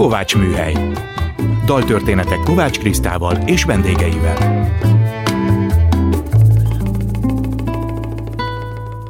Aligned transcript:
Kovács 0.00 0.36
Műhely. 0.36 0.74
Daltörténetek 1.64 2.38
Kovács 2.38 2.78
Krisztával 2.78 3.36
és 3.36 3.64
vendégeivel. 3.64 4.68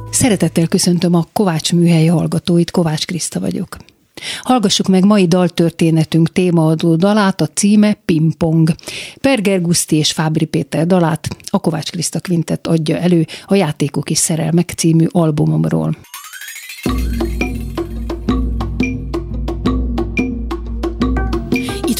Szeretettel 0.09 0.67
köszöntöm 0.67 1.15
a 1.15 1.25
Kovács 1.33 1.73
Műhely 1.73 2.05
hallgatóit, 2.05 2.71
Kovács 2.71 3.05
Kriszta 3.05 3.39
vagyok. 3.39 3.77
Hallgassuk 4.41 4.87
meg 4.87 5.05
mai 5.05 5.27
daltörténetünk 5.27 6.31
témaadó 6.31 6.95
dalát, 6.95 7.41
a 7.41 7.47
címe 7.47 7.93
Pingpong. 8.05 8.69
Perger 9.21 9.61
Guszti 9.61 9.95
és 9.95 10.11
Fábri 10.11 10.45
Péter 10.45 10.87
dalát 10.87 11.27
a 11.49 11.59
Kovács 11.59 11.91
Kriszta 11.91 12.19
Quintet 12.19 12.67
adja 12.67 12.97
elő 12.97 13.25
a 13.45 13.55
Játékok 13.55 14.09
és 14.09 14.17
Szerelmek 14.17 14.69
című 14.69 15.05
albumomról. 15.09 15.95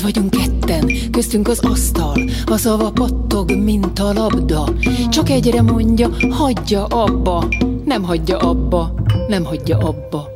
Vagyunk 0.01 0.29
ketten, 0.29 0.91
köztünk 1.11 1.47
az 1.47 1.59
asztal, 1.59 2.15
a 2.45 2.57
szava 2.57 2.91
pattog, 2.91 3.51
mint 3.51 3.99
a 3.99 4.13
labda. 4.13 4.73
Csak 5.09 5.29
egyre 5.29 5.61
mondja, 5.61 6.09
hagyja 6.29 6.85
abba, 6.85 7.47
nem 7.85 8.03
hagyja 8.03 8.37
abba, 8.37 8.93
nem 9.27 9.43
hagyja 9.43 9.77
abba. 9.77 10.29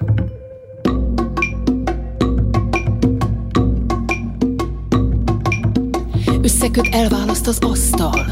Összeköt, 6.41 6.87
elválaszt 6.91 7.47
az 7.47 7.57
asztal. 7.59 8.25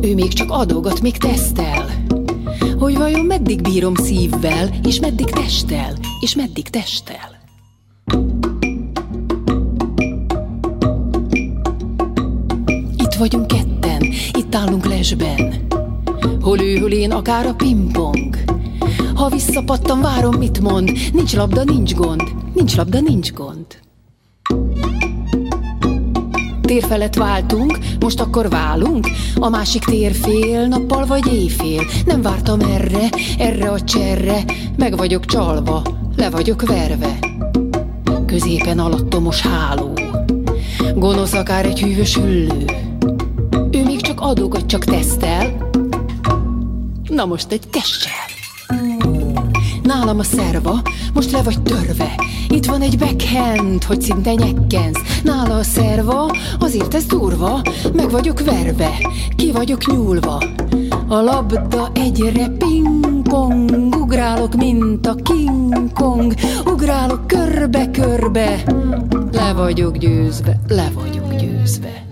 Ő 0.00 0.14
még 0.14 0.32
csak 0.32 0.50
adogat, 0.50 1.00
még 1.00 1.16
tesztel. 1.16 1.86
Hogy 2.78 2.96
vajon 2.96 3.26
meddig 3.26 3.60
bírom 3.60 3.94
szívvel, 3.94 4.68
és 4.82 5.00
meddig 5.00 5.30
testel, 5.30 5.92
és 6.20 6.34
meddig 6.34 6.68
testel. 6.68 7.33
Itt 13.14 13.20
vagyunk 13.20 13.46
ketten, 13.46 14.02
itt 14.38 14.54
állunk 14.54 14.86
lesben. 14.86 15.66
Hol 16.40 16.60
ő, 16.60 16.78
hol 16.78 16.90
én, 16.90 17.12
akár 17.12 17.46
a 17.46 17.54
pingpong. 17.54 18.36
Ha 19.14 19.28
visszapattam, 19.28 20.00
várom, 20.00 20.34
mit 20.34 20.60
mond. 20.60 20.92
Nincs 21.12 21.34
labda, 21.34 21.64
nincs 21.64 21.94
gond. 21.94 22.22
Nincs 22.54 22.76
labda, 22.76 23.00
nincs 23.00 23.32
gond. 23.32 23.66
Tér 26.60 26.84
felett 26.84 27.14
váltunk, 27.14 27.78
most 28.00 28.20
akkor 28.20 28.48
válunk 28.48 29.06
A 29.36 29.48
másik 29.48 29.84
térfél, 29.84 30.66
nappal 30.66 31.06
vagy 31.06 31.32
éjfél 31.32 31.82
Nem 32.06 32.22
vártam 32.22 32.60
erre, 32.60 33.08
erre 33.38 33.70
a 33.70 33.80
cserre 33.80 34.44
Meg 34.76 34.96
vagyok 34.96 35.24
csalva, 35.24 35.82
le 36.16 36.30
vagyok 36.30 36.66
verve 36.66 37.18
Középen 38.26 38.78
alattomos 38.78 39.40
háló 39.40 39.92
Gonosz 40.94 41.32
akár 41.32 41.66
egy 41.66 41.80
hűvös 41.80 42.16
hüllő 42.16 42.83
adogat, 44.24 44.66
csak 44.66 44.84
tesztel. 44.84 45.68
Na 47.08 47.24
most 47.24 47.52
egy 47.52 47.68
tessel. 47.70 48.12
Nálam 49.82 50.18
a 50.18 50.22
szerva, 50.22 50.82
most 51.14 51.30
le 51.30 51.42
vagy 51.42 51.62
törve. 51.62 52.14
Itt 52.48 52.64
van 52.64 52.80
egy 52.80 52.98
backhand, 52.98 53.84
hogy 53.84 54.00
szinte 54.00 54.34
nyekkensz. 54.34 55.20
Nála 55.24 55.56
a 55.56 55.62
szerva, 55.62 56.36
azért 56.60 56.94
ez 56.94 57.04
durva 57.04 57.62
Meg 57.94 58.10
vagyok 58.10 58.40
verve, 58.40 58.90
ki 59.36 59.52
vagyok 59.52 59.86
nyúlva. 59.86 60.42
A 61.08 61.20
labda 61.20 61.90
egyre 61.94 62.48
pingpong 62.48 63.70
Ugrálok, 64.00 64.54
mint 64.54 65.06
a 65.06 65.14
King 65.14 65.92
Kong. 65.92 66.34
Ugrálok 66.66 67.26
körbe-körbe 67.26 68.62
Le 69.32 69.52
vagyok 69.52 69.96
győzve, 69.96 70.60
le 70.68 70.90
vagyok 70.94 71.34
győzve 71.34 72.04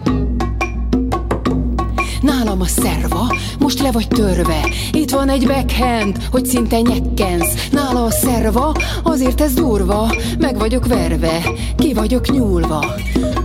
Nálam 2.42 2.60
a 2.60 2.66
szerva, 2.66 3.36
most 3.58 3.80
le 3.80 3.90
vagy 3.90 4.08
törve. 4.08 4.60
Itt 4.92 5.10
van 5.10 5.28
egy 5.28 5.46
backhand, 5.46 6.16
hogy 6.30 6.46
szinte 6.46 6.80
nyekkensz. 6.80 7.68
Nála 7.70 8.04
a 8.04 8.10
szerva, 8.10 8.74
azért 9.02 9.40
ez 9.40 9.54
durva. 9.54 10.14
Meg 10.38 10.58
vagyok 10.58 10.86
verve, 10.86 11.42
ki 11.76 11.94
vagyok 11.94 12.30
nyúlva. 12.30 12.84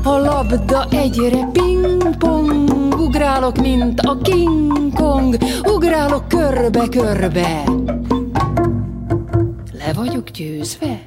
A 0.04 0.10
labda 0.10 0.88
egyre 0.90 1.50
pingpong 1.52 2.74
Ugrálok, 3.00 3.58
mint 3.58 4.00
a 4.00 4.18
King 4.18 4.94
Kong. 4.94 5.38
Ugrálok 5.64 6.28
körbe-körbe. 6.28 7.64
Le 9.72 9.94
vagyok 9.94 10.30
győzve? 10.30 11.07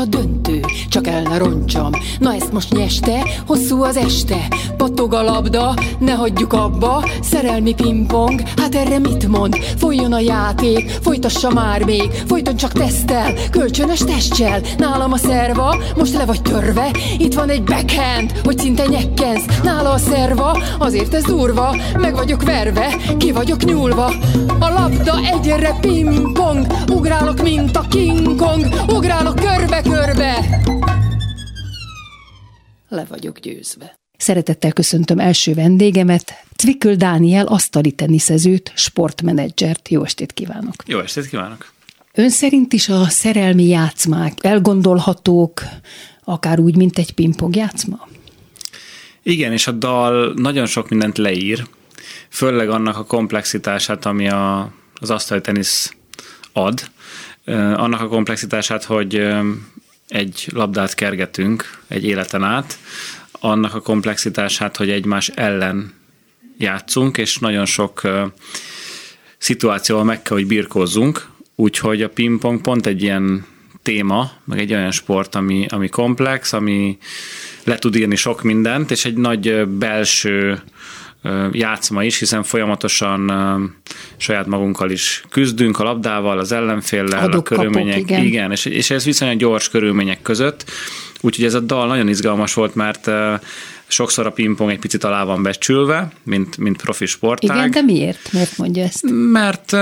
어쩌든 0.00 0.39
csak 0.88 1.06
el 1.06 1.22
ne 1.22 1.38
roncsam 1.38 1.90
Na 2.18 2.34
ezt 2.34 2.52
most 2.52 2.72
nyeste, 2.72 3.28
hosszú 3.46 3.82
az 3.82 3.96
este. 3.96 4.48
Pattog 4.76 5.14
a 5.14 5.22
labda, 5.22 5.74
ne 5.98 6.12
hagyjuk 6.12 6.52
abba. 6.52 7.08
Szerelmi 7.22 7.74
pingpong, 7.74 8.42
hát 8.56 8.74
erre 8.74 8.98
mit 8.98 9.28
mond? 9.28 9.56
Folyjon 9.56 10.12
a 10.12 10.18
játék, 10.18 10.90
folytassa 11.02 11.50
már 11.50 11.84
még. 11.84 12.10
Folyton 12.26 12.56
csak 12.56 12.72
tesztel, 12.72 13.32
kölcsönös 13.50 13.98
testcsel. 13.98 14.60
Nálam 14.78 15.12
a 15.12 15.16
szerva, 15.16 15.76
most 15.96 16.14
le 16.14 16.24
vagy 16.24 16.42
törve. 16.42 16.90
Itt 17.18 17.34
van 17.34 17.48
egy 17.48 17.62
backhand, 17.62 18.40
hogy 18.44 18.58
szinte 18.58 18.86
nyekkensz. 18.86 19.44
Nála 19.62 19.90
a 19.90 19.98
szerva, 19.98 20.58
azért 20.78 21.14
ez 21.14 21.24
durva. 21.24 21.76
Meg 21.98 22.14
vagyok 22.14 22.42
verve, 22.42 22.96
ki 23.18 23.32
vagyok 23.32 23.64
nyúlva. 23.64 24.12
A 24.58 24.68
labda 24.68 25.18
egyre 25.34 25.76
pingpong. 25.80 26.66
Ugrálok, 26.92 27.42
mint 27.42 27.76
a 27.76 27.84
King 27.88 28.36
Kong. 28.36 28.68
Ugrálok 28.88 29.34
körbe-körbe 29.34 30.59
Le 32.92 33.04
vagyok 33.08 33.38
győzve. 33.38 33.98
Szeretettel 34.18 34.72
köszöntöm 34.72 35.18
első 35.18 35.54
vendégemet, 35.54 36.44
Cvikül 36.56 36.94
Dániel 36.94 37.46
asztali 37.46 37.92
teniszezőt, 37.92 38.72
sportmenedzsert. 38.74 39.88
Jó 39.88 40.04
estét 40.04 40.32
kívánok! 40.32 40.74
Jó 40.86 40.98
estét 40.98 41.28
kívánok! 41.28 41.72
Ön 42.14 42.30
szerint 42.30 42.72
is 42.72 42.88
a 42.88 43.04
szerelmi 43.08 43.66
játszmák 43.66 44.44
elgondolhatók, 44.44 45.62
akár 46.24 46.60
úgy, 46.60 46.76
mint 46.76 46.98
egy 46.98 47.14
pingpong 47.14 47.56
játszma? 47.56 48.08
Igen, 49.22 49.52
és 49.52 49.66
a 49.66 49.72
dal 49.72 50.32
nagyon 50.36 50.66
sok 50.66 50.88
mindent 50.88 51.18
leír, 51.18 51.66
főleg 52.28 52.70
annak 52.70 52.96
a 52.96 53.04
komplexitását, 53.04 54.06
ami 54.06 54.28
a, 54.28 54.72
az 54.94 55.10
asztali 55.10 55.40
tenisz 55.40 55.94
ad, 56.52 56.90
annak 57.74 58.00
a 58.00 58.08
komplexitását, 58.08 58.84
hogy 58.84 59.28
egy 60.10 60.46
labdát 60.52 60.94
kergetünk 60.94 61.78
egy 61.88 62.04
életen 62.04 62.42
át, 62.42 62.78
annak 63.32 63.74
a 63.74 63.80
komplexitását, 63.80 64.76
hogy 64.76 64.90
egymás 64.90 65.28
ellen 65.28 65.92
játszunk, 66.58 67.18
és 67.18 67.38
nagyon 67.38 67.66
sok 67.66 68.02
szituációval 69.38 70.04
meg 70.04 70.22
kell, 70.22 70.36
hogy 70.36 70.46
birkózzunk, 70.46 71.28
úgyhogy 71.54 72.02
a 72.02 72.08
pingpong 72.08 72.60
pont 72.60 72.86
egy 72.86 73.02
ilyen 73.02 73.46
téma, 73.82 74.32
meg 74.44 74.58
egy 74.58 74.72
olyan 74.72 74.90
sport, 74.90 75.34
ami, 75.34 75.66
ami 75.68 75.88
komplex, 75.88 76.52
ami 76.52 76.98
le 77.64 77.78
tud 77.78 77.96
írni 77.96 78.16
sok 78.16 78.42
mindent, 78.42 78.90
és 78.90 79.04
egy 79.04 79.16
nagy 79.16 79.66
belső 79.66 80.62
játszma 81.52 82.04
is, 82.04 82.18
hiszen 82.18 82.42
folyamatosan 82.42 83.32
saját 84.16 84.46
magunkkal 84.46 84.90
is 84.90 85.24
küzdünk 85.30 85.78
a 85.78 85.82
labdával, 85.82 86.38
az 86.38 86.52
ellenféllel, 86.52 87.24
Adok, 87.24 87.50
a 87.50 87.54
körülmények. 87.54 87.94
Kapok, 87.94 88.10
igen. 88.10 88.24
igen, 88.24 88.50
és, 88.50 88.64
és 88.64 88.90
ez 88.90 89.04
viszonylag 89.04 89.38
gyors 89.38 89.68
körülmények 89.68 90.22
között. 90.22 90.70
Úgyhogy 91.20 91.44
ez 91.44 91.54
a 91.54 91.60
dal 91.60 91.86
nagyon 91.86 92.08
izgalmas 92.08 92.54
volt, 92.54 92.74
mert 92.74 93.10
sokszor 93.86 94.26
a 94.26 94.30
pingpong 94.30 94.70
egy 94.70 94.78
picit 94.78 95.04
alá 95.04 95.24
van 95.24 95.42
becsülve, 95.42 96.12
mint, 96.22 96.56
mint 96.56 96.82
profi 96.82 97.06
sportág. 97.06 97.56
Igen, 97.56 97.70
de 97.70 97.82
miért? 97.82 98.32
Miért 98.32 98.58
mondja 98.58 98.82
ezt? 98.82 99.04
Mert 99.32 99.72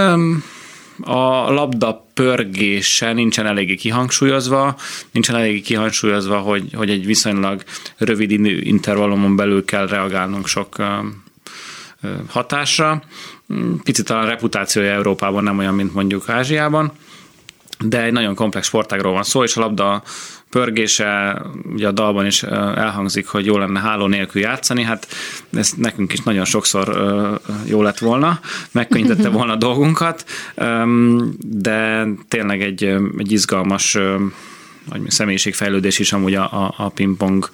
a 1.00 1.50
labda 1.52 2.06
pörgése 2.14 3.12
nincsen 3.12 3.46
eléggé 3.46 3.74
kihangsúlyozva, 3.74 4.76
nincsen 5.10 5.36
eléggé 5.36 5.60
kihangsúlyozva, 5.60 6.38
hogy, 6.38 6.68
hogy 6.74 6.90
egy 6.90 7.06
viszonylag 7.06 7.62
rövid 7.96 8.30
intervallumon 8.60 9.36
belül 9.36 9.64
kell 9.64 9.86
reagálnunk 9.86 10.46
sok 10.46 10.76
hatásra. 12.28 13.02
Picit 13.82 14.04
talán 14.04 14.24
a 14.24 14.28
reputációja 14.28 14.92
Európában 14.92 15.42
nem 15.42 15.58
olyan, 15.58 15.74
mint 15.74 15.94
mondjuk 15.94 16.28
Ázsiában, 16.28 16.92
de 17.84 18.02
egy 18.02 18.12
nagyon 18.12 18.34
komplex 18.34 18.66
sportágról 18.66 19.12
van 19.12 19.22
szó, 19.22 19.42
és 19.42 19.56
a 19.56 19.60
labda 19.60 20.02
pörgése, 20.50 21.42
ugye 21.72 21.86
a 21.86 21.92
dalban 21.92 22.26
is 22.26 22.42
elhangzik, 22.42 23.26
hogy 23.26 23.46
jó 23.46 23.58
lenne 23.58 23.80
háló 23.80 24.06
nélkül 24.06 24.42
játszani, 24.42 24.82
hát 24.82 25.08
ez 25.52 25.72
nekünk 25.76 26.12
is 26.12 26.20
nagyon 26.20 26.44
sokszor 26.44 26.88
jó 27.64 27.82
lett 27.82 27.98
volna, 27.98 28.40
megkönnyítette 28.70 29.28
volna 29.28 29.52
a 29.52 29.56
dolgunkat, 29.56 30.24
de 31.38 32.06
tényleg 32.28 32.62
egy, 32.62 32.84
egy 33.18 33.32
izgalmas 33.32 33.98
vagy 34.88 35.10
személyiségfejlődés 35.10 35.98
is 35.98 36.12
amúgy 36.12 36.34
a, 36.34 36.42
a, 36.42 36.74
a 36.76 36.88
pingpong 36.88 37.50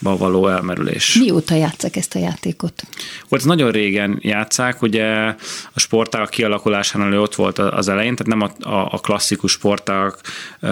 való 0.00 0.48
elmerülés. 0.48 1.14
Mióta 1.14 1.54
játszák 1.54 1.96
ezt 1.96 2.14
a 2.14 2.18
játékot? 2.18 2.82
Volt, 3.28 3.44
nagyon 3.44 3.70
régen 3.70 4.18
játszák, 4.20 4.82
ugye 4.82 5.34
a 5.72 5.80
sportág 5.80 6.28
kialakulásánál 6.28 7.18
ott 7.18 7.34
volt 7.34 7.58
az 7.58 7.88
elején, 7.88 8.16
tehát 8.16 8.38
nem 8.38 8.50
a, 8.68 8.74
a, 8.74 8.88
a 8.92 8.98
klasszikus 8.98 9.52
sportág, 9.52 10.14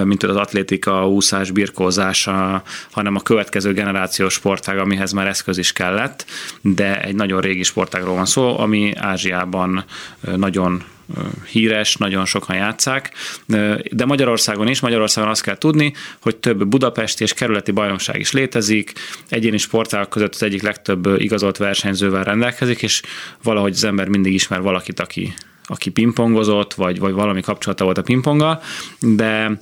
mint 0.04 0.22
az 0.22 0.36
atlétika, 0.36 1.08
úszás, 1.08 1.50
birkózása, 1.50 2.62
hanem 2.90 3.14
a 3.14 3.20
következő 3.20 3.72
generációs 3.72 4.32
sportág, 4.32 4.78
amihez 4.78 5.12
már 5.12 5.26
eszköz 5.26 5.58
is 5.58 5.72
kellett, 5.72 6.24
de 6.60 7.02
egy 7.02 7.14
nagyon 7.14 7.40
régi 7.40 7.62
sportágról 7.62 8.14
van 8.14 8.26
szó, 8.26 8.58
ami 8.58 8.92
Ázsiában 8.96 9.84
nagyon 10.20 10.82
híres, 11.50 11.96
nagyon 11.96 12.24
sokan 12.24 12.56
játszák, 12.56 13.12
de 13.90 14.04
Magyarországon 14.04 14.68
is, 14.68 14.80
Magyarországon 14.80 15.30
azt 15.30 15.42
kell 15.42 15.58
tudni, 15.58 15.92
hogy 16.20 16.36
több 16.36 16.66
budapesti 16.66 17.22
és 17.22 17.34
kerületi 17.34 17.70
bajnokság 17.70 18.20
is 18.20 18.32
létezik, 18.32 18.92
egyéni 19.28 19.58
sportágok 19.58 20.08
között 20.08 20.34
az 20.34 20.42
egyik 20.42 20.62
legtöbb 20.62 21.06
igazolt 21.20 21.56
versenyzővel 21.56 22.24
rendelkezik, 22.24 22.82
és 22.82 23.02
valahogy 23.42 23.72
az 23.72 23.84
ember 23.84 24.08
mindig 24.08 24.32
ismer 24.32 24.60
valakit, 24.60 25.00
aki, 25.00 25.34
aki 25.64 25.90
pingpongozott, 25.90 26.74
vagy, 26.74 26.98
vagy 26.98 27.12
valami 27.12 27.40
kapcsolata 27.40 27.84
volt 27.84 27.98
a 27.98 28.02
pingponggal, 28.02 28.62
de 29.00 29.60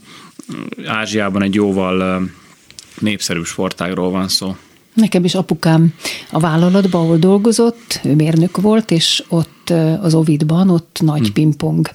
Ázsiában 0.87 1.43
egy 1.43 1.55
jóval 1.55 2.23
népszerű 3.01 3.43
sportágról 3.43 4.11
van 4.11 4.29
szó. 4.29 4.57
Nekem 4.97 5.25
is 5.25 5.35
apukám 5.35 5.95
a 6.31 6.39
vállalatban, 6.39 7.03
ahol 7.03 7.17
dolgozott, 7.17 8.01
ő 8.05 8.15
mérnök 8.15 8.61
volt, 8.61 8.91
és 8.91 9.25
ott 9.29 9.73
az 10.01 10.15
Ovidban, 10.15 10.71
ott 10.71 10.99
nagy 11.03 11.23
hmm. 11.23 11.33
pingpong 11.33 11.91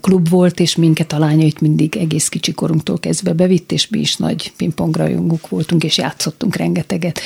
klub 0.00 0.28
volt, 0.28 0.60
és 0.60 0.76
minket 0.76 1.12
a 1.12 1.18
lányait 1.18 1.60
mindig 1.60 1.96
egész 1.96 2.28
kicsi 2.28 2.52
korunktól 2.52 2.98
kezdve 2.98 3.32
bevitt, 3.32 3.72
és 3.72 3.88
mi 3.88 3.98
is 3.98 4.16
nagy 4.16 4.52
pingpongrajongók 4.56 5.48
voltunk, 5.48 5.84
és 5.84 5.98
játszottunk 5.98 6.56
rengeteget. 6.56 7.20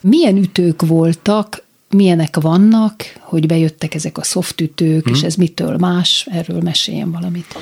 Milyen 0.00 0.36
ütők 0.36 0.86
voltak, 0.86 1.64
milyenek 1.88 2.36
vannak, 2.40 2.94
hogy 3.18 3.46
bejöttek 3.46 3.94
ezek 3.94 4.18
a 4.18 4.22
szoftütők, 4.22 5.04
hmm. 5.04 5.14
és 5.14 5.22
ez 5.22 5.34
mitől 5.34 5.76
más? 5.76 6.26
Erről 6.30 6.60
meséljen 6.60 7.10
valamit. 7.10 7.56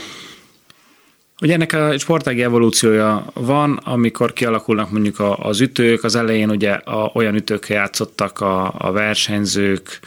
Ugye 1.41 1.53
ennek 1.53 1.73
a 1.73 1.99
sportági 1.99 2.43
evolúciója 2.43 3.25
van, 3.35 3.77
amikor 3.77 4.33
kialakulnak 4.33 4.91
mondjuk 4.91 5.17
az 5.37 5.61
ütők, 5.61 6.05
az 6.05 6.15
elején 6.15 6.51
ugye 6.51 6.71
a, 6.71 7.11
olyan 7.15 7.35
ütőkkel 7.35 7.77
játszottak 7.77 8.41
a, 8.41 8.75
a 8.79 8.93
versenyzők, 8.93 10.01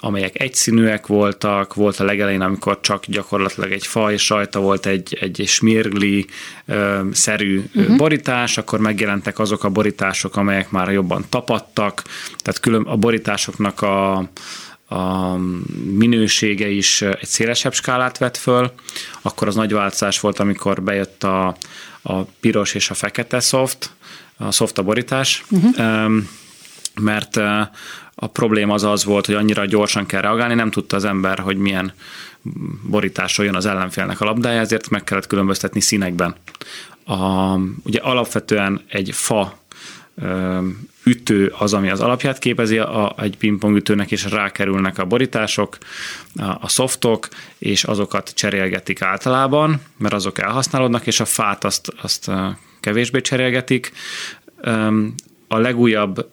amelyek 0.00 0.40
egyszínűek 0.40 1.06
voltak, 1.06 1.74
volt 1.74 2.00
a 2.00 2.04
legelején, 2.04 2.40
amikor 2.40 2.80
csak 2.80 3.04
gyakorlatilag 3.06 3.72
egy 3.72 3.86
faj 3.86 4.16
sajta 4.16 4.60
volt, 4.60 4.86
egy, 4.86 5.18
egy 5.20 5.42
smirgli 5.46 6.26
ö, 6.66 7.00
szerű 7.12 7.64
uh-huh. 7.74 7.96
borítás, 7.96 8.58
akkor 8.58 8.78
megjelentek 8.78 9.38
azok 9.38 9.64
a 9.64 9.70
borítások, 9.70 10.36
amelyek 10.36 10.70
már 10.70 10.92
jobban 10.92 11.24
tapadtak, 11.28 12.02
tehát 12.38 12.60
külön 12.60 12.82
a 12.82 12.96
borításoknak 12.96 13.82
a, 13.82 14.28
a 14.88 15.36
minősége 15.92 16.68
is 16.68 17.02
egy 17.02 17.26
szélesebb 17.26 17.74
skálát 17.74 18.18
vett 18.18 18.36
föl, 18.36 18.72
akkor 19.22 19.48
az 19.48 19.54
nagy 19.54 19.72
változás 19.72 20.20
volt, 20.20 20.38
amikor 20.38 20.82
bejött 20.82 21.24
a, 21.24 21.56
a 22.02 22.22
piros 22.22 22.74
és 22.74 22.90
a 22.90 22.94
fekete 22.94 23.40
soft, 23.40 23.90
a 24.36 24.50
soft 24.52 24.78
a 24.78 24.82
borítás, 24.82 25.44
uh-huh. 25.50 26.12
mert 27.00 27.36
a 28.14 28.26
probléma 28.26 28.74
az 28.74 28.82
az 28.82 29.04
volt, 29.04 29.26
hogy 29.26 29.34
annyira 29.34 29.64
gyorsan 29.64 30.06
kell 30.06 30.20
reagálni, 30.20 30.54
nem 30.54 30.70
tudta 30.70 30.96
az 30.96 31.04
ember, 31.04 31.38
hogy 31.38 31.56
milyen 31.56 31.92
borításról 32.82 33.46
jön 33.46 33.54
az 33.54 33.66
ellenfélnek 33.66 34.20
a 34.20 34.24
labdája, 34.24 34.60
ezért 34.60 34.88
meg 34.88 35.04
kellett 35.04 35.26
különböztetni 35.26 35.80
színekben. 35.80 36.34
A, 37.04 37.54
ugye 37.82 38.00
alapvetően 38.00 38.84
egy 38.88 39.10
fa 39.14 39.58
ütő 41.04 41.52
az, 41.58 41.74
ami 41.74 41.90
az 41.90 42.00
alapját 42.00 42.38
képezi 42.38 42.78
a, 42.78 43.14
egy 43.18 43.36
pingpong 43.36 43.76
ütőnek, 43.76 44.10
és 44.10 44.30
rákerülnek 44.30 44.98
a 44.98 45.04
borítások, 45.04 45.78
a, 46.36 46.42
a 46.60 46.68
softok, 46.68 47.28
és 47.58 47.84
azokat 47.84 48.34
cserélgetik 48.34 49.02
általában, 49.02 49.80
mert 49.96 50.14
azok 50.14 50.38
elhasználódnak, 50.38 51.06
és 51.06 51.20
a 51.20 51.24
fát 51.24 51.64
azt, 51.64 51.92
azt 52.02 52.30
kevésbé 52.80 53.20
cserélgetik. 53.20 53.92
A 55.48 55.58
legújabb 55.58 56.28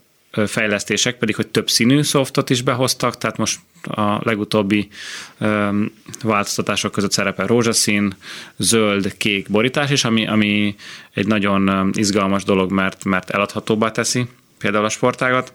fejlesztések 0.46 1.18
pedig, 1.18 1.36
hogy 1.36 1.48
több 1.48 1.70
színű 1.70 2.02
softot 2.02 2.50
is 2.50 2.62
behoztak, 2.62 3.18
tehát 3.18 3.38
most 3.38 3.60
a 3.84 4.20
legutóbbi 4.24 4.88
változtatások 6.24 6.92
között 6.92 7.12
szerepel 7.12 7.48
rózsaszín, 7.48 8.16
zöld, 8.58 9.18
kék 9.18 9.50
borítás 9.50 9.90
is, 9.90 10.04
ami, 10.04 10.28
ami 10.28 10.76
egy 11.14 11.28
nagyon 11.28 11.92
izgalmas 11.94 12.44
dolog, 12.44 12.72
mert, 12.72 13.04
mert 13.04 13.30
eladhatóbbá 13.30 13.92
teszi 13.92 14.26
például 14.58 14.86
a 14.86 14.90
sportágat. 14.90 15.54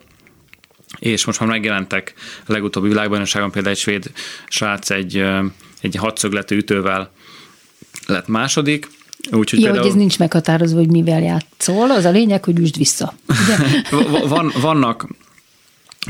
És 0.98 1.24
most 1.24 1.40
már 1.40 1.48
megjelentek 1.48 2.14
a 2.46 2.52
legutóbbi 2.52 2.88
világbajnokságon 2.88 3.50
például 3.50 3.74
egy 3.74 3.80
svéd 3.80 4.12
srác 4.48 4.90
egy, 4.90 5.24
egy 5.80 5.94
hatszögletű 5.94 6.56
ütővel 6.56 7.10
lett 8.06 8.26
második, 8.26 8.88
Úgyhogy 9.32 9.58
ja, 9.58 9.64
például... 9.64 9.78
hogy 9.78 9.90
ez 9.90 9.94
nincs 9.94 10.18
meghatározva, 10.18 10.78
hogy 10.78 10.90
mivel 10.90 11.22
játszol, 11.22 11.90
az 11.90 12.04
a 12.04 12.10
lényeg, 12.10 12.44
hogy 12.44 12.58
üsd 12.58 12.76
vissza. 12.76 13.12
Van, 14.28 14.52
vannak 14.60 15.06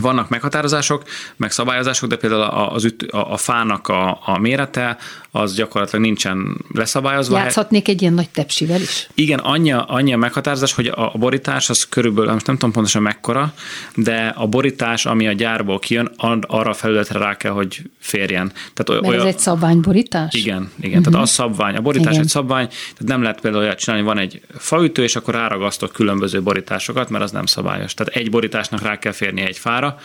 vannak 0.00 0.28
meghatározások, 0.28 1.02
meg 1.36 1.50
szabályozások, 1.50 2.08
de 2.08 2.16
például 2.16 2.42
az 2.42 2.84
üt, 2.84 3.02
a, 3.02 3.32
a 3.32 3.36
fának 3.36 3.88
a, 3.88 4.20
a 4.24 4.38
mérete 4.38 4.96
az 5.38 5.54
gyakorlatilag 5.54 6.04
nincsen 6.04 6.56
leszabályozva. 6.74 7.38
Játszhatnék 7.38 7.88
egy 7.88 8.00
ilyen 8.02 8.14
nagy 8.14 8.30
tepsivel 8.30 8.80
is? 8.80 9.08
Igen, 9.14 9.38
annyi, 9.38 9.72
annyi 9.72 10.12
a 10.12 10.16
meghatározás, 10.16 10.72
hogy 10.72 10.86
a, 10.86 11.14
a 11.14 11.18
borítás 11.18 11.70
az 11.70 11.88
körülbelül, 11.88 12.32
most 12.32 12.46
nem 12.46 12.54
tudom 12.54 12.72
pontosan 12.72 13.02
mekkora, 13.02 13.52
de 13.94 14.32
a 14.36 14.46
borítás, 14.46 15.06
ami 15.06 15.26
a 15.26 15.32
gyárból 15.32 15.78
kijön, 15.78 16.10
arra 16.46 16.70
a 16.70 16.74
felületre 16.74 17.18
rá 17.18 17.36
kell, 17.36 17.52
hogy 17.52 17.82
férjen. 17.98 18.52
Tehát 18.74 19.02
Mert 19.02 19.14
olyan, 19.14 19.26
ez 19.26 19.34
egy 19.34 19.38
szabványborítás? 19.38 20.34
Igen, 20.34 20.70
igen. 20.80 20.98
Uh-huh. 20.98 21.12
Tehát 21.12 21.26
az 21.26 21.30
szabvány. 21.30 21.76
A 21.76 21.80
borítás 21.80 22.12
igen. 22.12 22.22
egy 22.22 22.28
szabvány, 22.28 22.66
tehát 22.68 23.04
nem 23.04 23.22
lehet 23.22 23.40
például 23.40 23.62
olyat 23.62 23.78
csinálni, 23.78 24.04
van 24.04 24.18
egy 24.18 24.40
faütő, 24.58 25.02
és 25.02 25.16
akkor 25.16 25.34
ráragasztok 25.34 25.92
különböző 25.92 26.42
borításokat, 26.42 27.10
mert 27.10 27.24
az 27.24 27.30
nem 27.30 27.46
szabályos. 27.46 27.94
Tehát 27.94 28.14
egy 28.14 28.30
borításnak 28.30 28.82
rá 28.82 28.98
kell 28.98 29.12
férni 29.12 29.40
egy 29.40 29.58
fára, 29.58 29.98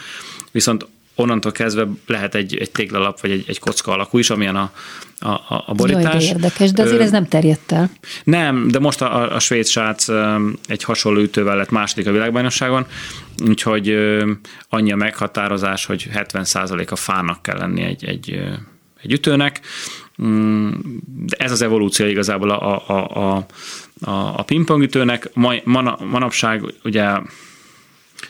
viszont 0.52 0.88
onnantól 1.16 1.52
kezdve 1.52 1.88
lehet 2.08 2.36
egy, 2.36 2.58
egy 2.58 2.72
téglalap 2.72 3.22
vagy 3.22 3.32
egy, 3.32 3.44
egy 3.48 3.60
kocka 3.60 3.92
alakú 3.92 4.18
is, 4.18 4.30
amilyen 4.30 4.56
a, 4.56 4.72
a, 5.20 5.64
a 5.66 5.74
borítás. 5.76 6.04
Jaj, 6.04 6.20
de 6.20 6.26
érdekes, 6.26 6.72
de 6.72 6.82
azért 6.82 7.00
Ö, 7.00 7.04
ez 7.04 7.12
nem 7.12 7.28
terjedt 7.28 7.72
el. 7.72 7.92
Nem, 8.24 8.68
de 8.68 8.80
most 8.80 9.02
a, 9.02 9.36
a 9.36 9.40
svéd 9.40 9.66
srác 9.66 10.08
egy 10.68 10.84
hasonló 10.84 11.20
ütővel 11.20 11.58
lett 11.58 11.70
második 11.70 12.08
a 12.08 12.12
világbajnokságon, 12.12 12.86
úgyhogy 13.48 13.98
annyi 14.70 14.92
a 14.92 14.96
meghatározás, 14.96 15.86
hogy 15.86 16.10
70% 16.14 16.90
a 16.90 16.96
fának 16.96 17.42
kell 17.42 17.58
lenni 17.58 17.82
egy, 17.82 18.06
egy, 18.06 18.42
egy 19.02 19.12
ütőnek. 19.12 19.62
Mm, 20.24 20.70
de 21.06 21.36
ez 21.40 21.52
az 21.52 21.62
evolúció 21.62 22.06
igazából 22.06 22.50
a, 22.50 22.90
a, 22.90 23.08
a, 23.18 23.46
a, 24.02 24.38
a 24.38 24.44
pingpongütőnek. 24.44 25.30
manapság 26.00 26.64
ugye 26.84 27.10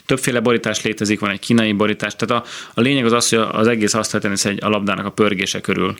többféle 0.05 0.39
borítás 0.39 0.81
létezik, 0.81 1.19
van 1.19 1.29
egy 1.29 1.39
kínai 1.39 1.71
borítás, 1.71 2.15
tehát 2.15 2.43
a, 2.45 2.49
a 2.73 2.81
lényeg 2.81 3.05
az 3.05 3.11
az, 3.11 3.29
hogy 3.29 3.39
az 3.51 3.67
egész 3.67 3.93
asztaltenisz 3.93 4.45
egy 4.45 4.63
a 4.63 4.69
labdának 4.69 5.05
a 5.05 5.11
pörgése 5.11 5.61
körül 5.61 5.95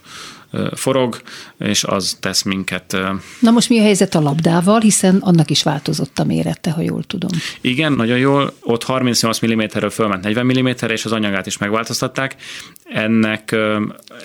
forog, 0.76 1.22
és 1.58 1.84
az 1.84 2.18
tesz 2.20 2.44
minket. 2.44 2.98
Na 3.40 3.52
most 3.52 3.70
mi 3.70 3.80
a 3.80 3.82
helyzet 3.82 4.16
a 4.16 4.20
labdával, 4.22 4.80
hiszen 4.80 5.16
annak 5.16 5.50
is 5.50 5.64
változott 5.64 6.20
a 6.20 6.24
mérete, 6.24 6.72
ha 6.72 6.82
jól 6.82 7.04
tudom. 7.04 7.30
Igen, 7.62 7.94
nagyon 7.94 8.18
jól. 8.18 8.54
Ott 8.62 8.84
38 8.84 9.46
mm-ről 9.46 9.90
fölment 9.90 10.24
40 10.24 10.46
mm-re, 10.46 10.94
és 10.94 11.06
az 11.06 11.12
anyagát 11.12 11.46
is 11.46 11.58
megváltoztatták. 11.58 12.36
Ennek... 12.84 13.56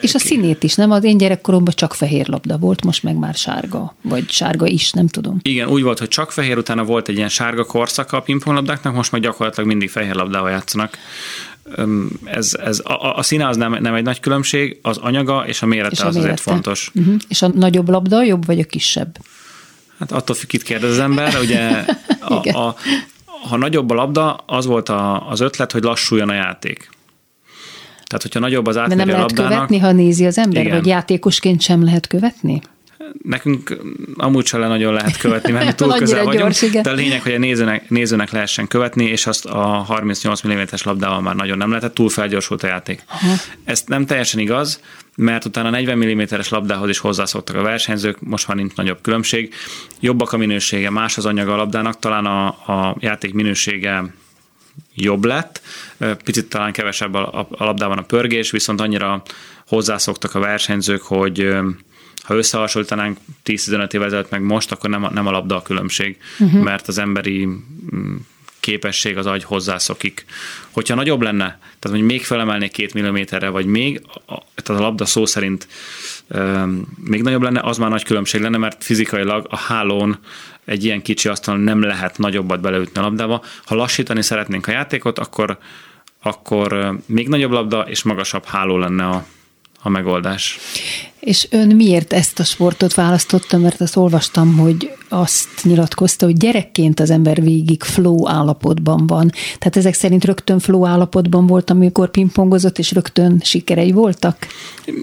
És 0.00 0.14
a 0.14 0.18
színét 0.18 0.62
is, 0.62 0.74
nem? 0.74 0.90
Az 0.90 1.04
én 1.04 1.18
gyerekkoromban 1.18 1.74
csak 1.76 1.94
fehér 1.94 2.28
labda 2.28 2.58
volt, 2.58 2.84
most 2.84 3.02
meg 3.02 3.16
már 3.16 3.34
sárga, 3.34 3.96
vagy 4.02 4.30
sárga 4.30 4.66
is, 4.66 4.92
nem 4.92 5.06
tudom. 5.08 5.38
Igen, 5.42 5.68
úgy 5.68 5.82
volt, 5.82 5.98
hogy 5.98 6.08
csak 6.08 6.32
fehér, 6.32 6.58
utána 6.58 6.84
volt 6.84 7.08
egy 7.08 7.16
ilyen 7.16 7.28
sárga 7.28 7.64
korszaka 7.64 8.16
a 8.16 8.20
pingponglabdáknak, 8.20 8.94
most 8.94 9.12
meg 9.12 9.20
gyakorlatilag 9.20 9.68
mindig 9.68 9.90
fehér 9.90 10.14
labdával 10.14 10.50
játszanak 10.50 10.98
ez, 12.24 12.54
ez 12.64 12.80
a, 12.84 13.16
a 13.16 13.22
színe 13.22 13.48
az 13.48 13.56
nem, 13.56 13.76
nem 13.80 13.94
egy 13.94 14.02
nagy 14.02 14.20
különbség, 14.20 14.78
az 14.82 14.96
anyaga 14.96 15.46
és 15.46 15.62
a 15.62 15.66
mérete 15.66 15.90
és 15.92 16.00
a 16.00 16.06
az 16.06 16.14
mérete. 16.14 16.32
azért 16.32 16.52
fontos. 16.52 16.90
Uh-huh. 16.94 17.14
És 17.28 17.42
a 17.42 17.48
nagyobb 17.48 17.88
labda 17.88 18.22
jobb 18.22 18.46
vagy 18.46 18.60
a 18.60 18.64
kisebb? 18.64 19.18
Hát 19.98 20.12
attól 20.12 20.36
függ, 20.36 20.48
kit 20.48 20.62
kérdez 20.62 20.90
az 20.90 20.98
ember. 20.98 21.36
Ugye 21.40 21.84
a, 22.20 22.58
a, 22.58 22.76
ha 23.48 23.56
nagyobb 23.56 23.90
a 23.90 23.94
labda, 23.94 24.34
az 24.34 24.66
volt 24.66 24.88
a, 24.88 25.28
az 25.28 25.40
ötlet, 25.40 25.72
hogy 25.72 25.82
lassuljon 25.82 26.28
a 26.28 26.34
játék. 26.34 26.90
Tehát, 28.06 28.22
hogyha 28.22 28.40
nagyobb 28.40 28.66
az 28.66 28.76
átmérő 28.76 28.98
De 28.98 29.04
nem 29.04 29.14
lehet 29.14 29.30
labdának, 29.30 29.52
követni, 29.52 29.78
ha 29.78 29.92
nézi 29.92 30.26
az 30.26 30.38
ember, 30.38 30.62
igen. 30.62 30.76
vagy 30.76 30.86
játékosként 30.86 31.60
sem 31.60 31.84
lehet 31.84 32.06
követni? 32.06 32.60
Nekünk 33.22 33.76
amúgy 34.14 34.46
sem 34.46 34.60
nagyon 34.60 34.92
lehet 34.92 35.16
követni, 35.16 35.52
mert 35.52 35.76
túl 35.76 35.94
közel 35.94 36.24
vagyunk, 36.24 36.42
gyors, 36.44 36.62
igen. 36.62 36.82
de 36.82 36.90
a 36.90 36.94
lényeg, 36.94 37.22
hogy 37.22 37.32
a 37.32 37.38
nézőnek, 37.38 37.88
nézőnek 37.90 38.30
lehessen 38.30 38.68
követni, 38.68 39.04
és 39.04 39.26
azt 39.26 39.46
a 39.46 39.60
38 39.60 40.46
mm-es 40.46 40.82
labdával 40.82 41.20
már 41.20 41.34
nagyon 41.34 41.56
nem 41.58 41.68
lehetett, 41.68 41.94
túl 41.94 42.08
felgyorsult 42.08 42.62
a 42.62 42.66
játék. 42.66 43.02
Aha. 43.08 43.34
Ez 43.64 43.82
nem 43.86 44.06
teljesen 44.06 44.40
igaz, 44.40 44.80
mert 45.16 45.44
utána 45.44 45.70
40 45.70 45.98
mm-es 45.98 46.48
labdához 46.48 46.88
is 46.88 46.98
hozzászoktak 46.98 47.56
a 47.56 47.62
versenyzők, 47.62 48.20
most 48.20 48.48
már 48.48 48.56
nincs 48.56 48.74
nagyobb 48.74 48.98
különbség. 49.02 49.54
Jobbak 50.00 50.32
a 50.32 50.36
minősége, 50.36 50.90
más 50.90 51.16
az 51.16 51.26
anyaga 51.26 51.52
a 51.52 51.56
labdának, 51.56 51.98
talán 51.98 52.26
a, 52.26 52.46
a 52.46 52.96
játék 53.00 53.34
minősége 53.34 54.04
jobb 54.94 55.24
lett, 55.24 55.60
picit 56.24 56.48
talán 56.48 56.72
kevesebb 56.72 57.14
a, 57.14 57.48
a 57.50 57.64
labdában 57.64 57.98
a 57.98 58.02
pörgés, 58.02 58.50
viszont 58.50 58.80
annyira 58.80 59.22
hozzászoktak 59.66 60.34
a 60.34 60.38
versenyzők, 60.38 61.02
hogy 61.02 61.56
ha 62.22 62.34
összehasonlítanánk 62.34 63.18
10-15 63.44 63.92
évvel 63.92 64.06
ezelőtt 64.06 64.30
meg 64.30 64.42
most, 64.42 64.72
akkor 64.72 64.90
nem 64.90 65.04
a, 65.04 65.10
nem 65.10 65.26
a 65.26 65.30
labda 65.30 65.56
a 65.56 65.62
különbség, 65.62 66.16
uh-huh. 66.38 66.62
mert 66.62 66.88
az 66.88 66.98
emberi 66.98 67.44
mm, 67.44 68.16
képesség 68.60 69.16
az 69.16 69.26
agy 69.26 69.44
hozzászokik. 69.44 70.24
Hogyha 70.70 70.94
nagyobb 70.94 71.22
lenne, 71.22 71.58
tehát 71.78 71.98
hogy 71.98 72.06
még 72.06 72.24
felemelnék 72.24 72.70
két 72.70 72.94
milliméterre, 72.94 73.48
vagy 73.48 73.66
még, 73.66 74.02
tehát 74.62 74.82
a 74.82 74.84
labda 74.84 75.04
szó 75.04 75.26
szerint 75.26 75.68
még 77.04 77.22
nagyobb 77.22 77.42
lenne, 77.42 77.60
az 77.60 77.78
már 77.78 77.90
nagy 77.90 78.04
különbség 78.04 78.40
lenne, 78.40 78.56
mert 78.56 78.84
fizikailag 78.84 79.46
a 79.50 79.56
hálón 79.56 80.18
egy 80.64 80.84
ilyen 80.84 81.02
kicsi 81.02 81.28
asztalon 81.28 81.60
nem 81.60 81.82
lehet 81.82 82.18
nagyobbat 82.18 82.60
beleütni 82.60 83.00
a 83.00 83.02
labdába. 83.02 83.42
Ha 83.64 83.74
lassítani 83.74 84.22
szeretnénk 84.22 84.66
a 84.66 84.70
játékot, 84.70 85.18
akkor, 85.18 85.58
akkor 86.22 86.98
még 87.06 87.28
nagyobb 87.28 87.50
labda 87.50 87.80
és 87.80 88.02
magasabb 88.02 88.44
háló 88.44 88.78
lenne 88.78 89.08
a, 89.08 89.26
a 89.82 89.88
megoldás. 89.88 90.58
És 91.20 91.46
ön 91.50 91.76
miért 91.76 92.12
ezt 92.12 92.38
a 92.38 92.44
sportot 92.44 92.94
választotta? 92.94 93.58
Mert 93.58 93.80
azt 93.80 93.96
olvastam, 93.96 94.56
hogy 94.56 94.90
azt 95.08 95.48
nyilatkozta, 95.62 96.24
hogy 96.24 96.36
gyerekként 96.36 97.00
az 97.00 97.10
ember 97.10 97.42
végig 97.42 97.82
flow 97.82 98.28
állapotban 98.28 99.06
van. 99.06 99.30
Tehát 99.30 99.76
ezek 99.76 99.94
szerint 99.94 100.24
rögtön 100.24 100.58
flow 100.58 100.86
állapotban 100.86 101.46
volt, 101.46 101.70
amikor 101.70 102.10
pingpongozott, 102.10 102.78
és 102.78 102.92
rögtön 102.92 103.40
sikerei 103.42 103.92
voltak? 103.92 104.46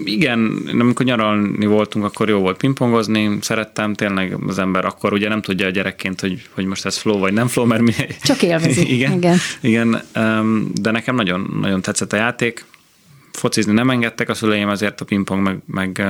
Igen, 0.04 0.68
amikor 0.72 1.06
nyaralni 1.06 1.66
voltunk, 1.66 2.04
akkor 2.04 2.28
jó 2.28 2.38
volt 2.38 2.56
pingpongozni, 2.56 3.38
szerettem, 3.40 3.94
tényleg 3.94 4.36
az 4.46 4.58
ember 4.58 4.84
akkor 4.84 5.12
ugye 5.12 5.28
nem 5.28 5.42
tudja 5.42 5.66
a 5.66 5.70
gyerekként, 5.70 6.20
hogy, 6.20 6.48
hogy 6.54 6.64
most 6.64 6.84
ez 6.84 6.96
flow 6.96 7.18
vagy 7.18 7.32
nem 7.32 7.46
flow, 7.46 7.66
mert 7.66 7.82
mi... 7.82 7.92
Csak 8.22 8.42
élvezi. 8.42 8.92
igen, 8.94 9.12
igen. 9.12 9.36
igen, 9.60 10.02
de 10.72 10.90
nekem 10.90 11.14
nagyon, 11.14 11.56
nagyon 11.60 11.82
tetszett 11.82 12.12
a 12.12 12.16
játék, 12.16 12.64
focizni 13.36 13.72
nem 13.72 13.90
engedtek 13.90 14.28
a 14.28 14.34
szüleim, 14.34 14.68
ezért 14.68 15.00
a 15.00 15.04
pingpong 15.04 15.42
meg, 15.42 15.58
meg 15.66 16.06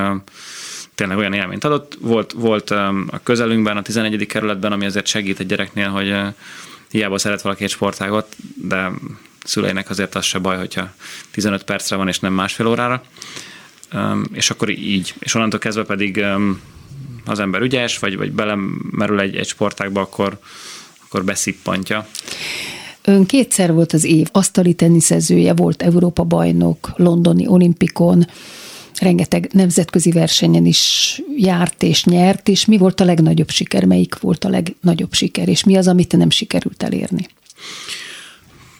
tényleg 0.94 1.16
olyan 1.16 1.32
élményt 1.32 1.64
adott. 1.64 1.96
Volt, 2.00 2.32
volt 2.32 2.70
a 2.70 3.20
közelünkben, 3.22 3.76
a 3.76 3.82
11. 3.82 4.26
kerületben, 4.26 4.72
ami 4.72 4.86
azért 4.86 5.06
segít 5.06 5.40
egy 5.40 5.46
gyereknél, 5.46 5.88
hogy 5.88 6.14
hiába 6.90 7.18
szeret 7.18 7.42
valaki 7.42 7.64
egy 7.64 7.70
sportágot, 7.70 8.36
de 8.54 8.90
szüleinek 9.44 9.90
azért 9.90 10.14
az 10.14 10.24
se 10.24 10.38
baj, 10.38 10.56
hogyha 10.56 10.92
15 11.30 11.64
percre 11.64 11.96
van, 11.96 12.08
és 12.08 12.18
nem 12.18 12.32
másfél 12.32 12.66
órára. 12.66 13.02
És 14.32 14.50
akkor 14.50 14.70
így. 14.70 15.14
És 15.18 15.34
onnantól 15.34 15.58
kezdve 15.58 15.84
pedig 15.84 16.24
az 17.26 17.38
ember 17.38 17.60
ügyes, 17.60 17.98
vagy, 17.98 18.16
vagy 18.16 18.32
belemerül 18.32 19.20
egy, 19.20 19.36
egy 19.36 19.48
sportágba, 19.48 20.00
akkor, 20.00 20.38
akkor 21.06 21.24
beszippantja. 21.24 22.06
Ön 23.08 23.26
kétszer 23.26 23.72
volt 23.72 23.92
az 23.92 24.04
év 24.04 24.26
asztali 24.32 24.74
teniszezője, 24.74 25.54
volt 25.54 25.82
Európa 25.82 26.24
bajnok, 26.24 26.92
londoni 26.96 27.46
olimpikon, 27.46 28.26
rengeteg 29.00 29.48
nemzetközi 29.52 30.10
versenyen 30.10 30.66
is 30.66 31.22
járt 31.36 31.82
és 31.82 32.04
nyert, 32.04 32.48
és 32.48 32.64
mi 32.64 32.76
volt 32.76 33.00
a 33.00 33.04
legnagyobb 33.04 33.50
siker, 33.50 33.84
melyik 33.84 34.18
volt 34.18 34.44
a 34.44 34.48
legnagyobb 34.48 35.12
siker, 35.12 35.48
és 35.48 35.64
mi 35.64 35.76
az, 35.76 35.88
amit 35.88 36.16
nem 36.16 36.30
sikerült 36.30 36.82
elérni? 36.82 37.26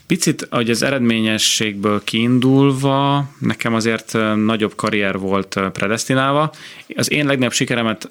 Picit, 0.07 0.47
hogy 0.49 0.69
az 0.69 0.81
eredményességből 0.81 2.03
kiindulva, 2.03 3.29
nekem 3.39 3.73
azért 3.73 4.17
nagyobb 4.35 4.75
karrier 4.75 5.19
volt 5.19 5.59
predestinálva. 5.73 6.51
Az 6.95 7.11
én 7.11 7.25
legnagyobb 7.25 7.53
sikeremet 7.53 8.09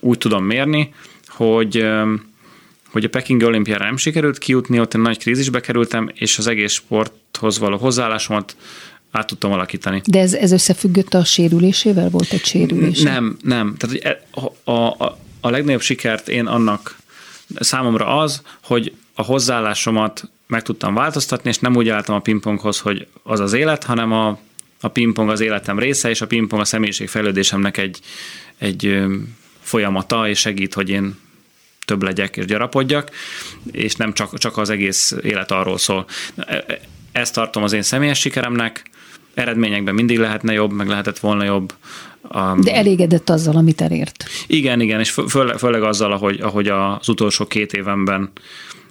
úgy 0.00 0.18
tudom 0.18 0.44
mérni, 0.44 0.94
hogy 1.26 1.86
hogy 2.92 3.04
a 3.04 3.08
Peking 3.08 3.42
olimpiára 3.42 3.84
nem 3.84 3.96
sikerült 3.96 4.38
kijutni, 4.38 4.80
ott 4.80 4.94
egy 4.94 5.00
nagy 5.00 5.18
krízisbe 5.18 5.60
kerültem, 5.60 6.10
és 6.14 6.38
az 6.38 6.46
egész 6.46 6.72
sporthoz 6.72 7.58
való 7.58 7.76
hozzáállásomat 7.76 8.56
át 9.10 9.26
tudtam 9.26 9.52
alakítani. 9.52 10.02
De 10.04 10.18
ez, 10.18 10.34
ez 10.34 10.52
összefüggött 10.52 11.14
a 11.14 11.24
sérülésével? 11.24 12.08
Volt 12.10 12.32
egy 12.32 12.44
sérülés? 12.44 13.00
Nem, 13.00 13.36
nem. 13.42 13.74
Tehát 13.76 14.04
e, 14.04 14.22
a, 14.64 14.72
a, 14.72 15.18
a 15.40 15.50
legnagyobb 15.50 15.80
sikert 15.80 16.28
én 16.28 16.46
annak 16.46 16.96
számomra 17.58 18.06
az, 18.18 18.42
hogy 18.62 18.92
a 19.14 19.22
hozzáállásomat 19.22 20.30
meg 20.46 20.62
tudtam 20.62 20.94
változtatni, 20.94 21.50
és 21.50 21.58
nem 21.58 21.76
úgy 21.76 21.88
álltam 21.88 22.14
a 22.14 22.20
pingponghoz, 22.20 22.78
hogy 22.78 23.06
az 23.22 23.40
az 23.40 23.52
élet, 23.52 23.84
hanem 23.84 24.12
a, 24.12 24.38
a 24.80 24.88
pingpong 24.88 25.30
az 25.30 25.40
életem 25.40 25.78
része, 25.78 26.08
és 26.08 26.20
a 26.20 26.26
pingpong 26.26 26.62
a 26.62 26.64
személyiségfejlődésemnek 26.64 27.76
egy, 27.76 28.00
egy 28.58 29.02
folyamata, 29.60 30.28
és 30.28 30.38
segít, 30.38 30.74
hogy 30.74 30.88
én 30.88 31.16
több 31.84 32.02
legyek 32.02 32.36
és 32.36 32.44
gyarapodjak, 32.44 33.10
és 33.72 33.94
nem 33.94 34.12
csak, 34.12 34.38
csak 34.38 34.56
az 34.56 34.70
egész 34.70 35.14
élet 35.22 35.50
arról 35.50 35.78
szól. 35.78 36.06
Ezt 37.12 37.34
tartom 37.34 37.62
az 37.62 37.72
én 37.72 37.82
személyes 37.82 38.18
sikeremnek, 38.18 38.90
eredményekben 39.34 39.94
mindig 39.94 40.18
lehetne 40.18 40.52
jobb, 40.52 40.72
meg 40.72 40.88
lehetett 40.88 41.18
volna 41.18 41.44
jobb. 41.44 41.74
De 42.60 42.74
elégedett 42.74 43.30
azzal, 43.30 43.56
amit 43.56 43.80
elért. 43.80 44.24
Igen, 44.46 44.80
igen, 44.80 45.00
és 45.00 45.10
főleg, 45.28 45.58
főleg 45.58 45.82
azzal, 45.82 46.12
ahogy, 46.12 46.40
ahogy 46.40 46.68
az 46.68 47.08
utolsó 47.08 47.46
két 47.46 47.72
évenben 47.72 48.30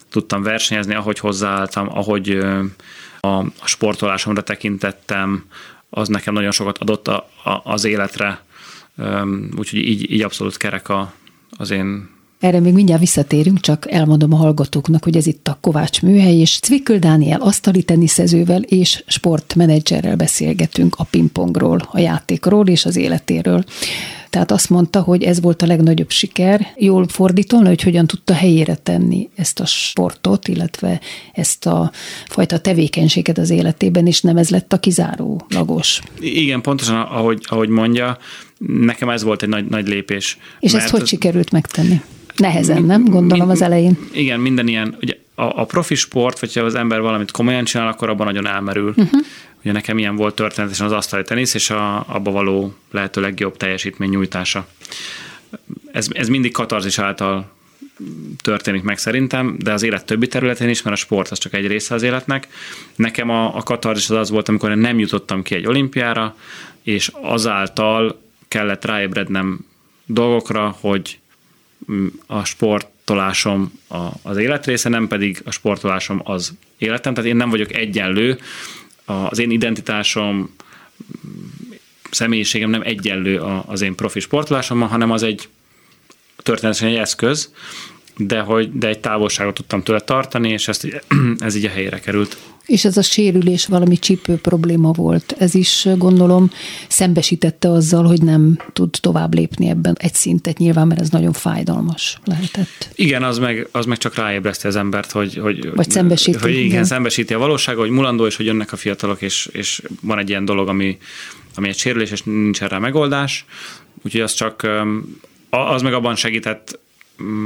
tudtam 0.09 0.43
versenyezni, 0.43 0.95
ahogy 0.95 1.19
hozzáálltam, 1.19 1.97
ahogy 1.97 2.29
a, 3.19 3.37
a 3.37 3.67
sportolásomra 3.67 4.43
tekintettem, 4.43 5.45
az 5.89 6.07
nekem 6.07 6.33
nagyon 6.33 6.51
sokat 6.51 6.77
adott 6.77 7.07
a, 7.07 7.29
a, 7.43 7.61
az 7.63 7.83
életre, 7.83 8.43
úgyhogy 9.57 9.79
így, 9.79 10.11
így 10.11 10.21
abszolút 10.21 10.57
kerek 10.57 10.89
a, 10.89 11.13
az 11.57 11.71
én 11.71 12.09
erre 12.41 12.59
még 12.59 12.73
mindjárt 12.73 13.01
visszatérünk, 13.01 13.59
csak 13.59 13.91
elmondom 13.91 14.33
a 14.33 14.37
hallgatóknak, 14.37 15.03
hogy 15.03 15.17
ez 15.17 15.27
itt 15.27 15.47
a 15.47 15.57
Kovács 15.61 16.01
Műhely, 16.01 16.39
és 16.39 16.59
Cvikkel 16.59 16.99
Dániel 16.99 17.41
asztali 17.41 17.83
teniszezővel 17.83 18.61
és 18.61 19.03
sportmenedzserrel 19.07 20.15
beszélgetünk 20.15 20.95
a 20.97 21.03
pingpongról, 21.03 21.87
a 21.91 21.99
játékról 21.99 22.67
és 22.67 22.85
az 22.85 22.95
életéről. 22.95 23.63
Tehát 24.29 24.51
azt 24.51 24.69
mondta, 24.69 25.01
hogy 25.01 25.23
ez 25.23 25.41
volt 25.41 25.61
a 25.61 25.65
legnagyobb 25.65 26.09
siker. 26.09 26.67
Jól 26.75 27.07
fordítolna, 27.07 27.67
hogy 27.67 27.81
hogyan 27.81 28.07
tudta 28.07 28.33
helyére 28.33 28.75
tenni 28.75 29.29
ezt 29.35 29.59
a 29.59 29.65
sportot, 29.65 30.47
illetve 30.47 31.01
ezt 31.33 31.65
a 31.65 31.91
fajta 32.25 32.59
tevékenységet 32.59 33.37
az 33.37 33.49
életében, 33.49 34.07
és 34.07 34.21
nem 34.21 34.37
ez 34.37 34.49
lett 34.49 34.73
a 34.73 34.79
kizárólagos. 34.79 36.01
Igen, 36.19 36.61
pontosan 36.61 36.95
ahogy, 36.95 37.45
ahogy 37.47 37.69
mondja, 37.69 38.17
nekem 38.57 39.09
ez 39.09 39.23
volt 39.23 39.43
egy 39.43 39.49
nagy, 39.49 39.65
nagy 39.65 39.87
lépés. 39.87 40.37
És 40.59 40.73
ezt 40.73 40.89
hogy 40.89 41.07
sikerült 41.07 41.51
megtenni? 41.51 42.01
Nehezen, 42.41 42.83
nem? 42.83 43.05
Gondolom 43.05 43.49
az 43.49 43.61
elején. 43.61 43.97
Igen, 44.13 44.39
minden 44.39 44.67
ilyen, 44.67 44.97
ugye 45.01 45.17
a, 45.35 45.61
a 45.61 45.65
profi 45.65 45.95
sport, 45.95 46.39
vagy 46.39 46.53
ha 46.53 46.61
az 46.61 46.75
ember 46.75 47.01
valamit 47.01 47.31
komolyan 47.31 47.63
csinál, 47.63 47.87
akkor 47.87 48.09
abban 48.09 48.25
nagyon 48.25 48.47
elmerül. 48.47 48.89
Uh-huh. 48.89 49.21
Ugye 49.61 49.71
nekem 49.71 49.97
ilyen 49.97 50.15
volt 50.15 50.35
történetesen 50.35 50.85
az 50.85 50.91
asztali 50.91 51.23
tenisz, 51.23 51.53
és 51.53 51.69
a, 51.69 52.05
abba 52.07 52.31
való 52.31 52.73
lehető 52.91 53.21
legjobb 53.21 53.57
teljesítmény 53.57 54.09
nyújtása. 54.09 54.67
Ez, 55.91 56.07
ez 56.11 56.27
mindig 56.27 56.51
katarzis 56.51 56.99
által 56.99 57.51
történik 58.41 58.83
meg 58.83 58.97
szerintem, 58.97 59.55
de 59.59 59.73
az 59.73 59.83
élet 59.83 60.05
többi 60.05 60.27
területén 60.27 60.69
is, 60.69 60.81
mert 60.81 60.95
a 60.95 60.99
sport 60.99 61.29
az 61.29 61.37
csak 61.37 61.53
egy 61.53 61.67
része 61.67 61.93
az 61.93 62.03
életnek. 62.03 62.47
Nekem 62.95 63.29
a, 63.29 63.55
a 63.55 63.63
katarzis 63.63 64.09
az 64.09 64.17
az 64.17 64.29
volt, 64.29 64.49
amikor 64.49 64.69
én 64.71 64.77
nem 64.77 64.99
jutottam 64.99 65.43
ki 65.43 65.55
egy 65.55 65.65
olimpiára, 65.65 66.35
és 66.83 67.11
azáltal 67.21 68.21
kellett 68.47 68.85
ráébrednem 68.85 69.65
dolgokra, 70.05 70.77
hogy 70.79 71.19
a 72.27 72.43
sportolásom 72.43 73.79
az 74.21 74.37
életrésze, 74.37 74.89
nem 74.89 75.07
pedig 75.07 75.41
a 75.45 75.51
sportolásom 75.51 76.21
az 76.23 76.53
életem. 76.77 77.13
Tehát 77.13 77.29
én 77.29 77.35
nem 77.35 77.49
vagyok 77.49 77.73
egyenlő, 77.73 78.39
az 79.05 79.39
én 79.39 79.51
identitásom, 79.51 80.55
személyiségem 82.11 82.69
nem 82.69 82.81
egyenlő 82.81 83.37
az 83.65 83.81
én 83.81 83.95
profi 83.95 84.19
sportolásommal, 84.19 84.87
hanem 84.87 85.11
az 85.11 85.23
egy 85.23 85.49
történetesen 86.37 86.89
egy 86.89 86.95
eszköz, 86.95 87.53
de, 88.17 88.39
hogy, 88.39 88.77
de 88.77 88.87
egy 88.87 88.99
távolságot 88.99 89.53
tudtam 89.53 89.83
tőle 89.83 89.99
tartani, 89.99 90.49
és 90.49 90.67
ezt, 90.67 90.87
ez 91.39 91.55
így 91.55 91.65
a 91.65 91.69
helyére 91.69 91.99
került. 91.99 92.37
És 92.71 92.85
ez 92.85 92.97
a 92.97 93.01
sérülés 93.01 93.65
valami 93.65 93.97
csípő 93.97 94.35
probléma 94.35 94.91
volt. 94.91 95.35
Ez 95.37 95.55
is 95.55 95.87
gondolom 95.97 96.51
szembesítette 96.87 97.71
azzal, 97.71 98.03
hogy 98.03 98.21
nem 98.21 98.59
tud 98.73 98.89
tovább 99.01 99.33
lépni 99.33 99.69
ebben 99.69 99.95
egy 99.99 100.13
szintet 100.13 100.57
nyilván, 100.57 100.87
mert 100.87 101.01
ez 101.01 101.09
nagyon 101.09 101.33
fájdalmas 101.33 102.19
lehetett. 102.23 102.89
Igen, 102.95 103.23
az 103.23 103.37
meg, 103.37 103.67
az 103.71 103.85
meg 103.85 103.97
csak 103.97 104.15
ráébreszti 104.15 104.67
az 104.67 104.75
embert, 104.75 105.11
hogy, 105.11 105.37
hogy, 105.37 105.71
Vagy 105.75 105.91
szembesíti. 105.91 106.37
Hogy 106.37 106.51
igen, 106.51 106.63
igen, 106.63 106.83
szembesíti 106.83 107.33
a 107.33 107.37
valóság, 107.37 107.75
hogy 107.75 107.89
mulandó, 107.89 108.25
és 108.25 108.35
hogy 108.35 108.45
jönnek 108.45 108.71
a 108.71 108.75
fiatalok, 108.75 109.21
és, 109.21 109.49
és 109.51 109.81
van 110.01 110.19
egy 110.19 110.29
ilyen 110.29 110.45
dolog, 110.45 110.67
ami, 110.67 110.97
ami 111.55 111.67
egy 111.67 111.77
sérülés, 111.77 112.11
és 112.11 112.23
nincs 112.23 112.61
erre 112.61 112.79
megoldás. 112.79 113.45
Úgyhogy 114.03 114.21
az 114.21 114.33
csak, 114.33 114.67
az 115.49 115.81
meg 115.81 115.93
abban 115.93 116.15
segített, 116.15 116.79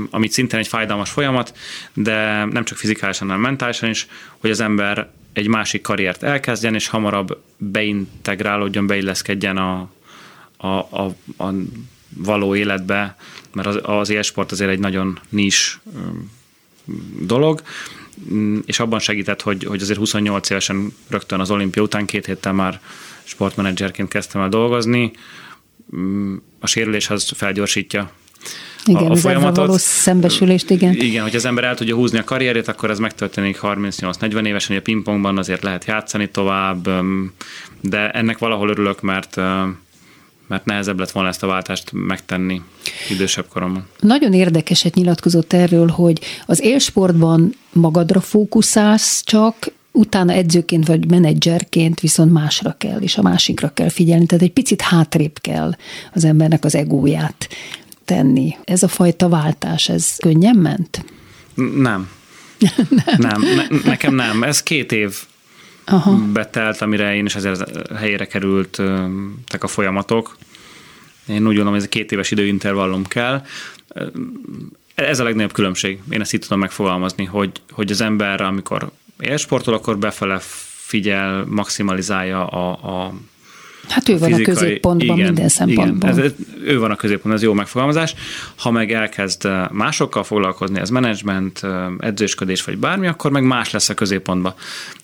amit 0.09 0.31
szintén 0.31 0.59
egy 0.59 0.67
fájdalmas 0.67 1.09
folyamat, 1.09 1.57
de 1.93 2.45
nem 2.45 2.63
csak 2.63 2.77
fizikálisan, 2.77 3.27
hanem 3.27 3.41
mentálisan 3.41 3.89
is, 3.89 4.07
hogy 4.37 4.49
az 4.49 4.59
ember 4.59 5.09
egy 5.33 5.47
másik 5.47 5.81
karriert 5.81 6.23
elkezdjen, 6.23 6.73
és 6.73 6.87
hamarabb 6.87 7.41
beintegrálódjon, 7.57 8.87
beilleszkedjen 8.87 9.57
a, 9.57 9.89
a, 10.57 10.67
a, 10.67 11.15
a 11.37 11.53
való 12.17 12.55
életbe, 12.55 13.17
mert 13.53 13.67
az, 13.67 13.79
az 13.81 14.09
élsport 14.09 14.51
azért 14.51 14.69
egy 14.69 14.79
nagyon 14.79 15.19
nis 15.29 15.79
dolog, 17.19 17.61
mm, 18.31 18.59
és 18.65 18.79
abban 18.79 18.99
segített, 18.99 19.41
hogy, 19.41 19.63
hogy 19.63 19.81
azért 19.81 19.99
28 19.99 20.49
évesen 20.49 20.93
rögtön 21.07 21.39
az 21.39 21.51
olimpia 21.51 21.83
után 21.83 22.05
két 22.05 22.25
héttel 22.25 22.53
már 22.53 22.81
sportmenedzserként 23.23 24.09
kezdtem 24.09 24.41
el 24.41 24.49
dolgozni. 24.49 25.11
Mm, 25.95 26.35
a 26.59 26.67
sérülés 26.67 27.09
az 27.09 27.31
felgyorsítja 27.35 28.11
igen, 28.85 29.05
a, 29.05 29.11
a 29.11 29.15
folyamatot. 29.15 29.65
való 29.65 29.77
szembesülést, 29.77 30.69
igen. 30.69 30.93
Igen, 30.93 31.23
hogy 31.23 31.35
az 31.35 31.45
ember 31.45 31.63
el 31.63 31.75
tudja 31.75 31.95
húzni 31.95 32.17
a 32.17 32.23
karrierét, 32.23 32.67
akkor 32.67 32.89
ez 32.89 32.99
megtörténik 32.99 33.59
38-40 33.61 34.45
évesen, 34.45 34.67
hogy 34.67 34.77
a 34.77 34.81
pingpongban 34.81 35.37
azért 35.37 35.63
lehet 35.63 35.85
játszani 35.85 36.29
tovább, 36.29 36.89
de 37.81 38.11
ennek 38.11 38.37
valahol 38.37 38.69
örülök, 38.69 39.01
mert 39.01 39.39
mert 40.47 40.65
nehezebb 40.65 40.99
lett 40.99 41.11
volna 41.11 41.29
ezt 41.29 41.43
a 41.43 41.47
váltást 41.47 41.91
megtenni 41.91 42.61
idősebb 43.09 43.45
koromban. 43.47 43.87
Nagyon 43.99 44.33
érdekeset 44.33 44.95
nyilatkozott 44.95 45.53
erről, 45.53 45.87
hogy 45.87 46.19
az 46.45 46.61
élsportban 46.61 47.53
magadra 47.73 48.19
fókuszálsz 48.19 49.23
csak, 49.23 49.71
utána 49.91 50.33
edzőként 50.33 50.87
vagy 50.87 51.09
menedzserként 51.09 51.99
viszont 51.99 52.31
másra 52.31 52.75
kell, 52.77 52.99
és 52.99 53.17
a 53.17 53.21
másikra 53.21 53.69
kell 53.73 53.89
figyelni, 53.89 54.25
tehát 54.25 54.43
egy 54.43 54.51
picit 54.51 54.81
hátrébb 54.81 55.39
kell 55.41 55.75
az 56.13 56.23
embernek 56.23 56.65
az 56.65 56.75
egóját 56.75 57.47
tenni. 58.05 58.55
Ez 58.63 58.83
a 58.83 58.87
fajta 58.87 59.29
váltás, 59.29 59.89
ez 59.89 60.15
könnyen 60.17 60.55
ment? 60.55 61.05
Nem. 61.55 62.09
nem. 62.89 63.17
nem. 63.17 63.41
Ne, 63.41 63.79
nekem 63.83 64.15
nem. 64.15 64.43
Ez 64.43 64.63
két 64.63 64.91
év 64.91 65.15
Aha. 65.85 66.15
betelt, 66.33 66.81
amire 66.81 67.15
én 67.15 67.25
is 67.25 67.35
ezért 67.35 67.91
helyére 67.95 68.25
kerültek 68.25 69.63
a 69.63 69.67
folyamatok. 69.67 70.37
Én 71.27 71.35
úgy 71.35 71.43
gondolom, 71.43 71.69
hogy 71.69 71.79
ez 71.79 71.85
a 71.85 71.89
két 71.89 72.11
éves 72.11 72.31
időintervallum 72.31 73.05
kell. 73.05 73.45
Ez 74.95 75.19
a 75.19 75.23
legnagyobb 75.23 75.53
különbség. 75.53 75.99
Én 76.09 76.21
ezt 76.21 76.33
így 76.33 76.39
tudom 76.39 76.59
megfogalmazni, 76.59 77.25
hogy, 77.25 77.51
hogy 77.71 77.91
az 77.91 78.01
ember, 78.01 78.41
amikor 78.41 78.91
élsportol, 79.19 79.73
akkor 79.73 79.97
befele 79.97 80.39
figyel, 80.85 81.45
maximalizálja 81.47 82.47
a, 82.47 82.69
a 83.05 83.13
Hát 83.89 84.09
ő 84.09 84.17
van 84.17 84.29
fizikai, 84.29 84.53
a 84.53 84.57
középpontban 84.57 85.17
igen, 85.17 85.27
minden 85.27 85.49
szempontból. 85.49 86.09
Igen, 86.09 86.23
ez, 86.23 86.31
ő 86.63 86.79
van 86.79 86.91
a 86.91 86.95
középpontban, 86.95 87.35
ez 87.35 87.41
jó 87.41 87.53
megfogalmazás. 87.53 88.15
Ha 88.55 88.71
meg 88.71 88.91
elkezd 88.91 89.47
másokkal 89.71 90.23
foglalkozni, 90.23 90.79
ez 90.79 90.89
menedzsment, 90.89 91.61
edzősködés 91.99 92.63
vagy 92.63 92.77
bármi, 92.77 93.07
akkor 93.07 93.31
meg 93.31 93.43
más 93.43 93.71
lesz 93.71 93.89
a 93.89 93.93
középpontban. 93.93 94.53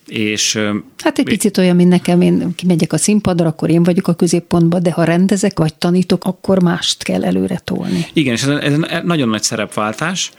És, 0.08 0.60
hát 1.04 1.18
egy 1.18 1.26
picit 1.26 1.58
olyan, 1.58 1.76
mint 1.76 1.90
nekem, 1.90 2.22
én 2.22 2.56
kimegyek 2.56 2.94
a 2.94 2.98
színpadra, 2.98 3.48
akkor 3.48 3.70
én 3.70 3.84
vagyok 3.84 4.08
a 4.08 4.14
középpontban, 4.14 4.84
de 4.84 4.92
ha 4.92 5.04
rendezek 5.04 5.58
vagy 5.58 5.74
tanítok, 5.74 6.26
akkor 6.26 6.62
mást 6.62 7.04
kell 7.04 7.24
előre 7.24 7.62
tolni. 7.64 8.06
Igen, 8.14 8.34
és 8.34 8.44
ez, 8.44 8.50
ez 8.50 9.02
nagyon 9.04 9.30
nagy 9.30 9.44
szerepváltás, 9.44 10.32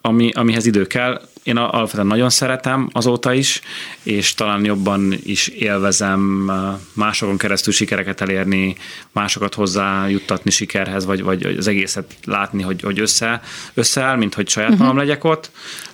ami, 0.00 0.30
amihez 0.30 0.66
idő 0.66 0.86
kell 0.86 1.20
én 1.42 1.56
alapvetően 1.56 2.06
nagyon 2.06 2.30
szeretem 2.30 2.88
azóta 2.92 3.32
is, 3.32 3.60
és 4.02 4.34
talán 4.34 4.64
jobban 4.64 5.14
is 5.24 5.48
élvezem 5.48 6.50
másokon 6.92 7.38
keresztül 7.38 7.72
sikereket 7.72 8.20
elérni, 8.20 8.76
másokat 9.12 9.54
hozzájuttatni 9.54 10.50
sikerhez, 10.50 11.04
vagy, 11.04 11.22
vagy 11.22 11.42
az 11.44 11.66
egészet 11.66 12.14
látni, 12.24 12.62
hogy, 12.62 12.82
hogy 12.82 13.00
össze, 13.00 13.42
összeáll, 13.74 14.16
mint 14.16 14.34
hogy 14.34 14.48
saját 14.48 14.70
uh-huh. 14.70 14.86
magam 14.86 15.00
legyek 15.00 15.24
ott, 15.24 15.50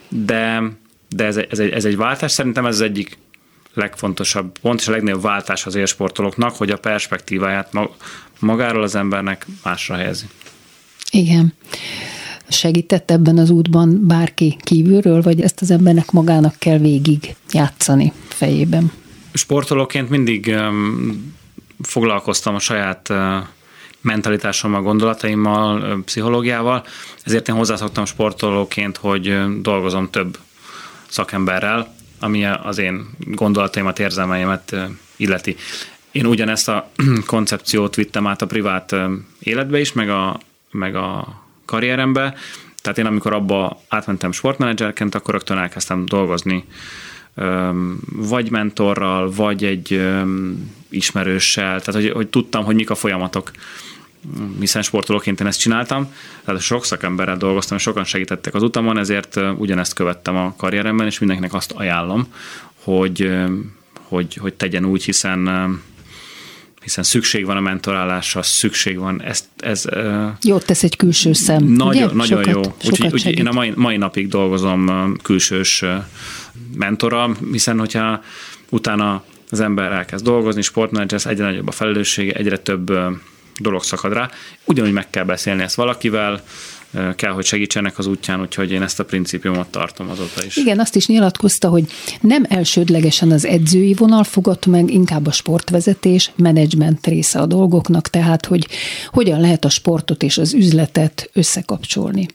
de, 0.08 0.62
de 1.08 1.24
ez, 1.24 1.36
ez, 1.36 1.58
egy, 1.58 1.70
ez 1.70 1.84
egy 1.84 1.96
váltás, 1.96 2.32
szerintem 2.32 2.66
ez 2.66 2.74
az 2.74 2.80
egyik 2.80 3.18
legfontosabb 3.74 4.58
pont, 4.58 4.80
és 4.80 4.88
a 4.88 4.90
legnagyobb 4.90 5.22
váltás 5.22 5.66
az 5.66 5.74
élsportolóknak, 5.74 6.56
hogy 6.56 6.70
a 6.70 6.78
perspektíváját 6.78 7.72
magáról 8.38 8.82
az 8.82 8.94
embernek 8.94 9.46
másra 9.62 9.94
helyezi. 9.94 10.24
Igen 11.10 11.54
segített 12.48 13.10
ebben 13.10 13.38
az 13.38 13.50
útban 13.50 14.06
bárki 14.06 14.56
kívülről, 14.60 15.22
vagy 15.22 15.40
ezt 15.40 15.60
az 15.60 15.70
embernek 15.70 16.10
magának 16.10 16.54
kell 16.58 16.78
végig 16.78 17.34
játszani 17.52 18.12
fejében? 18.28 18.92
Sportolóként 19.32 20.10
mindig 20.10 20.54
foglalkoztam 21.82 22.54
a 22.54 22.58
saját 22.58 23.12
mentalitásommal, 24.00 24.82
gondolataimmal, 24.82 25.98
pszichológiával, 26.04 26.84
ezért 27.24 27.48
én 27.48 27.54
hozzászoktam 27.54 28.04
sportolóként, 28.04 28.96
hogy 28.96 29.38
dolgozom 29.62 30.10
több 30.10 30.38
szakemberrel, 31.08 31.94
ami 32.20 32.44
az 32.44 32.78
én 32.78 33.06
gondolataimat, 33.18 33.98
érzelmeimet 33.98 34.76
illeti. 35.16 35.56
Én 36.10 36.26
ugyanezt 36.26 36.68
a 36.68 36.90
koncepciót 37.26 37.94
vittem 37.94 38.26
át 38.26 38.42
a 38.42 38.46
privát 38.46 38.94
életbe 39.38 39.80
is, 39.80 39.92
meg 39.92 40.10
a, 40.10 40.40
meg 40.70 40.96
a 40.96 41.26
karrierembe. 41.68 42.34
Tehát 42.82 42.98
én 42.98 43.06
amikor 43.06 43.32
abba 43.32 43.80
átmentem 43.88 44.32
sportmenedzserként, 44.32 45.14
akkor 45.14 45.34
rögtön 45.34 45.58
elkezdtem 45.58 46.06
dolgozni 46.06 46.64
vagy 48.12 48.50
mentorral, 48.50 49.30
vagy 49.30 49.64
egy 49.64 50.08
ismerőssel, 50.88 51.80
tehát 51.80 52.02
hogy, 52.02 52.10
hogy 52.10 52.28
tudtam, 52.28 52.64
hogy 52.64 52.74
mik 52.74 52.90
a 52.90 52.94
folyamatok. 52.94 53.50
Hiszen 54.58 54.82
sportolóként 54.82 55.40
én 55.40 55.46
ezt 55.46 55.60
csináltam, 55.60 56.12
tehát 56.44 56.60
sok 56.60 56.84
szakemberrel 56.84 57.36
dolgoztam, 57.36 57.76
és 57.76 57.82
sokan 57.82 58.04
segítettek 58.04 58.54
az 58.54 58.62
utamon, 58.62 58.98
ezért 58.98 59.36
ugyanezt 59.56 59.94
követtem 59.94 60.36
a 60.36 60.54
karrieremben, 60.56 61.06
és 61.06 61.18
mindenkinek 61.18 61.54
azt 61.54 61.72
ajánlom, 61.72 62.26
hogy, 62.74 63.32
hogy, 64.02 64.34
hogy 64.34 64.54
tegyen 64.54 64.84
úgy, 64.84 65.04
hiszen 65.04 65.48
hiszen 66.88 67.04
szükség 67.04 67.44
van 67.44 67.56
a 67.56 67.60
mentorálásra, 67.60 68.42
szükség 68.42 68.98
van, 68.98 69.22
ezt, 69.22 69.44
ez... 69.56 69.84
Jót 70.42 70.66
tesz 70.66 70.82
egy 70.82 70.96
külső 70.96 71.32
szem, 71.32 71.64
Nagyon, 71.64 72.04
ugye? 72.04 72.14
nagyon 72.14 72.44
sokat, 72.44 72.64
jó. 72.64 72.90
Úgyhogy 72.90 73.12
úgy, 73.12 73.38
én 73.38 73.46
a 73.46 73.52
mai, 73.52 73.72
mai 73.74 73.96
napig 73.96 74.28
dolgozom 74.28 75.16
külsős 75.22 75.84
mentorral, 76.76 77.36
hiszen 77.52 77.78
hogyha 77.78 78.22
utána 78.68 79.22
az 79.50 79.60
ember 79.60 79.92
elkezd 79.92 80.24
dolgozni, 80.24 80.62
sportmenedzser, 80.62 81.20
egyre 81.24 81.44
nagyobb 81.44 81.68
a 81.68 81.72
felelőssége, 81.72 82.32
egyre 82.32 82.58
több 82.58 82.92
dolog 83.58 83.82
szakad 83.82 84.12
rá. 84.12 84.30
Ugyanúgy 84.64 84.92
meg 84.92 85.10
kell 85.10 85.24
beszélni 85.24 85.62
ezt 85.62 85.74
valakivel, 85.74 86.42
kell, 87.16 87.32
hogy 87.32 87.44
segítsenek 87.44 87.98
az 87.98 88.06
útján, 88.06 88.40
úgyhogy 88.40 88.70
én 88.70 88.82
ezt 88.82 89.00
a 89.00 89.04
principiumot 89.04 89.68
tartom 89.68 90.10
azóta 90.10 90.44
is. 90.44 90.56
Igen, 90.56 90.78
azt 90.78 90.96
is 90.96 91.06
nyilatkozta, 91.06 91.68
hogy 91.68 91.84
nem 92.20 92.44
elsődlegesen 92.48 93.30
az 93.30 93.46
edzői 93.46 93.94
vonal 93.94 94.24
fogott 94.24 94.66
meg, 94.66 94.90
inkább 94.90 95.26
a 95.26 95.32
sportvezetés, 95.32 96.32
menedzsment 96.36 97.06
része 97.06 97.38
a 97.38 97.46
dolgoknak, 97.46 98.08
tehát 98.08 98.46
hogy 98.46 98.68
hogyan 99.08 99.40
lehet 99.40 99.64
a 99.64 99.68
sportot 99.68 100.22
és 100.22 100.38
az 100.38 100.54
üzletet 100.54 101.30
összekapcsolni. 101.32 102.26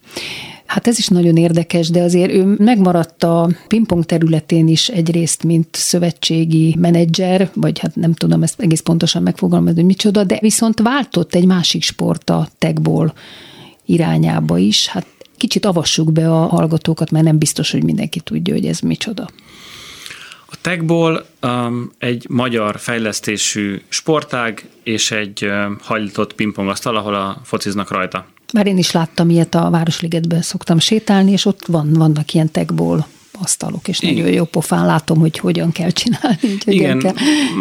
Hát 0.66 0.88
ez 0.88 0.98
is 0.98 1.08
nagyon 1.08 1.38
érdekes, 1.38 1.90
de 1.90 2.02
azért 2.02 2.32
ő 2.32 2.56
megmaradt 2.58 3.24
a 3.24 3.50
pingpong 3.68 4.06
területén 4.06 4.68
is 4.68 4.88
egyrészt, 4.88 5.44
mint 5.44 5.68
szövetségi 5.72 6.76
menedzser, 6.80 7.50
vagy 7.54 7.80
hát 7.80 7.96
nem 7.96 8.14
tudom 8.14 8.44
ezt 8.44 8.60
egész 8.62 8.82
pontosan 8.82 9.24
megfogalmazni, 9.24 9.80
hogy 9.80 9.90
micsoda, 9.90 10.24
de 10.24 10.38
viszont 10.42 10.80
váltott 10.80 11.36
egy 11.36 11.46
másik 11.46 11.84
sport 11.84 12.30
a 12.30 12.48
tegból 12.58 13.14
irányába 13.86 14.58
is. 14.58 14.88
Hát 14.88 15.06
kicsit 15.38 15.66
avassuk 15.66 16.12
be 16.12 16.32
a 16.32 16.46
hallgatókat, 16.46 17.12
mert 17.12 17.26
nem 17.26 17.38
biztos, 17.38 17.72
hogy 17.72 17.84
mindenki 17.84 18.20
tudja, 18.20 18.54
hogy 18.54 18.66
ez 18.66 18.80
micsoda. 18.80 19.30
A 20.46 20.56
Techból 20.62 21.26
um, 21.42 21.92
egy 21.98 22.26
magyar 22.30 22.80
fejlesztésű 22.80 23.82
sportág 23.90 24.70
és 24.84 25.12
egy 25.12 25.46
um, 25.46 25.78
hajlított 25.82 26.34
pingpongasztal, 26.34 26.96
ahol 26.96 27.16
a 27.16 27.42
fociznak 27.44 27.92
rajta. 27.92 28.26
Már 28.54 28.68
én 28.68 28.78
is 28.78 28.92
láttam 28.92 29.30
ilyet 29.30 29.56
a 29.56 29.70
Városligetben, 29.70 30.42
szoktam 30.42 30.80
sétálni, 30.80 31.32
és 31.32 31.46
ott 31.46 31.66
van, 31.66 31.94
vannak 31.94 32.34
ilyen 32.34 32.52
techból 32.52 33.08
asztalok, 33.32 33.88
és 33.88 34.02
Igen. 34.02 34.16
nagyon 34.16 34.32
jó 34.32 34.44
pofán 34.44 34.86
látom, 34.86 35.20
hogy 35.20 35.38
hogyan 35.38 35.72
kell 35.72 35.90
csinálni. 35.90 36.38
Hogy 36.64 36.74
Igen, 36.74 37.00
kell. 37.00 37.14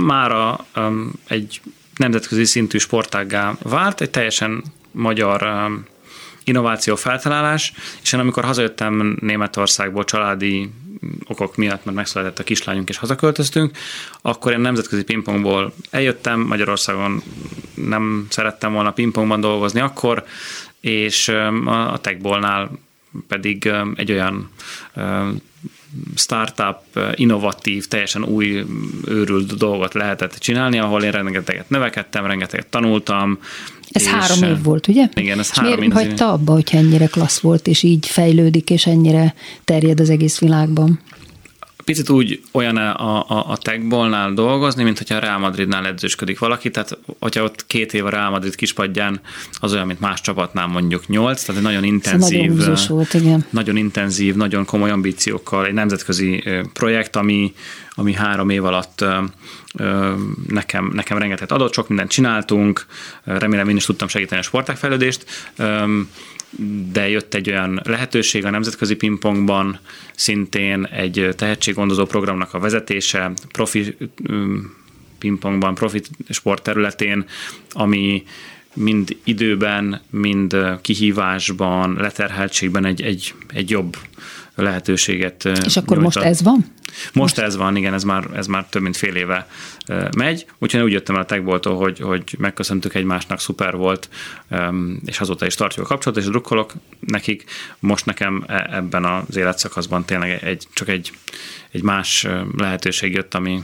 mára 0.05 0.67
um, 0.77 1.13
egy 1.29 1.61
nemzetközi 1.97 2.45
szintű 2.45 2.79
sportággá 2.79 3.57
vált, 3.63 4.01
egy 4.01 4.11
teljesen 4.11 4.63
magyar 4.91 5.43
um, 5.43 5.85
innováció 6.45 6.97
feltalálás, 6.97 7.73
és 8.03 8.13
én 8.13 8.21
amikor 8.21 8.45
hazajöttem 8.45 9.17
Németországból 9.21 10.05
családi 10.05 10.71
okok 11.27 11.57
miatt, 11.57 11.85
mert 11.85 11.97
megszületett 11.97 12.39
a 12.39 12.45
kislányunk 12.45 12.89
és 12.89 12.97
hazaköltöztünk, 12.97 13.77
akkor 14.23 14.53
én 14.53 14.61
nemzetközi 14.61 15.03
pingpongból 15.05 15.75
eljöttem, 15.91 16.41
Magyarországon 16.41 17.23
nem 17.75 18.27
szerettem 18.31 18.73
volna 18.73 18.93
pingpongban 18.93 19.41
dolgozni 19.41 19.81
akkor, 19.81 20.25
és 20.81 21.29
a 21.67 21.99
Techballnál 22.01 22.71
pedig 23.29 23.73
egy 23.95 24.13
olyan 24.13 24.51
startup, 26.15 26.79
innovatív, 27.15 27.87
teljesen 27.87 28.25
új, 28.25 28.65
őrült 29.07 29.57
dolgot 29.57 29.95
lehetett 29.95 30.35
csinálni, 30.39 30.79
ahol 30.79 31.03
én 31.03 31.11
rengeteget 31.11 31.71
növekedtem, 31.71 32.27
rengeteget 32.27 32.67
tanultam. 32.67 33.39
Ez 33.91 34.07
három 34.07 34.43
év 34.43 34.63
volt, 34.63 34.89
ugye? 34.89 35.09
Igen, 35.15 35.39
ez 35.39 35.49
és 35.53 35.59
három 35.59 35.79
miért 35.79 35.93
hagyta 35.93 36.33
abba, 36.33 36.53
hogy 36.53 36.69
ennyire 36.73 37.07
klassz 37.07 37.41
volt, 37.41 37.67
és 37.67 37.83
így 37.83 38.07
fejlődik, 38.07 38.71
és 38.71 38.87
ennyire 38.87 39.35
terjed 39.65 40.01
az 40.01 40.11
egész 40.11 40.39
világban? 40.39 41.01
Picit 41.85 42.11
úgy 42.11 42.43
olyan 42.53 42.77
a, 42.77 43.21
a, 43.29 43.51
a 43.51 43.57
techballnál 43.57 44.33
dolgozni, 44.33 44.83
mint 44.83 44.99
hogyha 44.99 45.15
a 45.15 45.19
Real 45.19 45.39
Madridnál 45.39 45.87
edzősködik 45.87 46.39
valaki, 46.39 46.71
tehát 46.71 46.99
hogyha 47.19 47.43
ott 47.43 47.67
két 47.67 47.95
év 47.95 48.07
a 48.07 48.09
Real 48.09 48.31
Madrid 48.31 48.55
kispadján, 48.55 49.21
az 49.61 49.73
olyan, 49.73 49.87
mint 49.87 50.01
más 50.01 50.21
csapatnál 50.21 50.67
mondjuk 50.67 51.09
nyolc, 51.09 51.43
tehát 51.43 51.61
egy 51.61 51.67
nagyon 51.67 51.85
intenzív, 51.85 52.51
nagyon, 52.51 52.77
volt, 52.89 53.15
igen. 53.15 53.45
nagyon 53.51 53.77
intenzív, 53.77 54.35
nagyon 54.35 54.65
komoly 54.65 54.91
ambíciókkal, 54.91 55.67
egy 55.67 55.73
nemzetközi 55.73 56.45
projekt, 56.73 57.17
ami, 57.17 57.55
ami 57.95 58.13
három 58.13 58.51
év 58.51 58.65
alatt 58.65 59.05
nekem, 60.49 60.91
nekem 60.95 61.19
rengeteg 61.19 61.53
adott, 61.53 61.73
sok 61.73 61.89
mindent 61.89 62.11
csináltunk, 62.11 62.87
remélem 63.25 63.69
én 63.69 63.77
is 63.77 63.85
tudtam 63.85 64.09
segíteni 64.09 64.41
a 64.41 64.45
sportágfejlődést, 64.45 65.53
de 66.93 67.09
jött 67.09 67.35
egy 67.35 67.51
olyan 67.51 67.81
lehetőség 67.85 68.45
a 68.45 68.51
nemzetközi 68.51 68.95
pingpongban, 68.95 69.79
szintén 70.15 70.85
egy 70.85 71.29
tehetséggondozó 71.37 72.05
programnak 72.05 72.55
a 72.55 72.59
vezetése, 72.59 73.33
profi 73.53 73.97
pingpongban, 75.19 75.75
profi 75.75 76.01
sport 76.29 76.63
területén, 76.63 77.25
ami 77.71 78.25
mind 78.75 79.17
időben, 79.25 80.01
mind 80.11 80.57
kihívásban, 80.81 81.95
leterheltségben 81.95 82.85
egy, 82.85 83.03
egy, 83.03 83.35
egy 83.49 83.71
jobb 83.71 83.97
lehetőséget 84.55 85.45
És 85.45 85.77
akkor 85.77 85.97
nyújtott. 85.97 86.15
most 86.15 86.27
ez 86.27 86.43
van? 86.43 86.73
Most, 86.93 87.15
most 87.15 87.39
ez 87.39 87.57
van, 87.57 87.77
igen, 87.77 87.95
ez 87.95 88.03
már, 88.03 88.29
ez 88.35 88.47
már 88.47 88.65
több 88.65 88.83
mint 88.83 88.97
fél 88.97 89.15
éve 89.15 89.47
megy. 90.17 90.47
Úgyhogy 90.59 90.81
úgy 90.81 90.93
jöttem 90.93 91.15
el 91.15 91.21
a 91.21 91.25
Techboltól, 91.25 91.77
hogy, 91.77 91.99
hogy 91.99 92.37
megköszöntük 92.39 92.95
egymásnak, 92.95 93.41
szuper 93.41 93.77
volt, 93.77 94.09
és 95.05 95.21
azóta 95.21 95.47
is 95.47 95.55
tartjuk 95.55 95.85
a 95.85 95.89
kapcsolatot, 95.89 96.25
és 96.25 96.31
drukkolok 96.31 96.73
nekik. 97.01 97.45
Most 97.79 98.07
nekem 98.07 98.45
e, 98.47 98.69
ebben 98.73 99.05
az 99.05 99.37
életszakaszban 99.37 100.05
tényleg 100.05 100.45
egy, 100.45 100.67
csak 100.73 100.89
egy, 100.89 101.13
egy 101.71 101.83
más 101.83 102.27
lehetőség 102.57 103.13
jött, 103.13 103.35
ami 103.35 103.63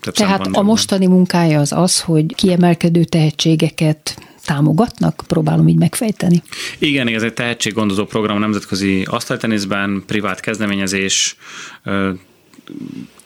tehát 0.00 0.46
a 0.46 0.62
mostani 0.62 1.06
munkája 1.06 1.60
az 1.60 1.72
az, 1.72 2.00
hogy 2.00 2.34
kiemelkedő 2.34 3.04
tehetségeket 3.04 4.31
támogatnak? 4.44 5.22
Próbálom 5.26 5.68
így 5.68 5.78
megfejteni. 5.78 6.42
Igen, 6.78 7.08
ez 7.08 7.22
egy 7.22 7.34
tehetséggondozó 7.34 8.04
program 8.04 8.36
a 8.36 8.40
nemzetközi 8.40 9.02
asztalteniszben, 9.02 10.02
privát 10.06 10.40
kezdeményezés, 10.40 11.36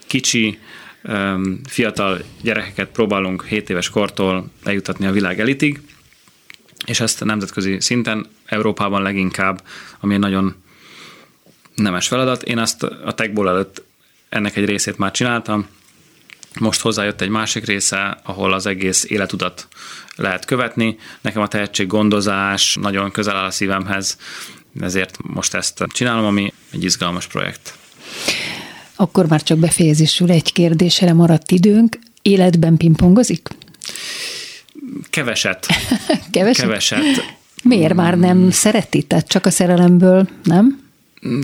kicsi, 0.06 0.58
fiatal 1.64 2.22
gyerekeket 2.42 2.88
próbálunk 2.88 3.44
7 3.44 3.70
éves 3.70 3.90
kortól 3.90 4.50
eljutatni 4.64 5.06
a 5.06 5.12
világ 5.12 5.40
elitig, 5.40 5.80
és 6.86 7.00
ezt 7.00 7.22
a 7.22 7.24
nemzetközi 7.24 7.80
szinten, 7.80 8.26
Európában 8.46 9.02
leginkább, 9.02 9.62
ami 10.00 10.14
egy 10.14 10.20
nagyon 10.20 10.54
nemes 11.74 12.08
feladat. 12.08 12.42
Én 12.42 12.58
azt 12.58 12.82
a 12.82 13.14
techból 13.14 13.48
előtt 13.48 13.82
ennek 14.28 14.56
egy 14.56 14.64
részét 14.64 14.98
már 14.98 15.10
csináltam, 15.10 15.66
most 16.60 16.80
hozzájött 16.80 17.20
egy 17.20 17.28
másik 17.28 17.64
része, 17.64 18.20
ahol 18.22 18.52
az 18.52 18.66
egész 18.66 19.04
életutat 19.08 19.68
lehet 20.16 20.44
követni. 20.44 20.96
Nekem 21.20 21.42
a 21.42 21.48
tehetséggondozás 21.48 22.76
nagyon 22.80 23.10
közel 23.10 23.36
áll 23.36 23.44
a 23.44 23.50
szívemhez, 23.50 24.18
ezért 24.80 25.16
most 25.22 25.54
ezt 25.54 25.84
csinálom, 25.88 26.24
ami 26.24 26.52
egy 26.70 26.84
izgalmas 26.84 27.26
projekt. 27.26 27.74
Akkor 28.96 29.26
már 29.26 29.42
csak 29.42 29.58
befejezésül 29.58 30.30
egy 30.30 30.52
kérdésre 30.52 31.12
maradt 31.12 31.50
időnk. 31.50 31.98
Életben 32.22 32.76
pingpongozik? 32.76 33.48
Keveset. 35.10 35.66
Keveset? 36.30 36.64
Keveset. 36.64 37.34
Miért 37.62 37.94
már 37.94 38.18
nem 38.18 38.50
szereti? 38.50 39.02
Tehát 39.02 39.28
csak 39.28 39.46
a 39.46 39.50
szerelemből, 39.50 40.28
nem? 40.42 40.85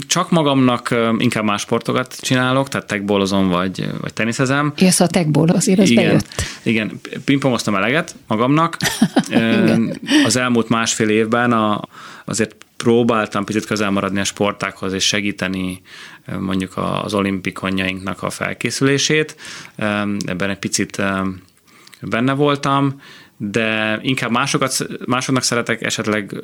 Csak 0.06 0.30
magamnak 0.30 0.94
inkább 1.18 1.44
más 1.44 1.60
sportokat 1.60 2.16
csinálok, 2.20 2.68
tehát 2.68 2.86
tekbolozom 2.86 3.48
vagy, 3.48 3.88
vagy 4.00 4.12
teniszezem. 4.12 4.72
Jössz 4.76 5.00
a 5.00 5.06
tekból, 5.06 5.48
azért 5.48 5.78
az 5.78 5.90
igen, 5.90 6.04
bejött. 6.04 6.42
Igen, 6.62 7.00
pingpongoztam 7.24 7.74
eleget 7.74 8.14
magamnak. 8.26 8.76
az 10.26 10.36
elmúlt 10.36 10.68
másfél 10.68 11.08
évben 11.08 11.52
a, 11.52 11.80
azért 12.24 12.56
próbáltam 12.76 13.44
picit 13.44 13.64
közel 13.64 13.90
maradni 13.90 14.20
a 14.20 14.24
sportákhoz, 14.24 14.92
és 14.92 15.06
segíteni 15.06 15.80
mondjuk 16.38 16.72
az 17.02 17.14
olimpikonjainknak 17.14 18.22
a 18.22 18.30
felkészülését. 18.30 19.36
Ebben 20.26 20.50
egy 20.50 20.58
picit 20.58 21.02
benne 22.00 22.32
voltam, 22.32 23.00
de 23.36 23.98
inkább 24.02 24.30
másokat, 24.30 24.86
másoknak 25.06 25.42
szeretek 25.42 25.82
esetleg 25.82 26.34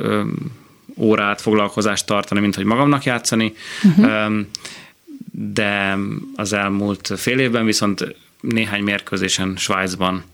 órát, 0.99 1.41
foglalkozást 1.41 2.07
tartani, 2.07 2.41
mint 2.41 2.55
hogy 2.55 2.65
magamnak 2.65 3.05
játszani. 3.05 3.53
Uh-huh. 3.83 4.41
De 5.31 5.99
az 6.35 6.53
elmúlt 6.53 7.13
fél 7.17 7.39
évben 7.39 7.65
viszont 7.65 8.15
néhány 8.41 8.83
mérkőzésen 8.83 9.57
Svájcban 9.57 10.25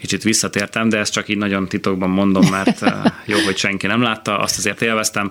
kicsit 0.00 0.22
visszatértem, 0.22 0.88
de 0.88 0.98
ezt 0.98 1.12
csak 1.12 1.28
így 1.28 1.36
nagyon 1.36 1.68
titokban 1.68 2.10
mondom, 2.10 2.46
mert 2.50 2.80
jó, 3.32 3.38
hogy 3.38 3.56
senki 3.56 3.86
nem 3.86 4.02
látta, 4.02 4.38
azt 4.38 4.58
azért 4.58 4.82
élveztem. 4.82 5.30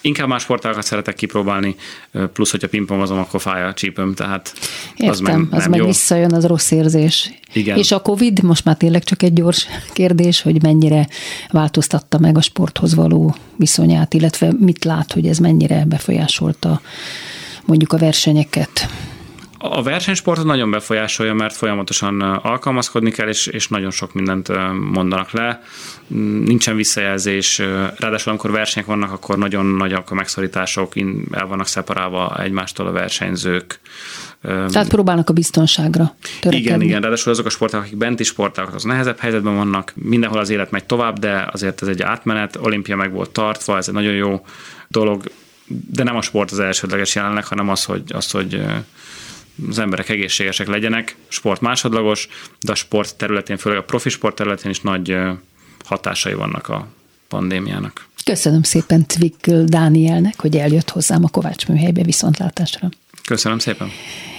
Inkább 0.00 0.28
más 0.28 0.42
sportákat 0.42 0.84
szeretek 0.84 1.14
kipróbálni, 1.14 1.74
plusz, 2.32 2.50
hogyha 2.50 2.68
pingpongozom, 2.68 3.18
akkor 3.18 3.40
fáj 3.40 3.62
a 3.62 3.74
csípőm, 3.74 4.14
tehát 4.14 4.52
Értem, 4.96 5.10
az 5.10 5.20
meg, 5.20 5.46
az 5.50 5.66
meg 5.66 5.78
jó. 5.78 5.86
visszajön, 5.86 6.32
az 6.32 6.46
rossz 6.46 6.70
érzés. 6.70 7.30
Igen. 7.52 7.78
És 7.78 7.92
a 7.92 8.00
Covid, 8.00 8.42
most 8.42 8.64
már 8.64 8.76
tényleg 8.76 9.04
csak 9.04 9.22
egy 9.22 9.32
gyors 9.32 9.66
kérdés, 9.92 10.42
hogy 10.42 10.62
mennyire 10.62 11.08
változtatta 11.50 12.18
meg 12.18 12.36
a 12.36 12.42
sporthoz 12.42 12.94
való 12.94 13.34
viszonyát, 13.56 14.14
illetve 14.14 14.52
mit 14.58 14.84
lát, 14.84 15.12
hogy 15.12 15.26
ez 15.26 15.38
mennyire 15.38 15.84
befolyásolta 15.84 16.80
mondjuk 17.64 17.92
a 17.92 17.98
versenyeket? 17.98 18.88
A 19.70 19.82
versenysportot 19.82 20.44
nagyon 20.44 20.70
befolyásolja, 20.70 21.34
mert 21.34 21.54
folyamatosan 21.54 22.20
alkalmazkodni 22.20 23.10
kell, 23.10 23.28
és, 23.28 23.46
és 23.46 23.68
nagyon 23.68 23.90
sok 23.90 24.12
mindent 24.12 24.48
mondanak 24.90 25.30
le. 25.30 25.62
Nincsen 26.44 26.76
visszajelzés, 26.76 27.58
ráadásul 27.96 28.32
amikor 28.32 28.50
versenyek 28.50 28.88
vannak, 28.88 29.12
akkor 29.12 29.38
nagyon 29.38 29.66
nagyok 29.66 30.10
a 30.10 30.14
megszorítások, 30.14 30.92
el 31.30 31.46
vannak 31.46 31.66
szeparálva 31.66 32.42
egymástól 32.42 32.86
a 32.86 32.92
versenyzők. 32.92 33.80
Tehát 34.42 34.88
próbálnak 34.88 35.30
a 35.30 35.32
biztonságra 35.32 36.14
törekedni. 36.40 36.66
Igen, 36.66 36.80
igen, 36.80 37.00
ráadásul 37.00 37.32
azok 37.32 37.46
a 37.46 37.50
sportok, 37.50 37.80
akik 37.80 37.96
benti 37.96 38.24
sportok, 38.24 38.74
az 38.74 38.82
nehezebb 38.82 39.18
helyzetben 39.18 39.56
vannak, 39.56 39.92
mindenhol 39.94 40.38
az 40.38 40.50
élet 40.50 40.70
megy 40.70 40.84
tovább, 40.84 41.18
de 41.18 41.48
azért 41.52 41.82
ez 41.82 41.88
egy 41.88 42.02
átmenet, 42.02 42.56
olimpia 42.60 42.96
meg 42.96 43.12
volt 43.12 43.30
tartva, 43.30 43.76
ez 43.76 43.88
egy 43.88 43.94
nagyon 43.94 44.14
jó 44.14 44.46
dolog, 44.88 45.30
de 45.66 46.02
nem 46.02 46.16
a 46.16 46.22
sport 46.22 46.50
az 46.50 46.58
elsődleges 46.58 47.14
jelenleg, 47.14 47.44
hanem 47.44 47.68
az, 47.68 47.84
hogy, 47.84 48.02
az, 48.08 48.30
hogy 48.30 48.62
az 49.68 49.78
emberek 49.78 50.08
egészségesek 50.08 50.66
legyenek, 50.66 51.16
sport 51.28 51.60
másodlagos, 51.60 52.28
de 52.60 52.72
a 52.72 52.74
sport 52.74 53.16
területén, 53.16 53.56
főleg 53.56 53.78
a 53.78 53.82
profi 53.82 54.08
sport 54.08 54.34
területén 54.34 54.70
is 54.70 54.80
nagy 54.80 55.16
hatásai 55.84 56.34
vannak 56.34 56.68
a 56.68 56.86
pandémiának. 57.28 58.08
Köszönöm 58.24 58.62
szépen 58.62 59.06
Twickel 59.06 59.64
Dánielnek, 59.64 60.40
hogy 60.40 60.56
eljött 60.56 60.90
hozzám 60.90 61.24
a 61.24 61.28
Kovács 61.28 61.68
műhelybe 61.68 62.02
viszontlátásra. 62.02 62.88
Köszönöm 63.24 63.58
szépen. 63.58 63.90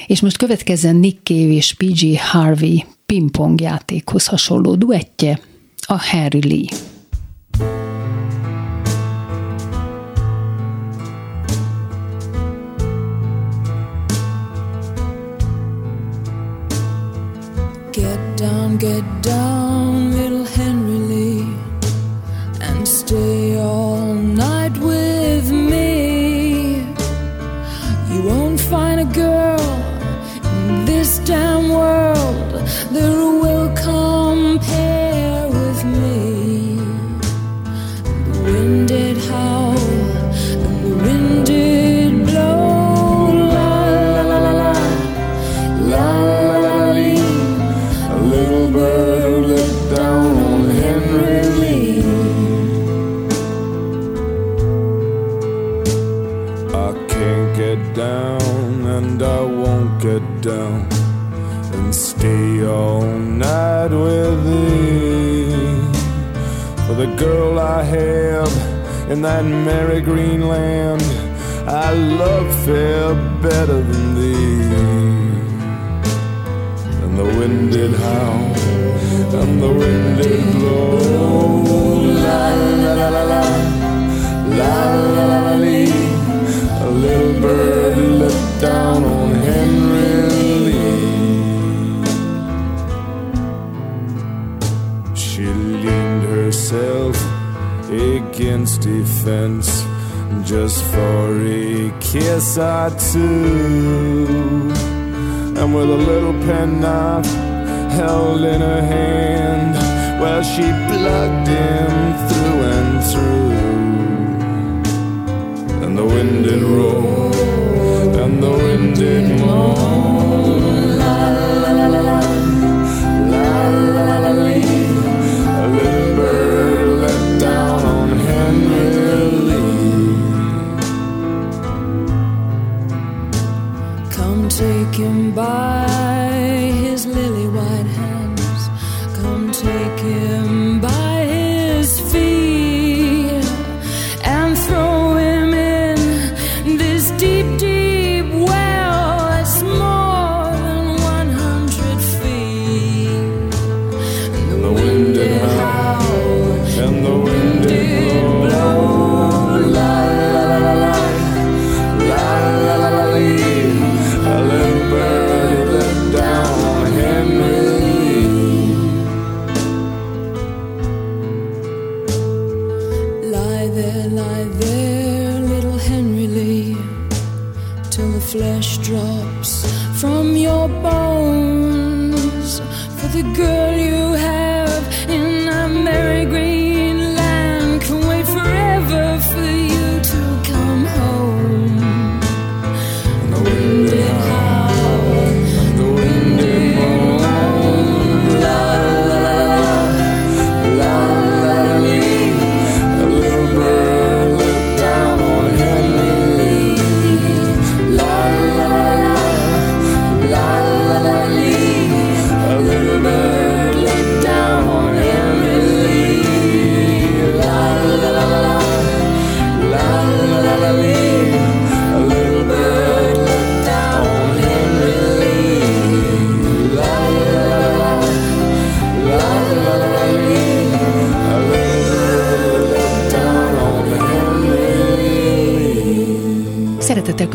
És 0.08 0.22
most 0.22 0.38
következzen 0.38 0.96
Nick 0.96 1.18
Cave 1.24 1.52
és 1.52 1.74
PG 1.74 2.20
Harvey 2.20 2.86
pingpong 3.06 3.62
játékhoz 3.62 4.26
hasonló 4.26 4.76
duettje, 4.76 5.40
a 5.90 6.06
Harry 6.06 6.48
Lee. 6.48 6.80
Get 18.78 19.04
down, 19.24 19.77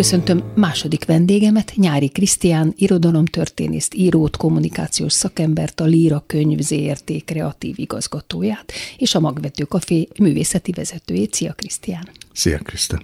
köszöntöm 0.03 0.53
második 0.55 1.05
vendégemet, 1.05 1.73
Nyári 1.77 2.09
Krisztián, 2.09 2.73
irodalomtörténészt, 2.77 3.95
írót, 3.95 4.37
kommunikációs 4.37 5.13
szakembert, 5.13 5.81
a 5.81 5.85
Líra 5.85 6.25
könyv 6.27 6.59
ZRT 6.59 7.25
kreatív 7.25 7.75
igazgatóját, 7.79 8.73
és 8.99 9.15
a 9.15 9.21
Magvető 9.21 9.65
Café 9.65 10.09
művészeti 10.19 10.73
vezetőjét. 10.73 11.35
Szia 11.35 11.53
Krisztián! 11.53 12.09
Szia, 12.33 12.59
Krista! 12.59 13.01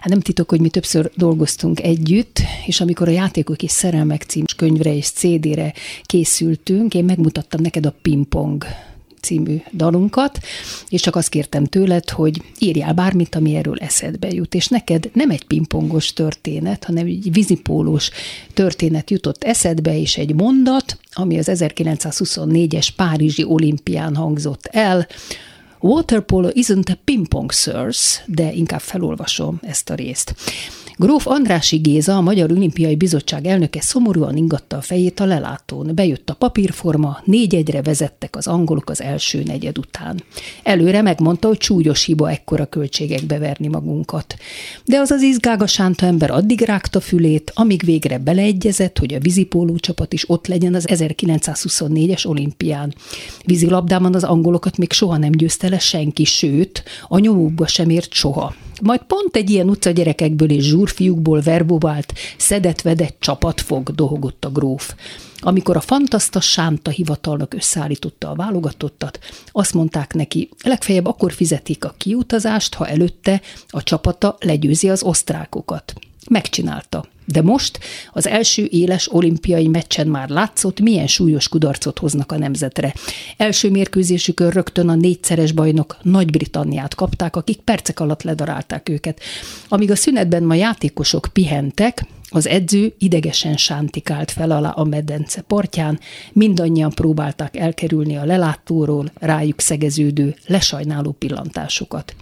Hát 0.00 0.08
nem 0.08 0.20
titok, 0.20 0.48
hogy 0.48 0.60
mi 0.60 0.68
többször 0.68 1.10
dolgoztunk 1.14 1.82
együtt, 1.82 2.40
és 2.66 2.80
amikor 2.80 3.08
a 3.08 3.12
Játékok 3.12 3.62
és 3.62 3.70
Szerelmek 3.70 4.22
című 4.22 4.44
könyvre 4.56 4.94
és 4.94 5.10
CD-re 5.10 5.72
készültünk, 6.02 6.94
én 6.94 7.04
megmutattam 7.04 7.60
neked 7.60 7.86
a 7.86 7.94
Pingpong 8.02 8.64
című 9.20 9.56
dalunkat, 9.72 10.38
és 10.88 11.00
csak 11.00 11.16
azt 11.16 11.28
kértem 11.28 11.64
tőled, 11.64 12.10
hogy 12.10 12.42
írjál 12.58 12.92
bármit, 12.92 13.34
ami 13.34 13.54
erről 13.54 13.78
eszedbe 13.78 14.28
jut. 14.28 14.54
És 14.54 14.68
neked 14.68 15.10
nem 15.12 15.30
egy 15.30 15.44
pingpongos 15.44 16.12
történet, 16.12 16.84
hanem 16.84 17.06
egy 17.06 17.32
vízipólós 17.32 18.10
történet 18.54 19.10
jutott 19.10 19.44
eszedbe, 19.44 19.98
és 19.98 20.16
egy 20.16 20.34
mondat, 20.34 20.98
ami 21.12 21.38
az 21.38 21.50
1924-es 21.52 22.88
Párizsi 22.96 23.44
olimpián 23.44 24.16
hangzott 24.16 24.66
el, 24.66 25.06
Water 25.80 26.20
polo 26.20 26.48
isn't 26.52 26.90
a 26.90 26.98
ping 27.04 27.28
pong 27.28 27.52
sirs, 27.52 28.22
de 28.26 28.52
inkább 28.52 28.80
felolvasom 28.80 29.60
ezt 29.62 29.90
a 29.90 29.94
részt. 29.94 30.34
Gróf 30.98 31.26
Andrási 31.26 31.76
Géza, 31.76 32.16
a 32.16 32.20
Magyar 32.20 32.50
Olimpiai 32.50 32.96
Bizottság 32.96 33.46
elnöke 33.46 33.80
szomorúan 33.80 34.36
ingatta 34.36 34.76
a 34.76 34.80
fejét 34.80 35.20
a 35.20 35.24
lelátón. 35.24 35.90
Bejött 35.94 36.30
a 36.30 36.34
papírforma, 36.34 37.20
négy 37.24 37.54
egyre 37.54 37.82
vezettek 37.82 38.36
az 38.36 38.46
angolok 38.46 38.90
az 38.90 39.02
első 39.02 39.42
negyed 39.42 39.78
után. 39.78 40.22
Előre 40.62 41.02
megmondta, 41.02 41.48
hogy 41.48 41.60
súlyos 41.60 42.04
hiba 42.04 42.30
ekkora 42.30 42.66
költségekbe 42.66 43.38
verni 43.38 43.66
magunkat. 43.66 44.36
De 44.84 44.98
az 44.98 45.10
az 45.10 45.22
izgága 45.22 45.66
sánta 45.66 46.06
ember 46.06 46.30
addig 46.30 46.60
rágta 46.60 47.00
fülét, 47.00 47.52
amíg 47.54 47.82
végre 47.84 48.18
beleegyezett, 48.18 48.98
hogy 48.98 49.14
a 49.14 49.20
vízipóló 49.20 49.76
csapat 49.76 50.12
is 50.12 50.30
ott 50.30 50.46
legyen 50.46 50.74
az 50.74 50.86
1924-es 50.88 52.26
olimpián. 52.26 52.94
Vízilabdában 53.44 54.14
az 54.14 54.24
angolokat 54.24 54.76
még 54.76 54.92
soha 54.92 55.16
nem 55.16 55.32
győzte 55.32 55.68
le 55.68 55.78
senki, 55.78 56.24
sőt, 56.24 56.82
a 57.08 57.18
nyomukba 57.18 57.66
sem 57.66 57.90
ért 57.90 58.12
soha. 58.12 58.54
Majd 58.82 59.00
pont 59.06 59.36
egy 59.36 59.50
ilyen 59.50 59.68
utca 59.68 59.90
gyerekekből 59.90 60.50
és 60.50 60.66
zsúrfiúkból 60.86 61.40
verbóvált, 61.40 62.12
szedett-vedett 62.36 63.16
csapat 63.20 63.60
fog, 63.60 63.90
dohogott 63.90 64.44
a 64.44 64.50
gróf. 64.50 64.94
Amikor 65.38 65.76
a 65.76 65.80
fantaszta 65.80 66.40
Sánta 66.40 66.90
hivatalnak 66.90 67.54
összeállította 67.54 68.30
a 68.30 68.34
válogatottat, 68.34 69.18
azt 69.46 69.74
mondták 69.74 70.14
neki, 70.14 70.48
legfeljebb 70.64 71.06
akkor 71.06 71.32
fizetik 71.32 71.84
a 71.84 71.94
kiutazást, 71.98 72.74
ha 72.74 72.86
előtte 72.86 73.40
a 73.68 73.82
csapata 73.82 74.36
legyőzi 74.40 74.88
az 74.88 75.02
osztrákokat. 75.02 75.92
Megcsinálta. 76.30 77.04
De 77.26 77.42
most 77.42 77.78
az 78.12 78.26
első 78.26 78.68
éles 78.70 79.12
olimpiai 79.12 79.68
meccsen 79.68 80.06
már 80.06 80.28
látszott, 80.28 80.80
milyen 80.80 81.06
súlyos 81.06 81.48
kudarcot 81.48 81.98
hoznak 81.98 82.32
a 82.32 82.38
nemzetre. 82.38 82.94
Első 83.36 83.70
mérkőzésükön 83.70 84.50
rögtön 84.50 84.88
a 84.88 84.94
négyszeres 84.94 85.52
bajnok 85.52 85.96
Nagy-Britanniát 86.02 86.94
kapták, 86.94 87.36
akik 87.36 87.60
percek 87.60 88.00
alatt 88.00 88.22
ledarálták 88.22 88.88
őket. 88.88 89.20
Amíg 89.68 89.90
a 89.90 89.96
szünetben 89.96 90.42
ma 90.42 90.54
játékosok 90.54 91.28
pihentek, 91.32 92.06
az 92.28 92.46
edző 92.46 92.94
idegesen 92.98 93.56
sántikált 93.56 94.30
fel 94.30 94.50
alá 94.50 94.70
a 94.70 94.84
medence 94.84 95.40
partján, 95.40 96.00
mindannyian 96.32 96.90
próbálták 96.90 97.56
elkerülni 97.56 98.16
a 98.16 98.24
lelátóról 98.24 99.10
rájuk 99.14 99.60
szegeződő, 99.60 100.34
lesajnáló 100.46 101.12
pillantásokat. 101.12 102.14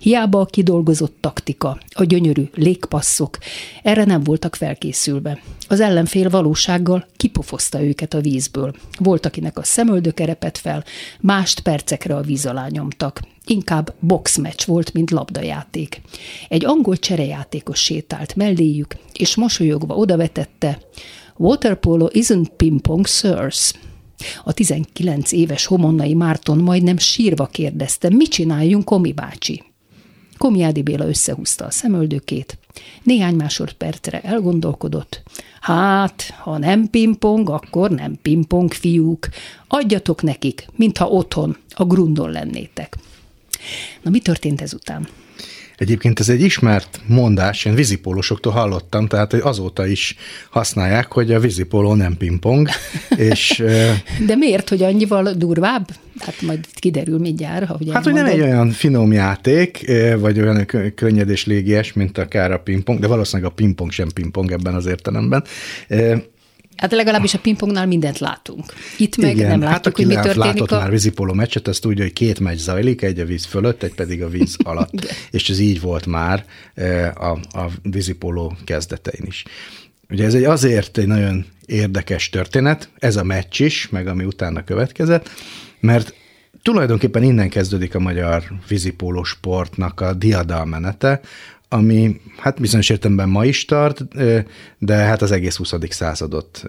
Hiába 0.00 0.40
a 0.40 0.46
kidolgozott 0.46 1.16
taktika, 1.20 1.78
a 1.88 2.04
gyönyörű 2.04 2.48
légpasszok, 2.54 3.38
erre 3.82 4.04
nem 4.04 4.22
voltak 4.22 4.56
felkészülve. 4.56 5.40
Az 5.68 5.80
ellenfél 5.80 6.30
valósággal 6.30 7.06
kipofozta 7.16 7.82
őket 7.82 8.14
a 8.14 8.20
vízből. 8.20 8.74
Volt, 8.98 9.26
akinek 9.26 9.58
a 9.58 9.62
szemöldöke 9.62 10.24
repett 10.24 10.58
fel, 10.58 10.84
mást 11.20 11.60
percekre 11.60 12.16
a 12.16 12.20
víz 12.20 12.46
alá 12.46 12.66
nyomtak. 12.68 13.20
Inkább 13.46 13.94
boxmeccs 14.00 14.64
volt, 14.64 14.92
mint 14.92 15.10
labdajáték. 15.10 16.00
Egy 16.48 16.64
angol 16.64 16.96
cserejátékos 16.96 17.78
sétált 17.78 18.36
melléjük, 18.36 18.96
és 19.12 19.36
mosolyogva 19.36 19.94
odavetette, 19.94 20.78
Water 21.38 21.76
polo 21.80 22.08
isn't 22.12 22.48
ping-pong, 22.56 23.06
sirs. 23.06 23.72
A 24.44 24.52
19 24.52 25.32
éves 25.32 25.66
homonnai 25.66 26.14
Márton 26.14 26.58
majdnem 26.58 26.98
sírva 26.98 27.46
kérdezte, 27.46 28.10
mit 28.10 28.30
csináljunk, 28.30 28.84
Komi 28.84 29.12
bácsi? 29.12 29.67
Komiádi 30.38 30.82
Béla 30.82 31.06
összehúzta 31.08 31.64
a 31.64 31.70
szemöldökét, 31.70 32.58
néhány 33.02 33.34
másodpercre 33.34 34.20
elgondolkodott. 34.20 35.22
Hát, 35.60 36.34
ha 36.38 36.58
nem 36.58 36.90
pingpong, 36.90 37.50
akkor 37.50 37.90
nem 37.90 38.18
pingpong, 38.22 38.72
fiúk. 38.72 39.28
Adjatok 39.68 40.22
nekik, 40.22 40.66
mintha 40.76 41.08
otthon, 41.08 41.56
a 41.70 41.84
grundon 41.84 42.30
lennétek. 42.30 42.96
Na, 44.02 44.10
mi 44.10 44.18
történt 44.18 44.60
ezután? 44.60 45.08
Egyébként 45.78 46.20
ez 46.20 46.28
egy 46.28 46.40
ismert 46.40 47.00
mondás, 47.06 47.64
én 47.64 47.74
vízipólosoktól 47.74 48.52
hallottam, 48.52 49.06
tehát 49.06 49.32
azóta 49.32 49.86
is 49.86 50.16
használják, 50.50 51.12
hogy 51.12 51.32
a 51.32 51.40
vízipóló 51.40 51.94
nem 51.94 52.16
pingpong, 52.16 52.68
és... 53.30 53.62
De 54.26 54.36
miért, 54.36 54.68
hogy 54.68 54.82
annyival 54.82 55.32
durvább? 55.32 55.88
Hát 56.18 56.42
majd 56.42 56.58
kiderül 56.74 57.18
mindjárt, 57.18 57.66
ha 57.66 57.76
ugye 57.80 57.92
Hát, 57.92 58.04
hogy 58.04 58.12
nem 58.12 58.26
egy 58.26 58.40
olyan 58.40 58.70
finom 58.70 59.12
játék, 59.12 59.92
vagy 60.18 60.40
olyan 60.40 60.66
könnyed 60.94 61.28
és 61.28 61.46
légies, 61.46 61.92
mint 61.92 62.18
akár 62.18 62.52
a 62.52 62.58
pingpong, 62.58 63.00
de 63.00 63.06
valószínűleg 63.06 63.50
a 63.50 63.54
pingpong 63.54 63.90
sem 63.90 64.08
pingpong 64.14 64.52
ebben 64.52 64.74
az 64.74 64.86
értelemben. 64.86 65.44
Hát 66.78 66.92
legalábbis 66.92 67.34
a 67.34 67.38
pingpongnál 67.38 67.86
mindent 67.86 68.18
látunk. 68.18 68.64
Itt 68.98 69.16
meg 69.16 69.36
Igen, 69.36 69.48
nem 69.48 69.60
látjuk, 69.60 69.84
hát, 69.84 69.96
hogy 69.96 70.06
mi 70.06 70.14
történik. 70.14 70.36
látott 70.36 70.70
a... 70.70 70.78
már 70.78 70.90
vízipóló 70.90 71.32
meccset, 71.32 71.68
azt 71.68 71.80
tudja, 71.80 72.02
hogy 72.02 72.12
két 72.12 72.40
meccs 72.40 72.58
zajlik, 72.58 73.02
egy 73.02 73.20
a 73.20 73.24
víz 73.24 73.44
fölött, 73.44 73.82
egy 73.82 73.94
pedig 73.94 74.22
a 74.22 74.28
víz 74.28 74.56
alatt. 74.70 75.14
és 75.30 75.50
ez 75.50 75.58
így 75.58 75.80
volt 75.80 76.06
már 76.06 76.44
a, 77.14 77.28
a 77.58 77.70
vízipóló 77.82 78.56
kezdetein 78.64 79.24
is. 79.26 79.44
Ugye 80.10 80.24
ez 80.24 80.34
egy 80.34 80.44
azért 80.44 80.98
egy 80.98 81.06
nagyon 81.06 81.44
érdekes 81.66 82.28
történet, 82.28 82.88
ez 82.98 83.16
a 83.16 83.24
meccs 83.24 83.60
is, 83.60 83.88
meg 83.88 84.06
ami 84.06 84.24
utána 84.24 84.64
következett, 84.64 85.30
mert 85.80 86.14
tulajdonképpen 86.62 87.22
innen 87.22 87.48
kezdődik 87.48 87.94
a 87.94 87.98
magyar 87.98 88.42
vízipóló 88.68 89.22
sportnak 89.22 90.00
a 90.00 90.12
diadalmenete, 90.12 91.20
ami 91.68 92.20
hát 92.36 92.60
bizonyos 92.60 92.90
értelemben 92.90 93.28
ma 93.28 93.44
is 93.44 93.64
tart, 93.64 94.04
de 94.78 94.94
hát 94.94 95.22
az 95.22 95.32
egész 95.32 95.56
20. 95.56 95.74
századot 95.88 96.64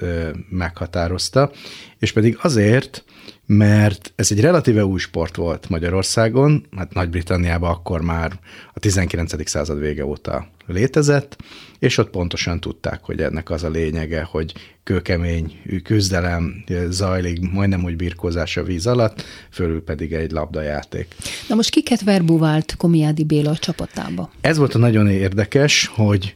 meghatározta, 0.50 1.52
és 2.00 2.12
pedig 2.12 2.38
azért, 2.42 3.04
mert 3.46 4.14
ez 4.16 4.32
egy 4.32 4.42
relatíve 4.42 4.86
új 4.86 5.00
sport 5.00 5.36
volt 5.36 5.70
Magyarországon, 5.70 6.68
hát 6.76 6.94
Nagy-Britanniában 6.94 7.70
akkor 7.70 8.02
már 8.02 8.40
a 8.74 8.80
19. 8.80 9.50
század 9.50 9.80
vége 9.80 10.06
óta 10.06 10.48
létezett, 10.70 11.38
és 11.80 11.98
ott 11.98 12.10
pontosan 12.10 12.60
tudták, 12.60 13.00
hogy 13.04 13.22
ennek 13.22 13.50
az 13.50 13.64
a 13.64 13.70
lényege, 13.70 14.22
hogy 14.22 14.54
kőkemény 14.84 15.62
küzdelem 15.84 16.64
zajlik, 16.90 17.52
majdnem 17.52 17.84
úgy 17.84 17.96
birkózás 17.96 18.58
a 18.58 18.64
víz 18.64 18.88
alatt, 18.88 19.24
fölül 19.52 19.84
pedig 19.84 20.14
egy 20.14 20.32
labdajáték. 20.32 21.16
Na 21.48 21.56
most 21.56 21.70
kiket 21.70 22.04
verbuvált 22.04 22.76
Komiádi 22.78 23.24
Béla 23.24 23.52
a 23.52 23.58
csapatába? 23.58 24.32
Ez 24.42 24.58
volt 24.58 24.76
a 24.76 24.78
nagyon 24.78 25.10
érdekes, 25.10 25.92
hogy 25.94 26.36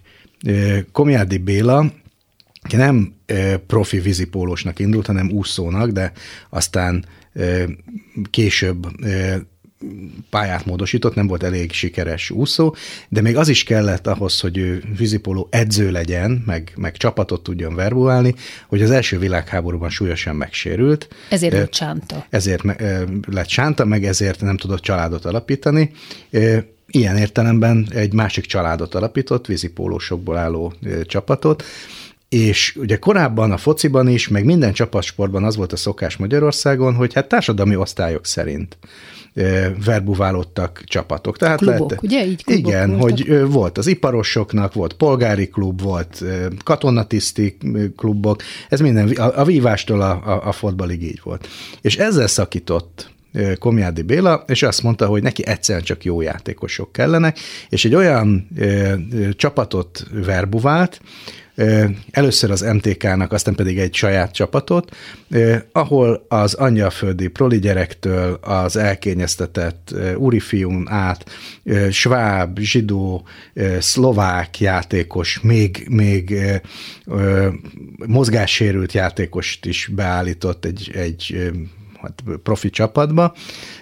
Komiádi 0.92 1.38
Béla 1.38 1.92
aki 2.64 2.76
nem 2.76 3.14
profi 3.68 4.00
vízipólósnak 4.00 4.80
indult, 4.80 5.06
hanem 5.06 5.32
úszónak, 5.32 5.90
de 5.90 6.12
aztán 6.50 7.06
később 8.30 8.88
pályát 10.30 10.66
módosított, 10.66 11.16
nem 11.16 11.28
volt 11.28 11.44
elég 11.44 11.72
sikeres 11.72 12.30
úszó, 12.30 12.76
de 13.10 13.22
még 13.22 13.38
az 13.38 13.48
is 13.48 13.64
kellett 13.64 14.08
ahhoz, 14.08 14.40
hogy 14.40 14.58
ő 14.58 14.84
vízipóló 14.98 15.48
edző 15.52 15.92
legyen, 15.92 16.44
meg, 16.46 16.72
meg 16.76 16.98
csapatot 16.98 17.44
tudjon 17.44 17.76
verbulálni, 17.76 18.36
hogy 18.68 18.82
az 18.82 18.92
első 18.92 19.20
világháborúban 19.20 19.90
súlyosan 19.90 20.36
megsérült. 20.36 21.08
Ezért 21.30 21.54
lett 21.54 21.74
sánta. 21.74 22.26
Ezért 22.30 22.64
lett 23.28 23.50
sánta, 23.50 23.86
meg 23.86 24.06
ezért 24.06 24.42
nem 24.42 24.58
tudott 24.58 24.82
családot 24.82 25.26
alapítani. 25.26 25.92
Ilyen 26.88 27.18
értelemben 27.18 27.88
egy 27.92 28.14
másik 28.14 28.46
családot 28.46 28.96
alapított, 28.96 29.46
vízipólósokból 29.46 30.38
álló 30.38 30.74
csapatot, 31.06 31.64
és 32.30 32.76
ugye 32.80 32.98
korábban 32.98 33.52
a 33.52 33.58
fociban 33.58 34.08
is, 34.08 34.28
meg 34.28 34.46
minden 34.46 34.74
csapatsportban 34.74 35.44
az 35.44 35.56
volt 35.56 35.74
a 35.74 35.76
szokás 35.76 36.18
Magyarországon, 36.18 36.94
hogy 36.94 37.14
hát 37.14 37.28
társadalmi 37.28 37.76
osztályok 37.76 38.26
szerint 38.26 38.78
verbuválódtak 39.86 40.84
csapatok. 40.86 41.38
Tehát 41.38 41.58
klubok, 41.58 41.90
lehet, 41.90 42.04
ugye? 42.04 42.26
Így 42.26 42.44
klubok 42.44 42.68
igen, 42.68 42.98
voltak. 42.98 43.28
hogy 43.28 43.52
volt 43.52 43.78
az 43.78 43.88
iparosoknak, 43.88 44.74
volt 44.74 44.94
polgári 44.94 45.48
klub, 45.48 45.82
volt 45.82 46.24
katonatiszti 46.64 47.58
klubok, 47.98 48.42
ez 48.70 48.80
minden, 48.80 49.10
a, 49.10 49.40
a 49.40 49.44
vívástól 49.44 50.02
a, 50.02 50.12
a, 50.12 50.48
a 50.48 50.52
fotbalig 50.52 51.04
így 51.04 51.20
volt. 51.24 51.48
És 51.82 51.98
ezzel 51.98 52.28
szakított 52.28 53.12
Komjádi 53.60 54.02
Béla, 54.02 54.44
és 54.48 54.64
azt 54.64 54.84
mondta, 54.84 55.06
hogy 55.06 55.22
neki 55.22 55.46
egyszerűen 55.46 55.84
csak 55.84 56.04
jó 56.04 56.22
játékosok 56.22 56.92
kellenek, 56.92 57.40
és 57.70 57.86
egy 57.86 57.96
olyan 57.96 58.48
ö, 58.58 58.94
csapatot 59.36 60.06
verbuvált, 60.12 61.02
először 62.12 62.52
az 62.52 62.62
MTK-nak, 62.62 63.32
aztán 63.32 63.56
pedig 63.56 63.80
egy 63.80 63.94
saját 63.94 64.34
csapatot, 64.34 64.96
ahol 65.72 66.26
az 66.28 66.54
anyjaföldi 66.54 67.28
proli 67.28 67.60
gyerektől 67.60 68.40
az 68.42 68.76
elkényeztetett 68.76 69.94
úrifiún 70.16 70.88
át 70.90 71.30
sváb, 71.90 72.60
zsidó, 72.60 73.28
szlovák 73.80 74.60
játékos, 74.60 75.40
még, 75.42 75.86
még 75.90 76.36
mozgássérült 78.08 78.94
játékost 78.94 79.66
is 79.66 79.90
beállított 79.96 80.66
egy, 80.66 80.92
egy 80.94 81.52
hát 82.02 82.24
profi 82.44 82.70
csapatba, 82.70 83.36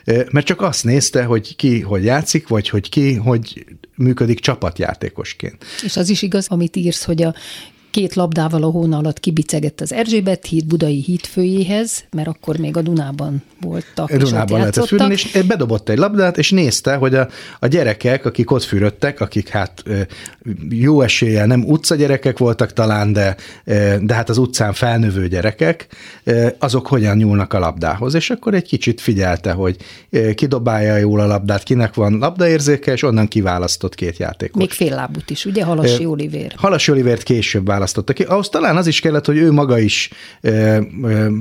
mert 0.06 0.46
csak 0.46 0.62
azt 0.62 0.84
nézte, 0.84 1.24
hogy 1.24 1.56
ki 1.56 1.80
hogy 1.80 2.04
játszik, 2.04 2.48
vagy 2.48 2.70
hogy 2.70 2.90
ki 2.90 3.14
hogy 3.14 3.66
működik 4.02 4.40
csapatjátékosként. 4.40 5.66
És 5.84 5.98
az 5.98 6.10
is 6.10 6.22
igaz, 6.22 6.48
amit 6.48 6.76
írsz, 6.76 7.04
hogy 7.04 7.22
a 7.24 7.36
két 7.92 8.14
labdával 8.14 8.64
a 8.64 8.70
hóna 8.70 8.98
alatt 8.98 9.20
kibicegett 9.20 9.82
az 9.82 9.94
Erzsébet 9.94 10.46
híd 10.46 10.66
budai 10.66 11.02
hídfőjéhez, 11.02 12.04
mert 12.12 12.28
akkor 12.28 12.58
még 12.58 12.78
a 12.78 12.82
Dunában 12.82 13.44
voltak. 13.62 14.14
Dunában 14.14 14.60
lehetett 14.60 14.86
fürödni, 14.86 15.14
és 15.14 15.44
bedobott 15.48 15.90
egy 15.90 15.98
labdát, 15.98 16.38
és 16.38 16.52
nézte, 16.52 16.96
hogy 16.96 17.16
a, 17.16 17.28
a 17.60 17.68
gyerekek, 17.68 18.26
akik 18.26 18.52
ott 18.52 18.64
fürödtek, 18.64 19.20
akik 19.20 19.50
hát 19.50 19.84
jó 20.70 21.02
eséllyel 21.02 21.46
nem 21.46 21.64
utca 21.64 21.96
gyerekek 21.96 22.38
voltak 22.38 22.74
talán, 22.74 23.14
de, 23.14 23.36
de 24.02 24.14
hát 24.14 24.30
az 24.30 24.38
utcán 24.38 24.74
felnövő 24.74 25.28
gyerekek, 25.28 25.88
azok 26.60 26.88
hogyan 26.88 27.18
nyúlnak 27.18 27.54
a 27.54 27.60
labdához, 27.60 28.14
és 28.14 28.30
akkor 28.30 28.54
egy 28.54 28.68
kicsit 28.68 29.02
figyelte, 29.02 29.52
hogy 29.52 29.78
kidobálja 30.36 30.98
jól 30.98 31.20
a 31.20 31.26
labdát, 31.26 31.64
kinek 31.64 31.94
van 31.94 32.18
labdaérzéke, 32.18 32.92
és 32.92 33.04
onnan 33.04 33.28
kiválasztott 33.28 33.96
két 33.96 34.18
játékot. 34.18 34.62
Még 34.62 34.72
fél 34.72 34.96
lábut 34.96 35.30
is, 35.30 35.46
ugye? 35.46 35.64
Halasi 35.64 36.06
Olivér. 36.06 36.54
Halasi 36.56 36.92
Olivért 36.92 37.24
később 37.24 37.68
választotta 37.82 38.14
ki. 38.14 38.24
Ahhoz 38.24 38.50
talán 38.50 38.78
az 38.78 38.88
is 38.88 39.00
kellett, 39.00 39.26
hogy 39.26 39.38
ő 39.38 39.52
maga 39.52 39.80
is 39.80 40.10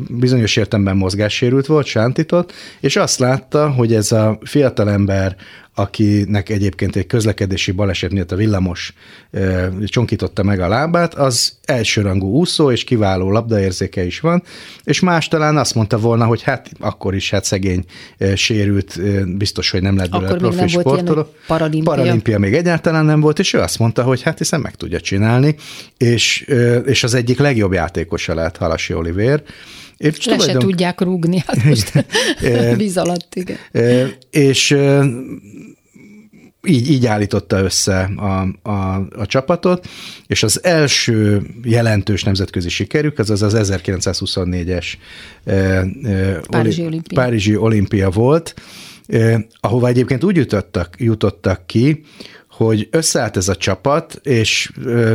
bizonyos 0.09 0.57
értemben 0.57 0.97
mozgássérült 0.97 1.67
volt, 1.67 1.87
sántított, 1.87 2.53
és 2.81 2.97
azt 2.97 3.19
látta, 3.19 3.71
hogy 3.71 3.95
ez 3.95 4.13
a 4.13 4.39
fiatalember 4.43 5.37
akinek 5.75 6.49
egyébként 6.49 6.97
egy 6.97 7.07
közlekedési 7.07 7.73
baleset 7.73 8.13
miatt 8.13 8.33
a 8.33 8.37
villamos 8.37 8.95
e, 9.31 9.71
csonkította 9.85 10.43
meg 10.43 10.61
a 10.61 10.69
lábát, 10.69 11.15
az 11.15 11.53
elsőrangú 11.65 12.27
úszó 12.27 12.71
és 12.71 12.85
kiváló 12.85 13.31
labdaérzéke 13.31 14.05
is 14.05 14.21
van, 14.21 14.43
és 14.85 15.01
más 15.01 15.29
talán 15.29 15.57
azt 15.57 15.75
mondta 15.75 15.99
volna, 15.99 16.25
hogy 16.25 16.43
hát 16.43 16.71
akkor 16.79 17.15
is 17.15 17.31
hát 17.31 17.45
szegény 17.45 17.85
e, 18.19 18.37
sérült, 18.37 18.97
e, 18.97 19.25
biztos, 19.25 19.71
hogy 19.71 19.83
nem 19.83 19.97
lett 19.97 20.11
belőle 20.11 20.37
profi 20.37 20.69
sportoló. 20.69 21.33
Paralimpia. 21.47 21.93
Paralimpia 21.93 22.39
még 22.39 22.55
egyáltalán 22.55 23.05
nem 23.05 23.21
volt, 23.21 23.39
és 23.39 23.53
ő 23.53 23.59
azt 23.59 23.79
mondta, 23.79 24.03
hogy 24.03 24.23
hát 24.23 24.39
hiszen 24.39 24.61
meg 24.61 24.75
tudja 24.75 25.01
csinálni, 25.01 25.57
és, 25.97 26.45
e, 26.49 26.77
és 26.77 27.03
az 27.05 27.15
egyik 27.15 27.39
legjobb 27.39 27.73
játékosa 27.73 28.35
lett 28.35 28.57
Halasi 28.57 28.95
Oliver, 28.95 29.43
és 30.01 30.25
Le 30.25 30.37
tulajdon... 30.37 30.61
se 30.61 30.67
tudják 30.67 31.01
rúgni, 31.01 31.43
hát 31.47 31.65
most 31.65 32.07
víz 32.77 32.97
alatt, 32.97 33.35
igen. 33.35 33.57
És 34.31 34.77
így, 36.67 36.91
így 36.91 37.07
állította 37.07 37.59
össze 37.59 38.11
a, 38.17 38.49
a, 38.71 39.07
a 39.17 39.27
csapatot, 39.27 39.89
és 40.27 40.43
az 40.43 40.65
első 40.65 41.43
jelentős 41.63 42.23
nemzetközi 42.23 42.69
sikerük, 42.69 43.19
az 43.19 43.31
az, 43.31 43.43
az 43.43 43.73
1924-es 43.77 44.87
Párizsi, 46.49 46.85
olimpia. 46.85 47.21
Párizsi 47.23 47.57
olimpia 47.57 48.11
volt, 48.11 48.55
eh, 49.07 49.41
ahova 49.61 49.89
egyébként 49.89 50.25
úgy 50.25 50.37
jutottak, 50.37 50.95
jutottak 50.99 51.67
ki, 51.67 52.01
hogy 52.65 52.89
összeállt 52.91 53.37
ez 53.37 53.49
a 53.49 53.57
csapat, 53.57 54.21
és 54.23 54.71
ö, 54.85 55.15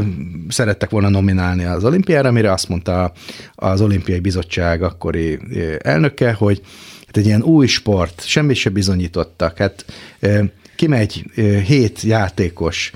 szerettek 0.50 0.90
volna 0.90 1.10
nominálni 1.10 1.64
az 1.64 1.84
olimpiára, 1.84 2.30
amire 2.30 2.52
azt 2.52 2.70
mondta 2.70 3.12
az 3.56 3.82
olimpiai 3.82 4.20
bizottság 4.20 4.84
akkori 4.84 5.40
elnöke, 5.80 6.34
hogy 6.34 6.62
hát 7.06 7.18
egy 7.18 7.26
ilyen 7.26 7.44
új 7.44 7.68
sport, 7.68 8.26
semmit 8.26 8.56
se 8.56 8.70
bizonyítottak. 8.70 9.58
Hát 9.58 9.86
ö, 10.20 10.44
kimegy 10.76 11.26
hét 11.66 12.02
játékos, 12.02 12.92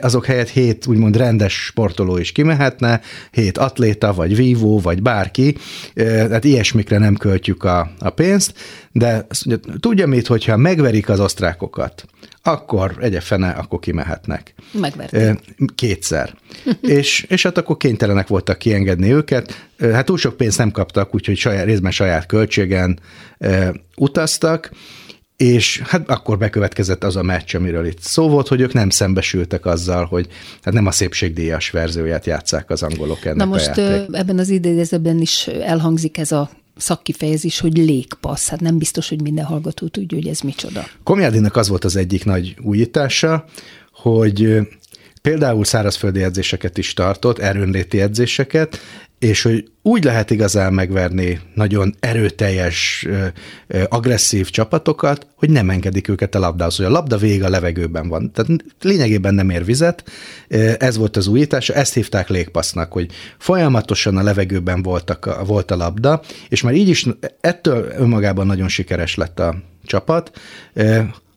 azok 0.00 0.26
helyett 0.26 0.48
hét 0.48 0.86
úgymond 0.86 1.16
rendes 1.16 1.64
sportoló 1.64 2.16
is 2.16 2.32
kimehetne, 2.32 3.00
hét 3.30 3.58
atléta, 3.58 4.12
vagy 4.12 4.36
vívó, 4.36 4.80
vagy 4.80 5.02
bárki, 5.02 5.56
ö, 5.94 6.04
hát 6.30 6.44
ilyesmikre 6.44 6.98
nem 6.98 7.14
költjük 7.14 7.64
a, 7.64 7.90
a 7.98 8.10
pénzt, 8.10 8.54
de 8.92 9.26
tudja 9.80 10.06
mit, 10.06 10.26
hogyha 10.26 10.56
megverik 10.56 11.08
az 11.08 11.20
osztrákokat, 11.20 12.04
akkor 12.42 12.96
egye 13.00 13.20
fene, 13.20 13.48
akkor 13.48 13.78
kimehetnek. 13.78 14.54
Megverték. 14.72 15.38
Kétszer. 15.74 16.34
és, 16.80 17.26
és 17.28 17.42
hát 17.42 17.58
akkor 17.58 17.76
kénytelenek 17.76 18.26
voltak 18.26 18.58
kiengedni 18.58 19.12
őket. 19.12 19.68
Hát 19.78 20.04
túl 20.04 20.18
sok 20.18 20.36
pénzt 20.36 20.58
nem 20.58 20.70
kaptak, 20.70 21.14
úgyhogy 21.14 21.36
saját, 21.36 21.64
részben 21.64 21.90
saját 21.90 22.26
költségen 22.26 22.98
utaztak, 23.96 24.70
és 25.36 25.82
hát 25.84 26.10
akkor 26.10 26.38
bekövetkezett 26.38 27.04
az 27.04 27.16
a 27.16 27.22
meccs, 27.22 27.54
amiről 27.54 27.86
itt 27.86 28.00
szó 28.00 28.28
volt, 28.28 28.48
hogy 28.48 28.60
ők 28.60 28.72
nem 28.72 28.90
szembesültek 28.90 29.66
azzal, 29.66 30.04
hogy 30.04 30.26
hát 30.62 30.74
nem 30.74 30.86
a 30.86 30.90
szépségdíjas 30.90 31.70
verzióját 31.70 32.26
játszák 32.26 32.70
az 32.70 32.82
angolok 32.82 33.24
ennek 33.24 33.36
Na 33.36 33.44
most 33.44 33.66
a 33.76 33.80
játék. 33.80 34.08
ö, 34.08 34.16
ebben 34.16 34.38
az 34.38 34.48
idézőben 34.48 35.20
is 35.20 35.46
elhangzik 35.46 36.18
ez 36.18 36.32
a 36.32 36.50
szakkifejezés, 36.76 37.60
hogy 37.60 37.76
légpassz. 37.76 38.48
Hát 38.48 38.60
nem 38.60 38.78
biztos, 38.78 39.08
hogy 39.08 39.22
minden 39.22 39.44
hallgató 39.44 39.88
tudja, 39.88 40.18
hogy 40.18 40.28
ez 40.28 40.40
micsoda. 40.40 40.84
Komjádinak 41.02 41.56
az 41.56 41.68
volt 41.68 41.84
az 41.84 41.96
egyik 41.96 42.24
nagy 42.24 42.56
újítása, 42.62 43.44
hogy 43.92 44.58
például 45.22 45.64
szárazföldi 45.64 46.22
edzéseket 46.22 46.78
is 46.78 46.94
tartott, 46.94 47.38
erőnléti 47.38 48.00
edzéseket, 48.00 48.78
és 49.24 49.42
hogy 49.42 49.64
úgy 49.82 50.04
lehet 50.04 50.30
igazán 50.30 50.72
megverni 50.72 51.40
nagyon 51.54 51.94
erőteljes, 52.00 53.06
agresszív 53.88 54.50
csapatokat, 54.50 55.26
hogy 55.36 55.50
nem 55.50 55.70
engedik 55.70 56.08
őket 56.08 56.34
a 56.34 56.38
labdához, 56.38 56.76
hogy 56.76 56.86
a 56.86 56.90
labda 56.90 57.16
végig 57.16 57.42
a 57.42 57.48
levegőben 57.48 58.08
van. 58.08 58.32
Tehát 58.32 58.50
lényegében 58.80 59.34
nem 59.34 59.50
ér 59.50 59.64
vizet, 59.64 60.04
ez 60.78 60.96
volt 60.96 61.16
az 61.16 61.26
újítása, 61.26 61.74
ezt 61.74 61.94
hívták 61.94 62.28
légpassznak, 62.28 62.92
hogy 62.92 63.10
folyamatosan 63.38 64.16
a 64.16 64.22
levegőben 64.22 64.82
voltak, 64.82 65.26
a- 65.26 65.44
volt 65.44 65.70
a 65.70 65.76
labda, 65.76 66.20
és 66.48 66.62
már 66.62 66.74
így 66.74 66.88
is 66.88 67.06
ettől 67.40 67.92
önmagában 67.98 68.46
nagyon 68.46 68.68
sikeres 68.68 69.14
lett 69.14 69.40
a 69.40 69.56
csapat, 69.84 70.30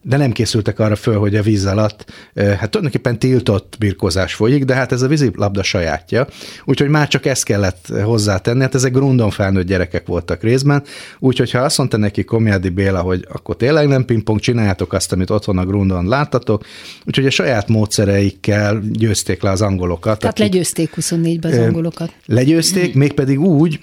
de 0.08 0.18
nem 0.18 0.32
készültek 0.32 0.80
arra 0.80 0.95
föl, 0.95 1.18
hogy 1.18 1.36
a 1.36 1.41
víz 1.41 1.66
alatt, 1.66 2.05
hát 2.36 2.70
tulajdonképpen 2.70 3.20
tiltott 3.20 3.76
birkózás 3.80 4.34
folyik, 4.34 4.66
de 4.66 4.74
hát 4.74 4.91
ez 4.91 5.01
a 5.01 5.08
vízilabda 5.08 5.64
sajátja, 5.64 6.28
úgyhogy 6.66 6.89
már 6.89 7.08
csak 7.08 7.26
ezt 7.26 7.43
kellett 7.43 7.88
hozzátenni, 8.03 8.62
hát 8.62 8.76
ezek 8.76 8.91
grundon 8.91 9.30
felnőtt 9.30 9.68
gyerekek 9.68 10.08
voltak 10.08 10.43
részben, 10.43 10.84
úgyhogy 11.20 11.51
ha 11.51 11.60
azt 11.60 11.78
mondta 11.78 11.97
neki 11.97 12.24
Komjádi 12.24 12.70
Béla, 12.70 13.01
hogy 13.01 13.28
akkor 13.32 13.55
tényleg 13.55 13.88
nem 13.88 14.05
pingpong, 14.05 14.39
csináljátok 14.39 14.93
azt, 14.93 15.12
amit 15.12 15.30
otthon 15.30 15.58
a 15.58 15.66
grundon 15.66 16.08
láttatok, 16.08 16.66
úgyhogy 17.05 17.26
a 17.26 17.30
saját 17.30 17.68
módszereikkel 17.68 18.82
győzték 18.91 19.41
le 19.41 19.49
az 19.49 19.62
angolokat. 19.62 20.20
Tehát 20.20 20.39
akik, 20.39 20.51
legyőzték 20.51 20.93
24-ben 21.01 21.51
az 21.51 21.58
angolokat. 21.58 22.14
Legyőzték, 22.26 22.95
mégpedig 22.95 23.39
úgy, 23.39 23.80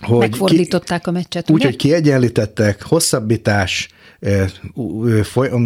hogy 0.00 0.18
Megfordították 0.18 1.06
a 1.06 1.10
meccset, 1.10 1.50
úgy, 1.50 1.56
ugye? 1.56 1.64
hogy 1.64 1.76
kiegyenlítettek, 1.76 2.82
hosszabbítás, 2.82 3.88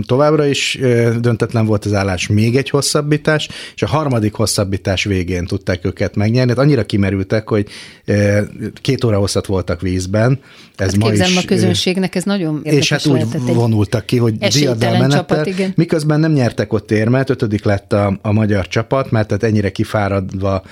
továbbra 0.07 0.47
is 0.47 0.79
döntetlen 1.21 1.67
volt 1.67 1.85
az 1.85 1.93
állás, 1.93 2.27
még 2.27 2.57
egy 2.57 2.71
hosszabbítás, 2.71 3.49
és 3.75 3.83
a 3.83 3.87
harmadik 3.87 4.35
hosszabbítás 4.35 5.05
végén 5.05 5.47
tudták 5.47 5.85
őket 5.85 6.17
megnyerni. 6.17 6.51
Hát 6.51 6.61
annyira 6.61 6.85
kimerültek, 6.85 7.49
hogy 7.49 7.67
két 8.81 9.05
óra 9.05 9.19
hosszat 9.19 9.47
voltak 9.47 9.81
vízben. 9.81 10.41
Ez 10.77 10.91
Hát 10.91 10.97
ma 10.97 11.13
is, 11.13 11.37
a 11.37 11.47
közönségnek 11.47 12.15
ez 12.15 12.25
nagyon 12.25 12.61
és 12.63 12.89
hát 12.89 13.07
úgy 13.07 13.25
vonultak 13.55 14.07
ki, 14.07 14.17
hogy 14.17 14.39
diadalmenettel, 14.39 15.47
miközben 15.75 16.21
nem 16.21 16.33
nyertek 16.33 16.73
ott 16.73 16.91
érmet, 16.91 17.31
ötödik 17.31 17.65
lett 17.65 17.93
a, 17.93 18.19
a 18.23 18.33
magyar 18.33 18.69
csapat, 18.69 19.11
mert 19.11 19.27
tehát 19.29 19.43
ennyire 19.43 19.71
kifáradva 19.73 20.63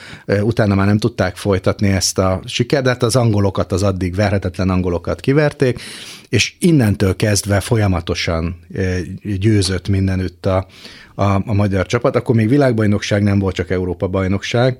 utána 0.43 0.75
már 0.75 0.87
nem 0.87 0.99
tudták 0.99 1.37
folytatni 1.37 1.89
ezt 1.89 2.19
a 2.19 2.41
sikert, 2.45 2.83
de 2.83 2.89
hát 2.89 3.03
az 3.03 3.17
angolokat, 3.17 3.73
az 3.73 3.83
addig 3.83 4.15
verhetetlen 4.15 4.71
angolokat 4.71 5.21
kiverték, 5.21 5.81
és 6.29 6.55
innentől 6.59 7.17
kezdve 7.17 7.61
folyamatosan 7.71 8.61
ö, 8.73 8.99
győzött 9.23 9.89
mindenütt 9.89 10.47
a, 10.47 10.67
a, 11.15 11.25
a 11.25 11.53
magyar 11.53 11.87
csapat. 11.87 12.17
Akkor 12.17 12.35
még 12.35 12.49
világbajnokság 12.49 13.23
nem 13.23 13.39
volt, 13.39 13.55
csak 13.55 13.71
Európa-bajnokság, 13.71 14.79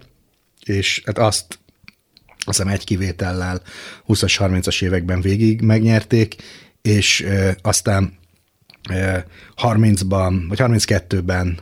és 0.65 1.03
hát 1.05 1.19
azt 1.19 1.59
azt 2.45 2.59
hiszem 2.59 2.69
egy 2.69 2.85
kivétellel 2.85 3.63
20-as, 4.09 4.37
30-as 4.39 4.83
években 4.83 5.21
végig 5.21 5.61
megnyerték, 5.61 6.37
és 6.83 7.23
ö, 7.23 7.51
aztán 7.63 8.19
ö, 8.91 9.19
30-ban, 9.63 10.45
vagy 10.49 10.59
32-ben 10.61 11.59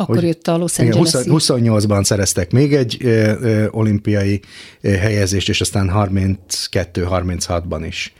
Akkor 0.00 0.24
jött 0.24 0.48
a 0.48 0.56
Los 0.56 0.78
Angeles 0.78 1.12
20 1.12 1.50
28-ban 1.50 2.04
szereztek 2.04 2.52
még 2.52 2.74
egy 2.74 2.96
ö, 3.00 3.32
ö, 3.40 3.66
olimpiai 3.70 4.40
ö, 4.80 4.88
helyezést, 4.88 5.48
és 5.48 5.60
aztán 5.60 5.90
32-36-ban 5.94 7.84
is. 7.86 8.12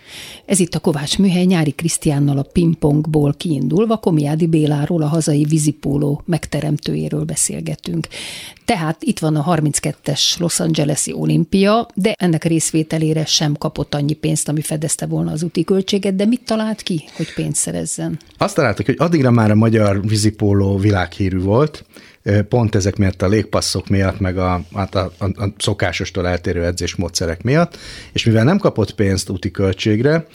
Ez 0.46 0.60
itt 0.60 0.74
a 0.74 0.78
Kovács 0.78 1.18
Műhely 1.18 1.44
Nyári 1.44 1.70
Krisztiánnal 1.70 2.38
a 2.38 2.46
pingpongból 2.52 3.34
kiindulva 3.34 3.96
Komiádi 3.96 4.46
Béláról, 4.46 5.02
a 5.02 5.06
hazai 5.06 5.44
vízipóló 5.44 6.22
megteremtőjéről 6.24 7.24
beszélgetünk. 7.24 8.06
Tehát 8.64 9.02
itt 9.02 9.18
van 9.18 9.36
a 9.36 9.54
32-es 9.54 10.38
Los 10.38 10.60
Angeles-i 10.60 11.12
olimpia, 11.12 11.88
de 11.94 12.14
ennek 12.18 12.44
részvételére 12.44 13.24
sem 13.24 13.56
kapott 13.56 13.94
annyi 13.94 14.12
pénzt, 14.12 14.48
ami 14.48 14.60
fedezte 14.60 15.06
volna 15.06 15.32
az 15.32 15.42
úti 15.42 15.64
költséget, 15.64 16.14
de 16.14 16.24
mit 16.24 16.40
talált 16.44 16.82
ki, 16.82 17.04
hogy 17.16 17.34
pénzt 17.34 17.60
szerezzen? 17.60 18.18
Azt 18.38 18.54
találtak, 18.54 18.86
hogy 18.86 18.94
addigra 18.98 19.30
már 19.30 19.50
a 19.50 19.54
magyar 19.54 20.06
vízipóló 20.06 20.76
világhírű 20.76 21.38
volt, 21.38 21.67
ö, 22.22 22.42
pont 22.42 22.74
ezek 22.74 22.96
miatt 22.96 23.22
a 23.22 23.28
légpasszok 23.28 23.88
miatt, 23.88 24.20
meg 24.20 24.38
a, 24.38 24.60
hát 24.74 24.94
a, 24.94 25.12
a, 25.18 25.24
a 25.24 25.52
szokásostól 25.58 26.28
eltérő 26.28 26.64
edzésmódszerek 26.64 27.42
miatt, 27.42 27.78
és 28.12 28.24
mivel 28.24 28.44
nem 28.44 28.58
kapott 28.58 28.94
pénzt 28.94 29.30
úti 29.30 29.50
költségre, 29.50 30.26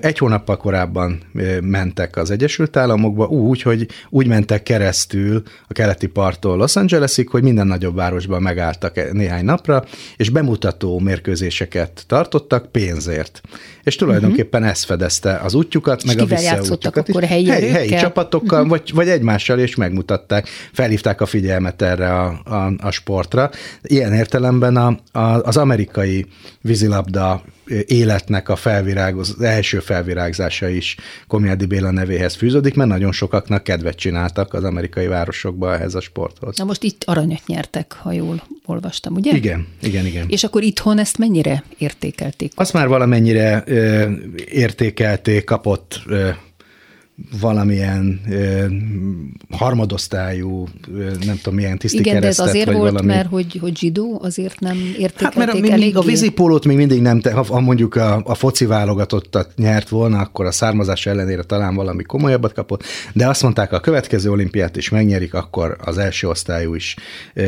egy 0.00 0.18
hónappal 0.18 0.56
korábban 0.56 1.22
mentek 1.60 2.16
az 2.16 2.30
Egyesült 2.30 2.76
Államokba 2.76 3.26
úgy, 3.26 3.62
hogy 3.62 3.88
úgy 4.10 4.26
mentek 4.26 4.62
keresztül 4.62 5.42
a 5.68 5.72
keleti 5.72 6.06
parttól 6.06 6.56
Los 6.56 6.76
Angelesig, 6.76 7.28
hogy 7.28 7.42
minden 7.42 7.66
nagyobb 7.66 7.94
városban 7.94 8.42
megálltak 8.42 9.12
néhány 9.12 9.44
napra, 9.44 9.84
és 10.16 10.30
bemutató 10.30 10.98
mérkőzéseket 10.98 12.04
tartottak 12.06 12.72
pénzért. 12.72 13.40
És 13.84 13.96
tulajdonképpen 13.96 14.60
uh-huh. 14.60 14.76
ez 14.76 14.84
fedezte 14.84 15.36
az 15.36 15.54
útjukat, 15.54 16.04
meg 16.04 16.18
a 16.18 16.24
visszaútjukat 16.24 17.08
is. 17.08 17.14
akkor, 17.14 17.28
helyi 17.28 17.48
helyi, 17.48 17.68
helyi 17.68 17.88
csapatokkal, 17.88 18.62
uh-huh. 18.62 18.78
vagy, 18.78 18.90
vagy 18.94 19.08
egymással, 19.08 19.58
és 19.58 19.74
megmutatták, 19.74 20.48
felhívták 20.72 21.20
a 21.20 21.26
figyelmet 21.26 21.82
erre 21.82 22.12
a, 22.14 22.40
a, 22.44 22.72
a 22.78 22.90
sportra. 22.90 23.50
Ilyen 23.82 24.12
értelemben 24.12 24.76
a, 24.76 24.98
a, 25.18 25.20
az 25.20 25.56
amerikai 25.56 26.26
vízilabda 26.60 27.42
életnek 27.86 28.48
a 28.48 28.56
felvirágoz, 28.56 29.34
az 29.38 29.44
első 29.44 29.78
felvirágzása 29.78 30.68
is 30.68 30.96
Komjádi 31.26 31.66
Béla 31.66 31.90
nevéhez 31.90 32.34
fűződik, 32.34 32.74
mert 32.74 32.88
nagyon 32.88 33.12
sokaknak 33.12 33.64
kedvet 33.64 33.96
csináltak 33.96 34.54
az 34.54 34.64
amerikai 34.64 35.06
városokba 35.06 35.74
ehhez 35.74 35.94
a 35.94 36.00
sporthoz. 36.00 36.56
Na 36.56 36.64
most 36.64 36.82
itt 36.82 37.04
aranyat 37.04 37.46
nyertek, 37.46 37.92
ha 37.92 38.12
jól 38.12 38.42
olvastam, 38.66 39.14
ugye? 39.14 39.36
Igen, 39.36 39.66
igen, 39.82 40.06
igen. 40.06 40.26
És 40.28 40.44
akkor 40.44 40.62
itthon 40.62 40.98
ezt 40.98 41.18
mennyire 41.18 41.64
értékelték? 41.78 42.52
Azt 42.54 42.72
már 42.72 42.88
valamennyire 42.88 43.62
ö, 43.66 44.10
értékelték, 44.50 45.44
kapott 45.44 46.00
ö, 46.06 46.28
valamilyen 47.40 48.20
ö, 48.30 48.64
harmadosztályú, 49.50 50.66
ö, 50.94 51.10
nem 51.26 51.36
tudom 51.42 51.54
milyen 51.54 51.78
tiszti 51.78 51.98
Igen, 51.98 52.20
de 52.20 52.26
ez 52.26 52.38
azért 52.38 52.66
vagy 52.66 52.74
volt, 52.74 52.90
valami. 52.90 53.06
mert 53.12 53.28
hogy, 53.28 53.58
hogy 53.60 53.76
zsidó, 53.78 54.20
azért 54.22 54.60
nem 54.60 54.76
értékelték 54.76 55.22
Hát 55.22 55.34
mert 55.34 55.52
a, 55.52 55.58
még, 55.58 55.70
eléggé. 55.70 55.96
a 55.96 56.00
vízipólót 56.00 56.64
még 56.64 56.76
mindig 56.76 57.00
nem, 57.00 57.20
te, 57.20 57.32
ha, 57.32 57.42
ha 57.44 57.60
mondjuk 57.60 57.94
a, 57.94 58.22
a 58.24 58.34
foci 58.34 58.66
válogatottat 58.66 59.52
nyert 59.56 59.88
volna, 59.88 60.18
akkor 60.18 60.46
a 60.46 60.50
származás 60.50 61.06
ellenére 61.06 61.42
talán 61.42 61.74
valami 61.74 62.02
komolyabbat 62.02 62.52
kapott, 62.52 62.82
de 63.12 63.28
azt 63.28 63.42
mondták, 63.42 63.72
a 63.72 63.80
következő 63.80 64.30
olimpiát 64.30 64.76
is 64.76 64.88
megnyerik, 64.88 65.34
akkor 65.34 65.76
az 65.84 65.98
első 65.98 66.28
osztályú 66.28 66.74
is 66.74 66.96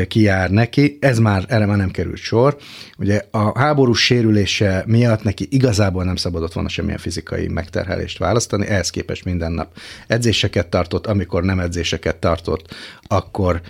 kijár 0.09 0.51
neki. 0.51 0.99
Ez 1.01 1.19
már, 1.19 1.45
erre 1.49 1.67
már 1.67 1.77
nem 1.77 1.91
került 1.91 2.17
sor. 2.17 2.57
Ugye 2.99 3.23
a 3.31 3.59
háborús 3.59 4.05
sérülése 4.05 4.85
miatt 4.87 5.23
neki 5.23 5.47
igazából 5.51 6.05
nem 6.05 6.17
szabadott 6.17 6.53
volna 6.53 6.69
semmilyen 6.69 6.99
fizikai 6.99 7.49
megterhelést 7.49 8.19
választani, 8.19 8.67
ehhez 8.67 8.91
képest 8.91 9.25
minden 9.25 9.55
nap. 9.57 9.77
Edzéseket 10.07 10.67
tartott, 10.67 11.07
amikor 11.07 11.43
nem 11.43 11.61
edzéseket 11.61 12.17
tartott, 12.17 12.75
akkor 13.03 13.61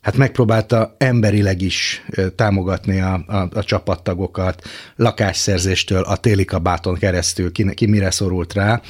hát 0.00 0.16
megpróbálta 0.16 0.94
emberileg 0.98 1.60
is 1.62 2.04
támogatni 2.36 3.00
a, 3.00 3.24
a, 3.26 3.48
a 3.52 3.64
csapattagokat, 3.64 4.62
lakásszerzéstől 4.96 6.02
a 6.02 6.16
téli 6.16 6.44
kabáton 6.44 6.94
keresztül, 6.94 7.52
ki, 7.52 7.74
ki 7.74 7.86
mire 7.86 8.10
szorult 8.10 8.52
rá, 8.52 8.80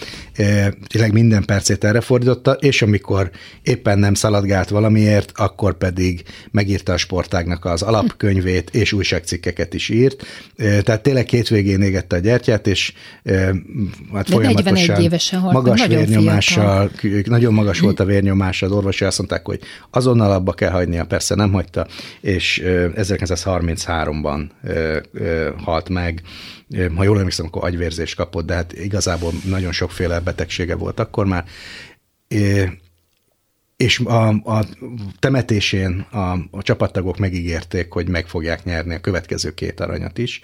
tényleg 0.86 1.12
minden 1.12 1.44
percét 1.44 1.84
erre 1.84 2.00
fordította, 2.00 2.52
és 2.52 2.82
amikor 2.82 3.30
éppen 3.62 3.98
nem 3.98 4.14
szaladgált 4.14 4.68
valamiért, 4.68 5.32
akkor 5.34 5.76
pedig 5.76 6.22
megírta 6.50 6.92
a 6.92 6.96
sportágnak 6.96 7.64
az 7.64 7.82
alapkönyvét, 7.82 8.70
és 8.74 8.92
újságcikkeket 8.92 9.74
is 9.74 9.88
írt. 9.88 10.26
Tehát 10.56 11.02
tényleg 11.02 11.24
két 11.24 11.48
végén 11.48 11.82
égette 11.82 12.16
a 12.16 12.18
gyertyát, 12.18 12.66
és 12.66 12.92
hát 14.12 14.28
De 14.28 14.36
41 14.36 14.62
folyamatosan 14.62 15.00
évesen 15.00 15.40
halt 15.40 15.54
magas 15.54 15.80
nagyon 15.80 15.98
vérnyomással, 15.98 16.90
k- 16.96 17.26
nagyon 17.26 17.52
magas 17.52 17.80
volt 17.80 18.00
a 18.00 18.04
vérnyomása, 18.04 18.66
az 18.66 18.72
orvosi 18.72 19.04
azt 19.04 19.18
mondták, 19.18 19.46
hogy 19.46 19.60
azonnal 19.90 20.32
abba 20.32 20.52
kell 20.52 20.70
hagynia, 21.00 21.16
persze 21.16 21.34
nem 21.34 21.52
hagyta, 21.52 21.86
és 22.20 22.60
ö, 22.60 22.88
1933-ban 22.94 24.50
ö, 24.62 24.98
ö, 25.12 25.50
halt 25.56 25.88
meg. 25.88 26.22
Ha 26.96 27.04
jól 27.04 27.18
emlékszem, 27.18 27.46
akkor 27.46 27.64
agyvérzést 27.64 28.16
kapott, 28.16 28.46
de 28.46 28.54
hát 28.54 28.72
igazából 28.72 29.32
nagyon 29.44 29.72
sokféle 29.72 30.20
betegsége 30.20 30.74
volt 30.74 31.00
akkor 31.00 31.26
már. 31.26 31.44
És 33.76 33.98
a, 33.98 34.28
a 34.28 34.64
temetésén 35.18 36.06
a, 36.10 36.32
a 36.50 36.62
csapattagok 36.62 37.18
megígérték, 37.18 37.92
hogy 37.92 38.08
meg 38.08 38.26
fogják 38.26 38.64
nyerni 38.64 38.94
a 38.94 39.00
következő 39.00 39.54
két 39.54 39.80
aranyat 39.80 40.18
is. 40.18 40.40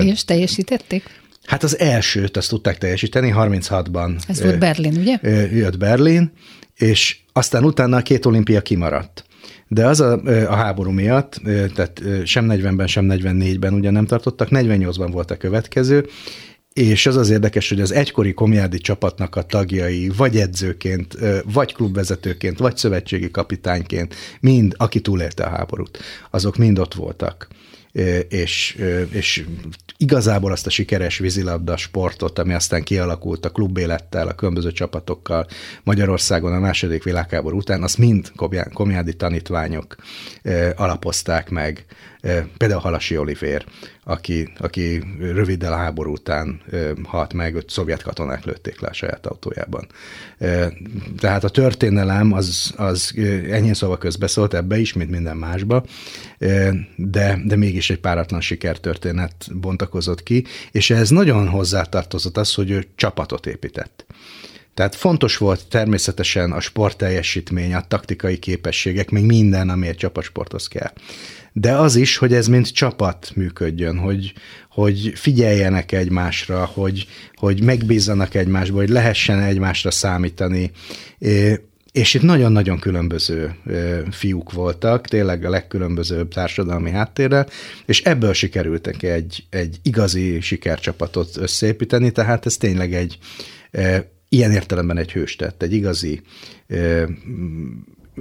És 0.00 0.24
teljesítették? 0.24 1.22
Hát 1.44 1.62
az 1.62 1.78
elsőt 1.78 2.36
azt 2.36 2.48
tudták 2.48 2.78
teljesíteni, 2.78 3.32
36-ban. 3.36 4.28
Ez 4.28 4.42
volt 4.42 4.58
Berlin, 4.58 4.96
ugye? 4.96 5.18
Jött 5.52 5.78
Berlin, 5.78 6.32
és 6.74 7.16
aztán 7.32 7.64
utána 7.64 7.96
a 7.96 8.02
két 8.02 8.26
olimpia 8.26 8.60
kimaradt. 8.60 9.24
De 9.68 9.86
az 9.86 10.00
a, 10.00 10.20
a 10.48 10.54
háború 10.54 10.90
miatt, 10.90 11.40
tehát 11.44 12.02
sem 12.24 12.46
40-ben, 12.50 12.86
sem 12.86 13.06
44-ben 13.10 13.72
ugye 13.72 13.90
nem 13.90 14.06
tartottak, 14.06 14.48
48-ban 14.50 15.08
volt 15.12 15.30
a 15.30 15.36
következő, 15.36 16.06
és 16.72 17.06
az 17.06 17.16
az 17.16 17.30
érdekes, 17.30 17.68
hogy 17.68 17.80
az 17.80 17.92
egykori 17.92 18.32
komjádi 18.32 18.78
csapatnak 18.78 19.36
a 19.36 19.42
tagjai, 19.42 20.10
vagy 20.16 20.36
edzőként, 20.36 21.16
vagy 21.52 21.74
klubvezetőként, 21.74 22.58
vagy 22.58 22.76
szövetségi 22.76 23.30
kapitányként, 23.30 24.14
mind, 24.40 24.74
aki 24.76 25.00
túlélte 25.00 25.44
a 25.44 25.48
háborút, 25.48 25.98
azok 26.30 26.56
mind 26.56 26.78
ott 26.78 26.94
voltak. 26.94 27.48
És, 28.28 28.82
és 29.10 29.44
igazából 29.96 30.52
azt 30.52 30.66
a 30.66 30.70
sikeres 30.70 31.18
vízilabda 31.18 31.76
sportot, 31.76 32.38
ami 32.38 32.54
aztán 32.54 32.82
kialakult 32.82 33.44
a 33.44 33.50
klubélettel, 33.50 34.28
a 34.28 34.34
különböző 34.34 34.72
csapatokkal 34.72 35.46
Magyarországon 35.82 36.52
a 36.52 36.58
második 36.58 37.02
világháború 37.02 37.56
után, 37.56 37.82
azt 37.82 37.98
mind 37.98 38.32
komjá- 38.36 38.72
komjádi 38.72 39.14
tanítványok 39.14 39.96
alapozták 40.76 41.50
meg. 41.50 41.84
Például 42.56 42.80
Halasi 42.80 43.16
Olivér, 43.16 43.64
aki, 44.04 44.48
aki 44.58 45.02
röviddel 45.18 45.72
a 45.72 45.76
háború 45.76 46.12
után 46.12 46.60
halt 47.02 47.32
meg, 47.32 47.54
őt 47.54 47.70
szovjet 47.70 48.02
katonák 48.02 48.44
lőtték 48.44 48.80
le 48.80 48.88
a 48.88 48.92
saját 48.92 49.26
autójában. 49.26 49.86
Tehát 51.18 51.44
a 51.44 51.48
történelem 51.48 52.32
az, 52.32 52.74
az 52.76 53.12
enyhén 53.50 53.74
szóval 53.74 53.98
közbeszólt 53.98 54.54
ebbe 54.54 54.78
is, 54.78 54.92
mint 54.92 55.10
minden 55.10 55.36
másba, 55.36 55.84
de, 56.96 57.38
de 57.44 57.56
mégis 57.56 57.90
egy 57.90 58.00
páratlan 58.00 58.40
sikertörténet 58.40 59.34
bontakozott 59.52 60.22
ki, 60.22 60.44
és 60.70 60.90
ez 60.90 61.10
nagyon 61.10 61.48
hozzátartozott 61.48 62.36
az, 62.36 62.54
hogy 62.54 62.70
ő 62.70 62.84
csapatot 62.94 63.46
épített. 63.46 64.06
Tehát 64.74 64.94
fontos 64.94 65.36
volt 65.36 65.66
természetesen 65.68 66.52
a 66.52 66.60
sportteljesítmény, 66.60 67.74
a 67.74 67.86
taktikai 67.88 68.38
képességek, 68.38 69.10
még 69.10 69.24
minden, 69.24 69.68
ami 69.68 69.86
egy 69.86 69.96
csapatsporthoz 69.96 70.68
kell. 70.68 70.92
De 71.56 71.72
az 71.72 71.96
is, 71.96 72.16
hogy 72.16 72.32
ez 72.32 72.46
mint 72.46 72.72
csapat 72.72 73.32
működjön, 73.34 73.98
hogy, 73.98 74.32
hogy 74.70 75.12
figyeljenek 75.14 75.92
egymásra, 75.92 76.64
hogy, 76.64 77.06
hogy 77.34 77.62
megbízzanak 77.62 78.34
egymásba, 78.34 78.76
hogy 78.76 78.88
lehessen 78.88 79.40
egymásra 79.40 79.90
számítani. 79.90 80.70
És 81.92 82.14
itt 82.14 82.22
nagyon-nagyon 82.22 82.78
különböző 82.78 83.54
fiúk 84.10 84.52
voltak, 84.52 85.06
tényleg 85.06 85.44
a 85.44 85.50
legkülönbözőbb 85.50 86.32
társadalmi 86.32 86.90
háttérrel, 86.90 87.48
és 87.86 88.02
ebből 88.02 88.32
sikerültek 88.32 89.02
egy, 89.02 89.44
egy 89.50 89.78
igazi 89.82 90.40
sikercsapatot 90.40 91.36
összeépíteni, 91.36 92.10
tehát 92.10 92.46
ez 92.46 92.56
tényleg 92.56 92.94
egy 92.94 93.18
ilyen 94.28 94.52
értelemben 94.52 94.96
egy 94.96 95.12
hőstett, 95.12 95.62
egy 95.62 95.72
igazi 95.72 96.22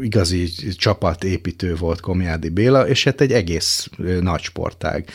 igazi 0.02 0.50
csapatépítő 0.76 1.76
volt 1.76 2.00
Komjádi 2.00 2.50
Béla, 2.50 2.88
és 2.88 3.04
hát 3.04 3.22
egy 3.22 3.32
egész 3.32 3.90
nagy 4.22 4.42
sportág 4.42 5.10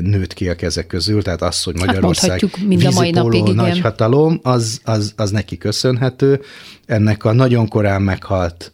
nőtt 0.00 0.32
ki 0.32 0.48
a 0.48 0.54
kezek 0.56 0.86
közül, 0.86 1.22
tehát 1.22 1.42
az, 1.42 1.62
hogy 1.62 1.78
Magyarország 1.78 2.28
mondhatjuk 2.28 2.68
mind 2.68 2.84
a 2.84 2.90
mai 2.90 3.10
napig, 3.10 3.40
igen. 3.40 3.54
nagy 3.54 3.80
hatalom, 3.80 4.40
az, 4.42 4.80
az, 4.84 5.12
az 5.16 5.30
neki 5.30 5.58
köszönhető. 5.58 6.40
Ennek 6.86 7.24
a 7.24 7.32
nagyon 7.32 7.68
korán 7.68 8.02
meghalt, 8.02 8.72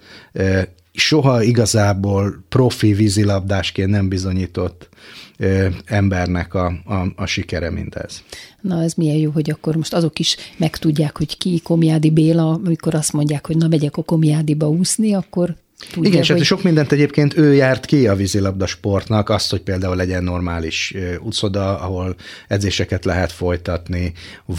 soha 0.93 1.43
igazából 1.43 2.45
profi 2.49 2.93
vízilabdásként 2.93 3.90
nem 3.90 4.09
bizonyított 4.09 4.88
ö, 5.36 5.68
embernek 5.84 6.55
a, 6.55 6.66
a, 6.66 7.12
a 7.16 7.26
sikere 7.26 7.70
mindez. 7.70 8.22
Na, 8.61 8.82
ez 8.82 8.95
milyen 8.95 9.16
jó, 9.16 9.30
hogy 9.30 9.51
akkor 9.51 9.76
most 9.76 9.95
azok 9.95 10.18
is 10.18 10.36
megtudják, 10.57 11.16
hogy 11.16 11.38
ki 11.38 11.61
Komjádi 11.61 12.11
Béla, 12.11 12.51
amikor 12.64 12.95
azt 12.95 13.12
mondják, 13.12 13.47
hogy 13.47 13.57
na 13.57 13.68
megyek 13.68 13.97
a 13.97 14.03
Komjádiba 14.03 14.68
úszni, 14.68 15.14
akkor 15.14 15.57
tudja, 15.91 16.09
Igen, 16.09 16.22
és 16.22 16.28
hát 16.28 16.37
hogy... 16.37 16.47
sok 16.47 16.62
mindent 16.62 16.93
egyébként 16.93 17.37
ő 17.37 17.55
járt 17.55 17.85
ki 17.85 18.07
a 18.07 18.14
vízilabda 18.14 18.66
sportnak, 18.66 19.28
azt, 19.28 19.51
hogy 19.51 19.61
például 19.61 19.97
legyen 19.97 20.24
normális 20.24 20.95
ö, 20.95 21.16
utcoda, 21.16 21.78
ahol 21.78 22.14
edzéseket 22.49 23.05
lehet 23.05 23.33
folytatni, 23.33 24.12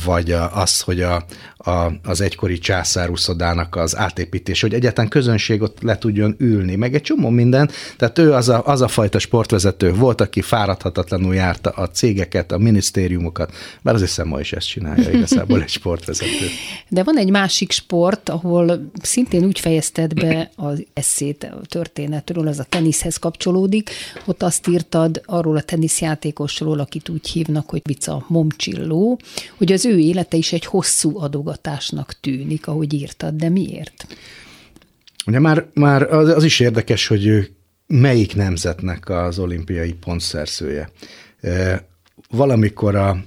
vagy 0.05 0.32
az, 0.53 0.82
hogy 0.82 1.01
a, 1.01 1.26
a, 1.57 1.91
az 2.03 2.21
egykori 2.21 2.57
császár 2.57 3.09
uszodának 3.09 3.76
az 3.76 3.97
átépítés, 3.97 4.61
hogy 4.61 4.74
egyáltalán 4.74 5.09
közönség 5.09 5.61
ott 5.61 5.78
le 5.82 5.97
tudjon 5.97 6.36
ülni, 6.38 6.76
meg 6.76 6.95
egy 6.95 7.01
csomó 7.01 7.30
minden. 7.30 7.69
Tehát 7.97 8.19
ő 8.19 8.34
az 8.34 8.49
a, 8.49 8.61
az 8.65 8.82
a 8.82 8.88
fajta 8.88 9.19
sportvezető 9.19 9.93
volt, 9.93 10.21
aki 10.21 10.41
fáradhatatlanul 10.41 11.36
járta 11.36 11.69
a 11.69 11.89
cégeket, 11.89 12.51
a 12.51 12.57
minisztériumokat, 12.57 13.53
bár 13.82 13.95
az 13.95 14.01
hiszem 14.01 14.28
ma 14.28 14.39
is 14.39 14.53
ezt 14.53 14.67
csinálja 14.67 15.09
igazából 15.11 15.61
egy 15.61 15.69
sportvezető. 15.69 16.45
De 16.89 17.03
van 17.03 17.17
egy 17.17 17.30
másik 17.30 17.71
sport, 17.71 18.30
ahol 18.30 18.91
szintén 19.01 19.45
úgy 19.45 19.59
fejezted 19.59 20.13
be 20.13 20.51
az 20.55 20.86
a 21.22 21.66
történetről, 21.68 22.47
az 22.47 22.59
a 22.59 22.64
teniszhez 22.64 23.18
kapcsolódik. 23.18 23.89
Ott 24.26 24.43
azt 24.43 24.68
írtad 24.68 25.22
arról 25.26 25.55
a 25.57 25.61
teniszjátékosról, 25.61 26.80
akit 26.80 27.09
úgy 27.09 27.28
hívnak, 27.28 27.70
hogy 27.70 27.82
Vica 27.84 28.26
Momcsilló, 28.28 29.20
hogy 29.57 29.72
az 29.72 29.86
ő 29.86 29.99
élete 29.99 30.38
is 30.38 30.53
egy 30.53 30.66
hosszú 30.66 31.20
adogatásnak 31.20 32.20
tűnik, 32.20 32.68
ahogy 32.68 32.93
írtad, 32.93 33.36
de 33.36 33.49
miért? 33.49 34.07
Ugye 35.26 35.39
már, 35.39 35.66
már 35.74 36.01
az, 36.01 36.30
az 36.30 36.43
is 36.43 36.59
érdekes, 36.59 37.07
hogy 37.07 37.26
ő 37.26 37.55
melyik 37.88 38.36
nemzetnek 38.36 39.09
az 39.09 39.39
olimpiai 39.39 39.93
pontszerzője. 39.93 40.91
Valamikor 42.30 42.95
a 42.95 43.18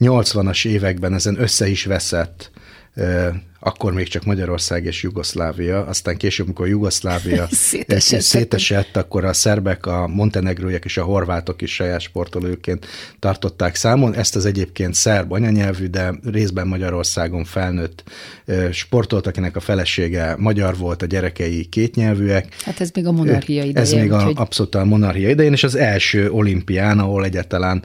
80-as 0.00 0.66
években 0.66 1.14
ezen 1.14 1.40
össze 1.40 1.68
is 1.68 1.84
veszett, 1.84 2.50
akkor 3.66 3.92
még 3.92 4.08
csak 4.08 4.24
Magyarország 4.24 4.84
és 4.84 5.02
Jugoszlávia, 5.02 5.84
aztán 5.84 6.16
később, 6.16 6.46
amikor 6.46 6.68
Jugoszlávia 6.68 7.46
Szétesettek. 7.70 8.20
szétesett, 8.24 8.96
akkor 8.96 9.24
a 9.24 9.32
szerbek, 9.32 9.86
a 9.86 10.06
montenegróiak 10.06 10.84
és 10.84 10.96
a 10.96 11.02
horvátok 11.04 11.62
is 11.62 11.74
saját 11.74 12.00
sportolóként 12.00 12.86
tartották 13.18 13.74
számon. 13.74 14.14
Ezt 14.14 14.36
az 14.36 14.44
egyébként 14.46 14.94
szerb 14.94 15.32
anyanyelvű, 15.32 15.86
de 15.86 16.14
részben 16.24 16.66
Magyarországon 16.66 17.44
felnőtt 17.44 18.02
sportolt, 18.72 19.26
akinek 19.26 19.56
a 19.56 19.60
felesége 19.60 20.34
magyar 20.38 20.76
volt, 20.76 21.02
a 21.02 21.06
gyerekei 21.06 21.64
kétnyelvűek. 21.64 22.56
Hát 22.64 22.80
ez 22.80 22.90
még 22.94 23.06
a 23.06 23.12
monarchia 23.12 23.62
ideje. 23.64 23.84
Ez 23.86 23.92
még 23.92 24.12
a, 24.12 24.16
úgyhogy- 24.16 24.34
abszolút 24.38 24.74
a 24.74 24.84
monarchia 24.84 25.28
idején, 25.28 25.52
és 25.52 25.64
az 25.64 25.74
első 25.74 26.30
olimpián, 26.30 26.98
ahol 26.98 27.24
egyáltalán 27.24 27.82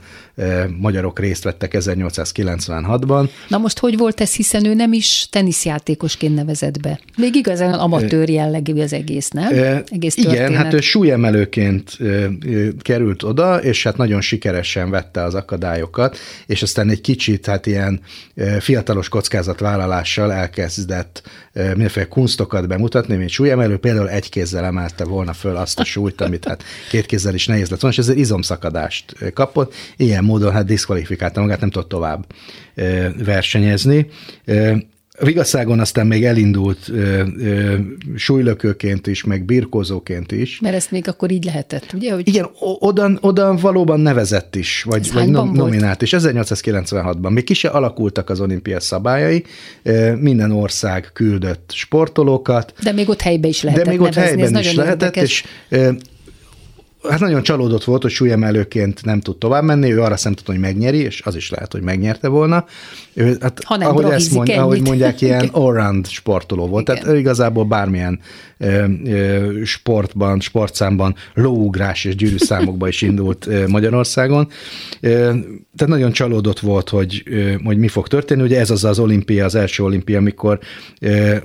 magyarok 0.77 1.19
részt 1.19 1.43
vettek 1.43 1.75
1896-ban. 1.77 3.29
Na 3.47 3.57
most 3.57 3.79
hogy 3.79 3.97
volt 3.97 4.21
ez, 4.21 4.33
hiszen 4.35 4.65
ő 4.65 4.73
nem 4.73 4.93
is 4.93 5.27
teniszjátékosként 5.71 6.35
nevezett 6.35 6.79
be. 6.79 6.99
Még 7.17 7.35
igazán 7.35 7.73
amatőr 7.73 8.29
jellegű 8.29 8.81
az 8.81 8.93
egész, 8.93 9.29
nem? 9.29 9.83
Egész 9.89 10.15
Igen, 10.15 10.55
hát 10.55 10.81
súlyemelőként 10.81 11.97
került 12.81 13.23
oda, 13.23 13.57
és 13.57 13.83
hát 13.83 13.97
nagyon 13.97 14.21
sikeresen 14.21 14.89
vette 14.89 15.23
az 15.23 15.35
akadályokat, 15.35 16.17
és 16.45 16.61
aztán 16.61 16.89
egy 16.89 17.01
kicsit 17.01 17.45
hát 17.45 17.65
ilyen 17.65 17.99
fiatalos 18.59 19.09
kockázatvállalással 19.09 20.33
elkezdett 20.33 21.21
mindenféle 21.53 22.07
kunstokat 22.07 22.67
bemutatni, 22.67 23.15
mint 23.15 23.29
súlyemelő, 23.29 23.77
például 23.77 24.09
egy 24.09 24.29
kézzel 24.29 24.65
emelte 24.65 25.03
volna 25.03 25.33
föl 25.33 25.55
azt 25.55 25.79
a 25.79 25.83
súlyt, 25.83 26.21
amit 26.21 26.45
hát 26.45 26.63
két 26.89 27.05
kézzel 27.05 27.33
is 27.33 27.47
nehéz 27.47 27.69
lett 27.69 27.79
volna, 27.79 27.95
és 27.95 28.01
ezzel 28.03 28.17
izomszakadást 28.17 29.15
kapott, 29.33 29.73
ilyen 29.97 30.23
módon 30.23 30.51
hát 30.51 30.65
diszkvalifikálta 30.65 31.41
magát, 31.41 31.59
nem 31.59 31.69
tudott 31.69 31.89
tovább 31.89 32.25
versenyezni. 33.25 34.07
Ö, 35.17 35.25
Vigaszágon 35.25 35.79
aztán 35.79 36.07
még 36.07 36.25
elindult 36.25 36.89
ö, 36.89 37.23
ö, 37.37 37.75
súlylökőként 38.15 39.07
is, 39.07 39.23
meg 39.23 39.43
birkózóként 39.45 40.31
is. 40.31 40.59
Mert 40.59 40.75
ezt 40.75 40.91
még 40.91 41.07
akkor 41.07 41.31
így 41.31 41.43
lehetett, 41.43 41.93
ugye? 41.93 42.13
Hogy 42.13 42.27
Igen, 42.27 42.47
oda, 42.79 43.11
oda 43.21 43.55
valóban 43.55 43.99
nevezett 43.99 44.55
is, 44.55 44.83
vagy, 44.83 44.99
Ez 45.05 45.11
vagy 45.13 45.27
nom- 45.29 45.55
nominált 45.55 46.01
is. 46.01 46.13
1896-ban. 46.17 47.29
Még 47.33 47.43
ki 47.43 47.53
se 47.53 47.67
alakultak 47.69 48.29
az 48.29 48.39
olimpia 48.41 48.79
szabályai, 48.79 49.43
ö, 49.83 50.15
minden 50.15 50.51
ország 50.51 51.09
küldött 51.13 51.71
sportolókat, 51.73 52.73
De 52.83 52.91
még 52.91 53.09
ott 53.09 53.21
helyben 53.21 53.49
is 53.49 53.61
lehetett 53.63 53.85
de 53.85 53.91
még 53.91 54.01
ott 54.01 54.15
nevezni, 54.15 54.41
ez 54.41 54.49
helyben 54.51 54.61
is 54.61 54.73
lehetett, 54.75 55.01
érdekes. 55.01 55.23
és 55.29 55.45
ö, 55.69 55.91
hát 57.09 57.19
nagyon 57.19 57.43
csalódott 57.43 57.83
volt, 57.83 58.01
hogy 58.01 58.11
súlyemelőként 58.11 59.05
nem 59.05 59.19
tud 59.19 59.37
tovább 59.37 59.63
menni, 59.63 59.93
ő 59.93 60.01
arra 60.01 60.17
számított, 60.17 60.45
hogy 60.45 60.59
megnyeri, 60.59 60.97
és 60.97 61.21
az 61.25 61.35
is 61.35 61.49
lehet, 61.49 61.71
hogy 61.71 61.81
megnyerte 61.81 62.27
volna. 62.27 62.65
Ő, 63.13 63.37
hát, 63.41 63.63
Ha 63.63 63.77
nem 63.77 63.87
ahogy, 63.87 64.03
ezt 64.03 64.09
brahizik 64.11 64.33
mond, 64.33 64.49
ahogy 64.49 64.81
mondják, 64.81 65.21
ilyen 65.21 65.49
all-round 65.63 66.07
sportoló 66.07 66.67
volt. 66.67 66.89
Igen. 66.89 67.01
Tehát 67.01 67.15
ő 67.15 67.19
igazából 67.19 67.65
bármilyen 67.65 68.19
sportban, 69.63 70.39
sportszámban, 70.39 71.15
lóugrás 71.33 72.05
és 72.05 72.15
gyűrűszámokba 72.15 72.87
is 72.87 73.01
indult 73.01 73.67
Magyarországon. 73.67 74.47
Tehát 75.01 75.87
nagyon 75.87 76.11
csalódott 76.11 76.59
volt, 76.59 76.89
hogy, 76.89 77.23
hogy 77.63 77.77
mi 77.77 77.87
fog 77.87 78.07
történni. 78.07 78.41
Ugye 78.41 78.59
ez 78.59 78.69
az 78.69 78.83
az 78.83 78.99
olimpia, 78.99 79.45
az 79.45 79.55
első 79.55 79.83
olimpia, 79.83 80.17
amikor 80.17 80.59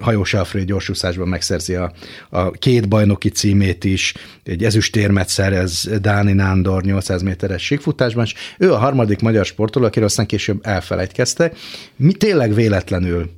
Hajós 0.00 0.34
Alfred 0.34 0.64
gyorsúszásban 0.66 1.28
megszerzi 1.28 1.74
a, 1.74 1.92
a 2.30 2.50
két 2.50 2.88
bajnoki 2.88 3.28
címét 3.28 3.84
is, 3.84 4.14
egy 4.44 4.64
ezüstérmet 4.64 5.28
szerez 5.28 5.90
Dáni 6.00 6.32
Nándor 6.32 6.82
800 6.82 7.22
méteres 7.22 7.64
síkfutásban, 7.64 8.24
és 8.24 8.34
ő 8.58 8.72
a 8.72 8.76
harmadik 8.76 9.20
magyar 9.20 9.44
sportoló, 9.44 9.86
akiről 9.86 10.08
aztán 10.08 10.26
később 10.26 10.58
elfelejtkeztek. 10.62 11.56
Mi 11.96 12.12
tényleg 12.12 12.54
véletlenül 12.54 13.30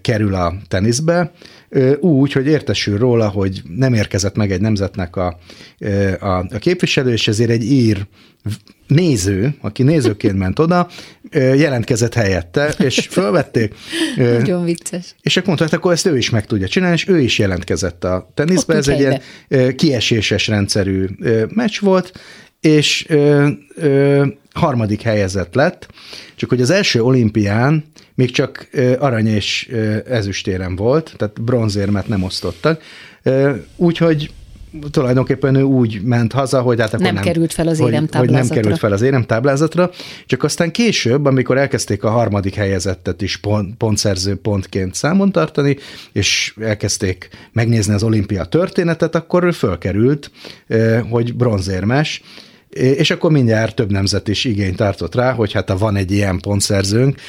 kerül 0.00 0.34
a 0.34 0.54
teniszbe, 0.68 1.32
úgy, 2.00 2.32
hogy 2.32 2.46
értesül 2.46 2.98
róla, 2.98 3.28
hogy 3.28 3.62
nem 3.76 3.94
érkezett 3.94 4.36
meg 4.36 4.52
egy 4.52 4.60
nemzetnek 4.60 5.16
a, 5.16 5.38
a, 6.20 6.26
a 6.26 6.58
képviselő, 6.58 7.12
és 7.12 7.28
ezért 7.28 7.50
egy 7.50 7.64
ír 7.64 8.06
néző, 8.86 9.54
aki 9.60 9.82
nézőként 9.82 10.38
ment 10.38 10.58
oda, 10.58 10.88
jelentkezett 11.32 12.14
helyette, 12.14 12.74
és 12.78 13.06
fölvették. 13.10 13.74
Nagyon 14.16 14.64
vicces. 14.64 15.14
és 15.22 15.36
akkor 15.36 15.46
mondta, 15.46 15.64
hát 15.64 15.74
akkor 15.74 15.92
ezt 15.92 16.06
ő 16.06 16.16
is 16.16 16.30
meg 16.30 16.46
tudja 16.46 16.68
csinálni, 16.68 16.94
és 16.94 17.08
ő 17.08 17.20
is 17.20 17.38
jelentkezett 17.38 18.04
a 18.04 18.30
teniszbe. 18.34 18.72
Ott 18.72 18.78
Ez 18.78 18.88
egy 18.88 19.00
ilyen 19.00 19.20
helybe. 19.48 19.66
ö, 19.66 19.72
kieséses 19.74 20.48
rendszerű 20.48 21.06
meccs 21.48 21.80
volt, 21.80 22.12
és 22.62 23.06
ö, 23.08 23.48
ö, 23.74 24.26
harmadik 24.52 25.02
helyezett 25.02 25.54
lett, 25.54 25.88
csak 26.34 26.48
hogy 26.48 26.60
az 26.60 26.70
első 26.70 27.02
olimpián 27.02 27.84
még 28.14 28.30
csak 28.30 28.68
ö, 28.72 28.98
arany 28.98 29.26
és 29.26 29.68
ö, 29.70 29.96
ezüstérem 30.08 30.76
volt, 30.76 31.14
tehát 31.16 31.42
bronzérmet 31.42 32.08
nem 32.08 32.22
osztottak, 32.22 32.82
úgyhogy 33.76 34.30
tulajdonképpen 34.90 35.54
ő 35.54 35.62
úgy 35.62 36.02
ment 36.02 36.32
haza, 36.32 36.60
hogy 36.60 36.80
hát 36.80 36.92
akkor 36.92 37.04
Nem 37.04 37.14
nem, 37.14 37.22
került 37.22 37.52
fel 37.52 37.68
az 37.68 37.78
hogy, 37.78 37.84
hogy 37.84 37.92
nem 37.92 38.02
éremtáblázatra. 38.02 38.60
került 38.60 38.78
fel 38.78 38.92
az 38.92 39.02
éremtáblázatra, 39.02 39.90
csak 40.26 40.42
aztán 40.42 40.70
később, 40.70 41.24
amikor 41.24 41.58
elkezdték 41.58 42.04
a 42.04 42.10
harmadik 42.10 42.54
helyezettet 42.54 43.22
is 43.22 43.36
pont, 43.36 43.76
pontszerző 43.76 44.36
pontként 44.36 44.94
számon 44.94 45.32
tartani, 45.32 45.76
és 46.12 46.54
elkezdték 46.60 47.28
megnézni 47.52 47.94
az 47.94 48.02
olimpia 48.02 48.44
történetet, 48.44 49.14
akkor 49.14 49.44
ő 49.44 49.50
fölkerült, 49.50 50.30
hogy 51.10 51.34
bronzérmes, 51.34 52.22
és 52.72 53.10
akkor 53.10 53.30
mindjárt 53.30 53.74
több 53.74 53.90
nemzet 53.90 54.28
is 54.28 54.44
igényt 54.44 54.76
tartott 54.76 55.14
rá, 55.14 55.32
hogy 55.32 55.52
hát 55.52 55.70
ha 55.70 55.76
van 55.76 55.96
egy 55.96 56.10
ilyen 56.10 56.38
pontszerzőnk, 56.38 57.20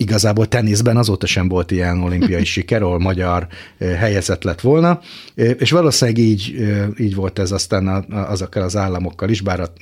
Igazából 0.00 0.46
teniszben 0.46 0.96
azóta 0.96 1.26
sem 1.26 1.48
volt 1.48 1.70
ilyen 1.70 2.02
olimpiai 2.02 2.44
siker, 2.54 2.82
ahol 2.82 2.98
magyar 2.98 3.46
helyezett 3.78 4.42
lett 4.42 4.60
volna, 4.60 5.00
és 5.34 5.70
valószínűleg 5.70 6.20
így, 6.20 6.54
így 6.98 7.14
volt 7.14 7.38
ez 7.38 7.50
aztán 7.50 7.88
azokkal 8.10 8.62
az 8.62 8.76
államokkal 8.76 9.28
is, 9.28 9.40
bár 9.40 9.60
a, 9.60 9.72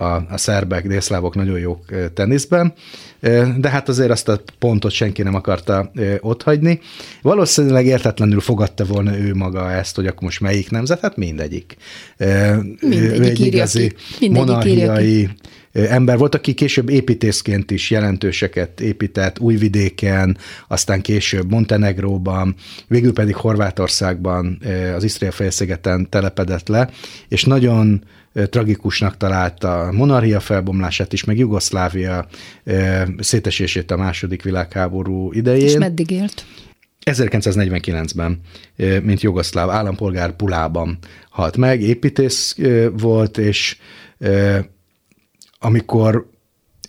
a, 0.00 0.26
a 0.30 0.36
szerbek, 0.36 0.86
délszlávok 0.86 1.34
nagyon 1.34 1.58
jók 1.58 1.84
teniszben, 2.14 2.72
de 3.56 3.68
hát 3.68 3.88
azért 3.88 4.10
azt 4.10 4.28
a 4.28 4.40
pontot 4.58 4.92
senki 4.92 5.22
nem 5.22 5.34
akarta 5.34 5.90
otthagyni. 6.20 6.80
Valószínűleg 7.22 7.86
értetlenül 7.86 8.40
fogadta 8.40 8.84
volna 8.84 9.18
ő 9.18 9.34
maga 9.34 9.70
ezt, 9.70 9.96
hogy 9.96 10.06
akkor 10.06 10.22
most 10.22 10.40
melyik 10.40 10.70
nemzet, 10.70 11.00
hát 11.00 11.16
mindegyik. 11.16 11.76
Mindegyik 12.80 13.22
egy 13.22 13.40
írja 13.40 13.46
igazi 13.46 13.92
ki. 14.18 14.28
Mindegyik 14.28 14.72
írja 14.72 14.92
ki. 14.92 15.28
Ember 15.72 16.18
volt, 16.18 16.34
aki 16.34 16.54
később 16.54 16.88
építészként 16.88 17.70
is 17.70 17.90
jelentőseket 17.90 18.80
épített 18.80 19.38
Újvidéken, 19.38 20.36
aztán 20.68 21.00
később 21.00 21.50
Montenegróban, 21.50 22.54
végül 22.88 23.12
pedig 23.12 23.34
Horvátországban, 23.34 24.58
az 24.96 25.04
Isztria 25.04 25.30
félszigeten 25.30 26.08
telepedett 26.08 26.68
le, 26.68 26.90
és 27.28 27.44
nagyon 27.44 28.04
tragikusnak 28.32 29.16
találta 29.16 29.80
a 29.80 29.92
monarchia 29.92 30.40
felbomlását 30.40 31.12
is, 31.12 31.24
meg 31.24 31.38
Jugoszlávia 31.38 32.26
szétesését 33.18 33.90
a 33.90 33.96
második 33.96 34.42
világháború 34.42 35.32
idején. 35.32 35.66
És 35.66 35.76
meddig 35.76 36.10
élt? 36.10 36.44
1949-ben, 37.04 38.40
eh, 38.76 39.00
mint 39.00 39.20
jugoszláv 39.20 39.70
állampolgár 39.70 40.36
Pulában 40.36 40.98
halt 41.30 41.56
meg, 41.56 41.80
építész 41.80 42.56
volt, 42.92 43.38
és 43.38 43.76
amikor, 45.62 46.30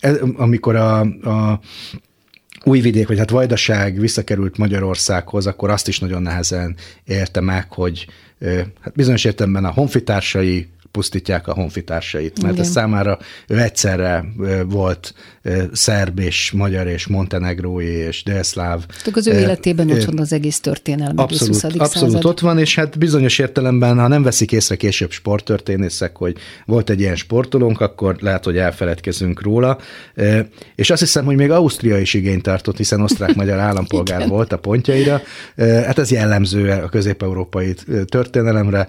e- 0.00 0.20
amikor 0.36 0.76
a, 0.76 1.00
a 1.00 1.60
Újvidék, 2.64 3.06
vagy 3.06 3.18
hát 3.18 3.30
Vajdaság 3.30 3.98
visszakerült 3.98 4.56
Magyarországhoz, 4.56 5.46
akkor 5.46 5.70
azt 5.70 5.88
is 5.88 5.98
nagyon 5.98 6.22
nehezen 6.22 6.76
érte 7.04 7.40
meg, 7.40 7.72
hogy 7.72 8.06
hát 8.80 8.94
bizonyos 8.94 9.24
értelemben 9.24 9.64
a 9.64 9.72
honfitársai 9.72 10.68
pusztítják 10.94 11.48
a 11.48 11.52
honfitársait, 11.52 12.42
mert 12.42 12.54
Igen. 12.54 12.64
ez 12.64 12.70
számára 12.70 13.18
ő 13.48 13.58
egyszerre 13.58 14.24
volt 14.66 15.14
szerb 15.72 16.18
és 16.18 16.50
magyar 16.50 16.86
és 16.86 17.06
montenegrói 17.06 17.86
és 17.86 18.22
délszláv. 18.22 18.86
Tehát 18.86 19.16
az 19.16 19.26
ő 19.26 19.32
életében 19.32 19.90
ott 19.90 20.04
van 20.04 20.18
az 20.18 20.32
egész 20.32 20.60
történelem, 20.60 21.18
egész 21.18 21.40
Abszolút, 21.40 21.62
20. 21.62 21.64
abszolút 21.64 22.12
század. 22.12 22.24
ott 22.24 22.40
van, 22.40 22.58
és 22.58 22.74
hát 22.74 22.98
bizonyos 22.98 23.38
értelemben, 23.38 23.98
ha 23.98 24.08
nem 24.08 24.22
veszik 24.22 24.52
észre 24.52 24.76
később 24.76 25.10
sporttörténészek, 25.10 26.16
hogy 26.16 26.36
volt 26.66 26.90
egy 26.90 27.00
ilyen 27.00 27.16
sportolónk, 27.16 27.80
akkor 27.80 28.16
lehet, 28.20 28.44
hogy 28.44 28.56
elfeledkezünk 28.56 29.42
róla. 29.42 29.78
És 30.74 30.90
azt 30.90 31.00
hiszem, 31.00 31.24
hogy 31.24 31.36
még 31.36 31.50
Ausztria 31.50 31.98
is 31.98 32.14
igényt 32.14 32.42
tartott, 32.42 32.76
hiszen 32.76 33.00
osztrák-magyar 33.00 33.58
állampolgár 33.68 34.28
volt 34.28 34.52
a 34.52 34.58
pontjaira. 34.58 35.22
Hát 35.56 35.98
ez 35.98 36.10
jellemző 36.10 36.70
a 36.70 36.88
közép-európai 36.88 37.74
történelemre. 38.04 38.88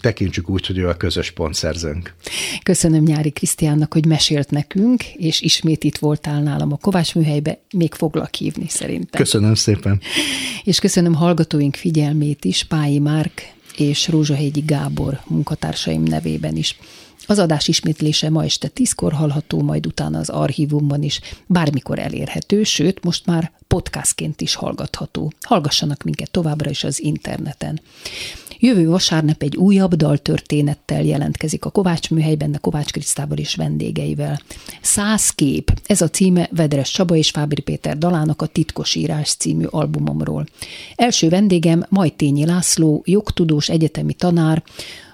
Tekintsük 0.00 0.48
úgy, 0.48 0.66
hogy 0.66 0.78
ő 0.78 0.88
a 0.88 0.94
közös 0.94 1.30
pontszerzőnk. 1.30 2.14
Köszönöm 2.62 3.02
Nyári 3.02 3.30
Krisztiánnak, 3.30 3.92
hogy 3.92 4.06
mesélt 4.06 4.50
nekünk, 4.50 5.04
és 5.04 5.40
ismét 5.40 5.84
itt 5.84 5.98
voltál 5.98 6.42
nálam 6.42 6.72
a 6.72 6.76
Kovács 6.76 7.14
műhelybe, 7.14 7.58
még 7.72 7.94
foglak 7.94 8.34
hívni 8.34 8.68
szerintem. 8.68 9.20
Köszönöm 9.20 9.54
szépen. 9.54 10.00
És 10.64 10.78
köszönöm 10.78 11.14
hallgatóink 11.14 11.74
figyelmét 11.74 12.44
is, 12.44 12.64
Pályi 12.64 12.98
Márk 12.98 13.52
és 13.76 14.08
Rózsahegyi 14.08 14.60
Gábor 14.60 15.20
munkatársaim 15.26 16.02
nevében 16.02 16.56
is. 16.56 16.76
Az 17.26 17.38
adás 17.38 17.68
ismétlése 17.68 18.30
ma 18.30 18.44
este 18.44 18.68
tízkor 18.68 19.12
hallható, 19.12 19.62
majd 19.62 19.86
utána 19.86 20.18
az 20.18 20.28
archívumban 20.28 21.02
is, 21.02 21.20
bármikor 21.46 21.98
elérhető, 21.98 22.62
sőt, 22.62 23.04
most 23.04 23.26
már 23.26 23.52
podcastként 23.66 24.40
is 24.40 24.54
hallgatható. 24.54 25.32
Hallgassanak 25.40 26.02
minket 26.02 26.30
továbbra 26.30 26.70
is 26.70 26.84
az 26.84 27.02
interneten. 27.02 27.80
Jövő 28.62 28.88
vasárnap 28.88 29.42
egy 29.42 29.56
újabb 29.56 29.94
daltörténettel 29.94 31.02
jelentkezik 31.02 31.64
a 31.64 31.70
Kovács 31.70 32.10
műhelyben, 32.10 32.54
a 32.54 32.58
Kovács 32.58 32.90
Krisztával 32.90 33.38
és 33.38 33.54
vendégeivel. 33.54 34.40
Száz 34.80 35.30
kép, 35.30 35.80
ez 35.86 36.00
a 36.00 36.08
címe 36.08 36.48
Vedres 36.52 36.90
Csaba 36.90 37.16
és 37.16 37.30
Fábri 37.30 37.62
Péter 37.62 37.98
dalának 37.98 38.42
a 38.42 38.46
Titkos 38.46 38.94
írás 38.94 39.34
című 39.34 39.64
albumomról. 39.64 40.46
Első 40.96 41.28
vendégem 41.28 41.86
Majtényi 41.88 42.46
László, 42.46 43.02
jogtudós 43.04 43.68
egyetemi 43.68 44.14
tanár, 44.14 44.62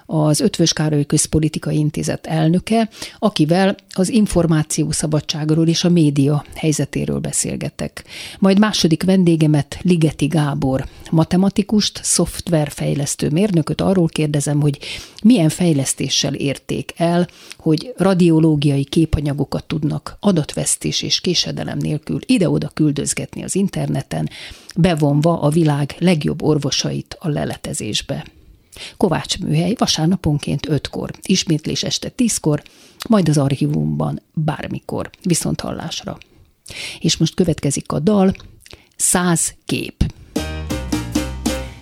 az 0.09 0.39
Ötvös 0.39 0.73
Károly 0.73 1.05
Közpolitikai 1.05 1.77
Intézet 1.77 2.25
elnöke, 2.25 2.89
akivel 3.19 3.75
az 3.89 4.09
információ 4.09 4.91
szabadságról 4.91 5.67
és 5.67 5.83
a 5.83 5.89
média 5.89 6.45
helyzetéről 6.55 7.19
beszélgetek. 7.19 8.03
Majd 8.39 8.59
második 8.59 9.03
vendégemet 9.03 9.77
Ligeti 9.81 10.25
Gábor, 10.25 10.85
matematikust, 11.11 11.99
szoftverfejlesztő 12.03 13.29
mérnököt 13.29 13.81
arról 13.81 14.07
kérdezem, 14.07 14.61
hogy 14.61 14.79
milyen 15.23 15.49
fejlesztéssel 15.49 16.33
érték 16.33 16.93
el, 16.97 17.27
hogy 17.57 17.93
radiológiai 17.97 18.83
képanyagokat 18.83 19.63
tudnak 19.63 20.17
adatvesztés 20.19 21.01
és 21.01 21.21
késedelem 21.21 21.77
nélkül 21.77 22.19
ide-oda 22.25 22.67
küldözgetni 22.73 23.43
az 23.43 23.55
interneten, 23.55 24.29
bevonva 24.75 25.41
a 25.41 25.49
világ 25.49 25.95
legjobb 25.99 26.43
orvosait 26.43 27.17
a 27.19 27.27
leletezésbe. 27.27 28.25
Kovács 28.97 29.39
műhely 29.39 29.73
vasárnaponként 29.77 30.67
5-kor, 30.69 31.11
ismétlés 31.21 31.83
este 31.83 32.11
10-kor, 32.17 32.63
majd 33.09 33.29
az 33.29 33.37
archívumban 33.37 34.21
bármikor, 34.33 35.09
viszont 35.23 35.61
hallásra. 35.61 36.17
És 36.99 37.17
most 37.17 37.33
következik 37.33 37.91
a 37.91 37.99
dal, 37.99 38.33
Száz 38.99 39.55
kép. 39.65 40.05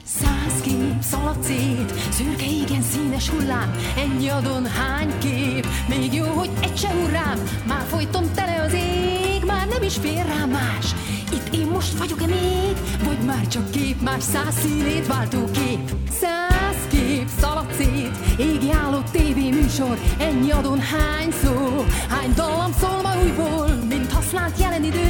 Száz 0.05 0.61
kép 0.61 1.01
szalad 1.01 1.43
szét, 1.43 1.93
szürke 2.11 2.45
igen 2.45 2.81
színes 2.81 3.29
hullám, 3.29 3.75
ennyi 3.97 4.27
adon 4.27 4.65
hány 4.65 5.17
kép, 5.17 5.67
még 5.89 6.13
jó, 6.13 6.25
hogy 6.25 6.49
egy 6.61 6.77
se 6.77 6.89
hurrám, 6.89 7.43
már 7.67 7.85
folyton 7.87 8.29
tele 8.33 8.61
az 8.61 8.73
ég, 8.73 9.43
már 9.45 9.67
nem 9.67 9.83
is 9.83 9.95
fér 9.95 10.25
rá 10.25 10.45
más. 10.45 10.93
Itt 11.31 11.53
én 11.53 11.65
most 11.65 11.97
vagyok-e 11.97 12.25
még, 12.25 12.75
vagy 13.03 13.19
már 13.25 13.47
csak 13.47 13.71
kép, 13.71 14.01
más 14.01 14.23
száz 14.23 14.59
színét 14.61 15.07
váltó 15.07 15.43
kép. 15.51 15.91
Száz 16.21 16.77
kép 16.89 17.27
szalad 17.39 17.73
szét, 17.77 18.17
égi 18.37 18.71
álló 18.71 19.01
tévéműsor, 19.11 19.97
ennyi 20.19 20.51
adon 20.51 20.79
hány 20.79 21.31
szó, 21.43 21.85
hány 22.09 22.33
dallam 22.35 22.73
szól 22.79 23.01
ma 23.03 23.13
újból, 23.23 23.67
mint 23.89 24.11
használt 24.11 24.59
jelen 24.59 24.83
idő, 24.83 25.09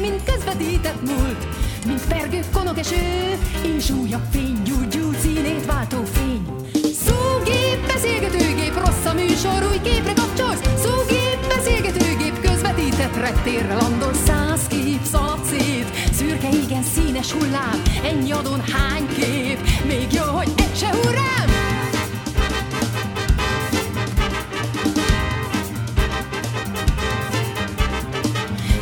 mint 0.00 0.22
közvetített 0.24 1.02
múlt. 1.06 1.46
Mint 1.86 2.06
pergő 2.06 2.40
konokeső, 2.52 3.38
és 3.76 3.90
újabb 3.90 4.24
fény, 4.30 4.62
gyúgyú 4.64 5.12
színét 5.20 5.66
váltó 5.66 6.04
fény. 6.04 6.46
Szógép, 7.06 7.86
beszélgetőgép, 7.86 8.74
rossz 8.74 9.04
a 9.04 9.12
műsor, 9.12 9.68
új 9.70 9.80
képre 9.82 10.12
kapcsolsz. 10.12 10.60
Szógép, 10.84 11.38
beszélgetőgép, 11.56 12.40
közvetített 12.40 13.16
rettérre 13.16 13.74
landol. 13.74 14.12
Szét, 14.14 14.47
szürke 16.50 16.64
igen 16.64 16.82
színes 16.82 17.32
hullám. 17.32 17.82
Ennyi 18.04 18.32
adon 18.32 18.60
hány 18.60 19.06
kép, 19.06 19.58
még 19.86 20.12
jó, 20.12 20.22
hogy 20.22 20.52
egy 20.56 20.76
se 20.76 20.88
hurrám. 20.88 21.48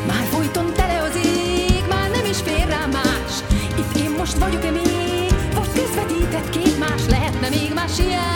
Már 0.06 0.26
folyton 0.30 0.72
tele 0.74 1.02
az 1.02 1.16
ég, 1.24 1.84
már 1.88 2.10
nem 2.10 2.24
is 2.30 2.36
fér 2.36 2.68
rá 2.68 2.86
más. 2.86 3.32
Itt 3.78 3.96
én 3.96 4.10
most 4.18 4.38
vagyok-e 4.38 4.70
még, 4.70 5.34
vagy 5.54 5.68
közvetített 5.74 6.50
kép 6.50 6.78
más? 6.78 7.02
Lehetne 7.08 7.48
még 7.48 7.72
más 7.74 7.98
hiába 7.98 8.35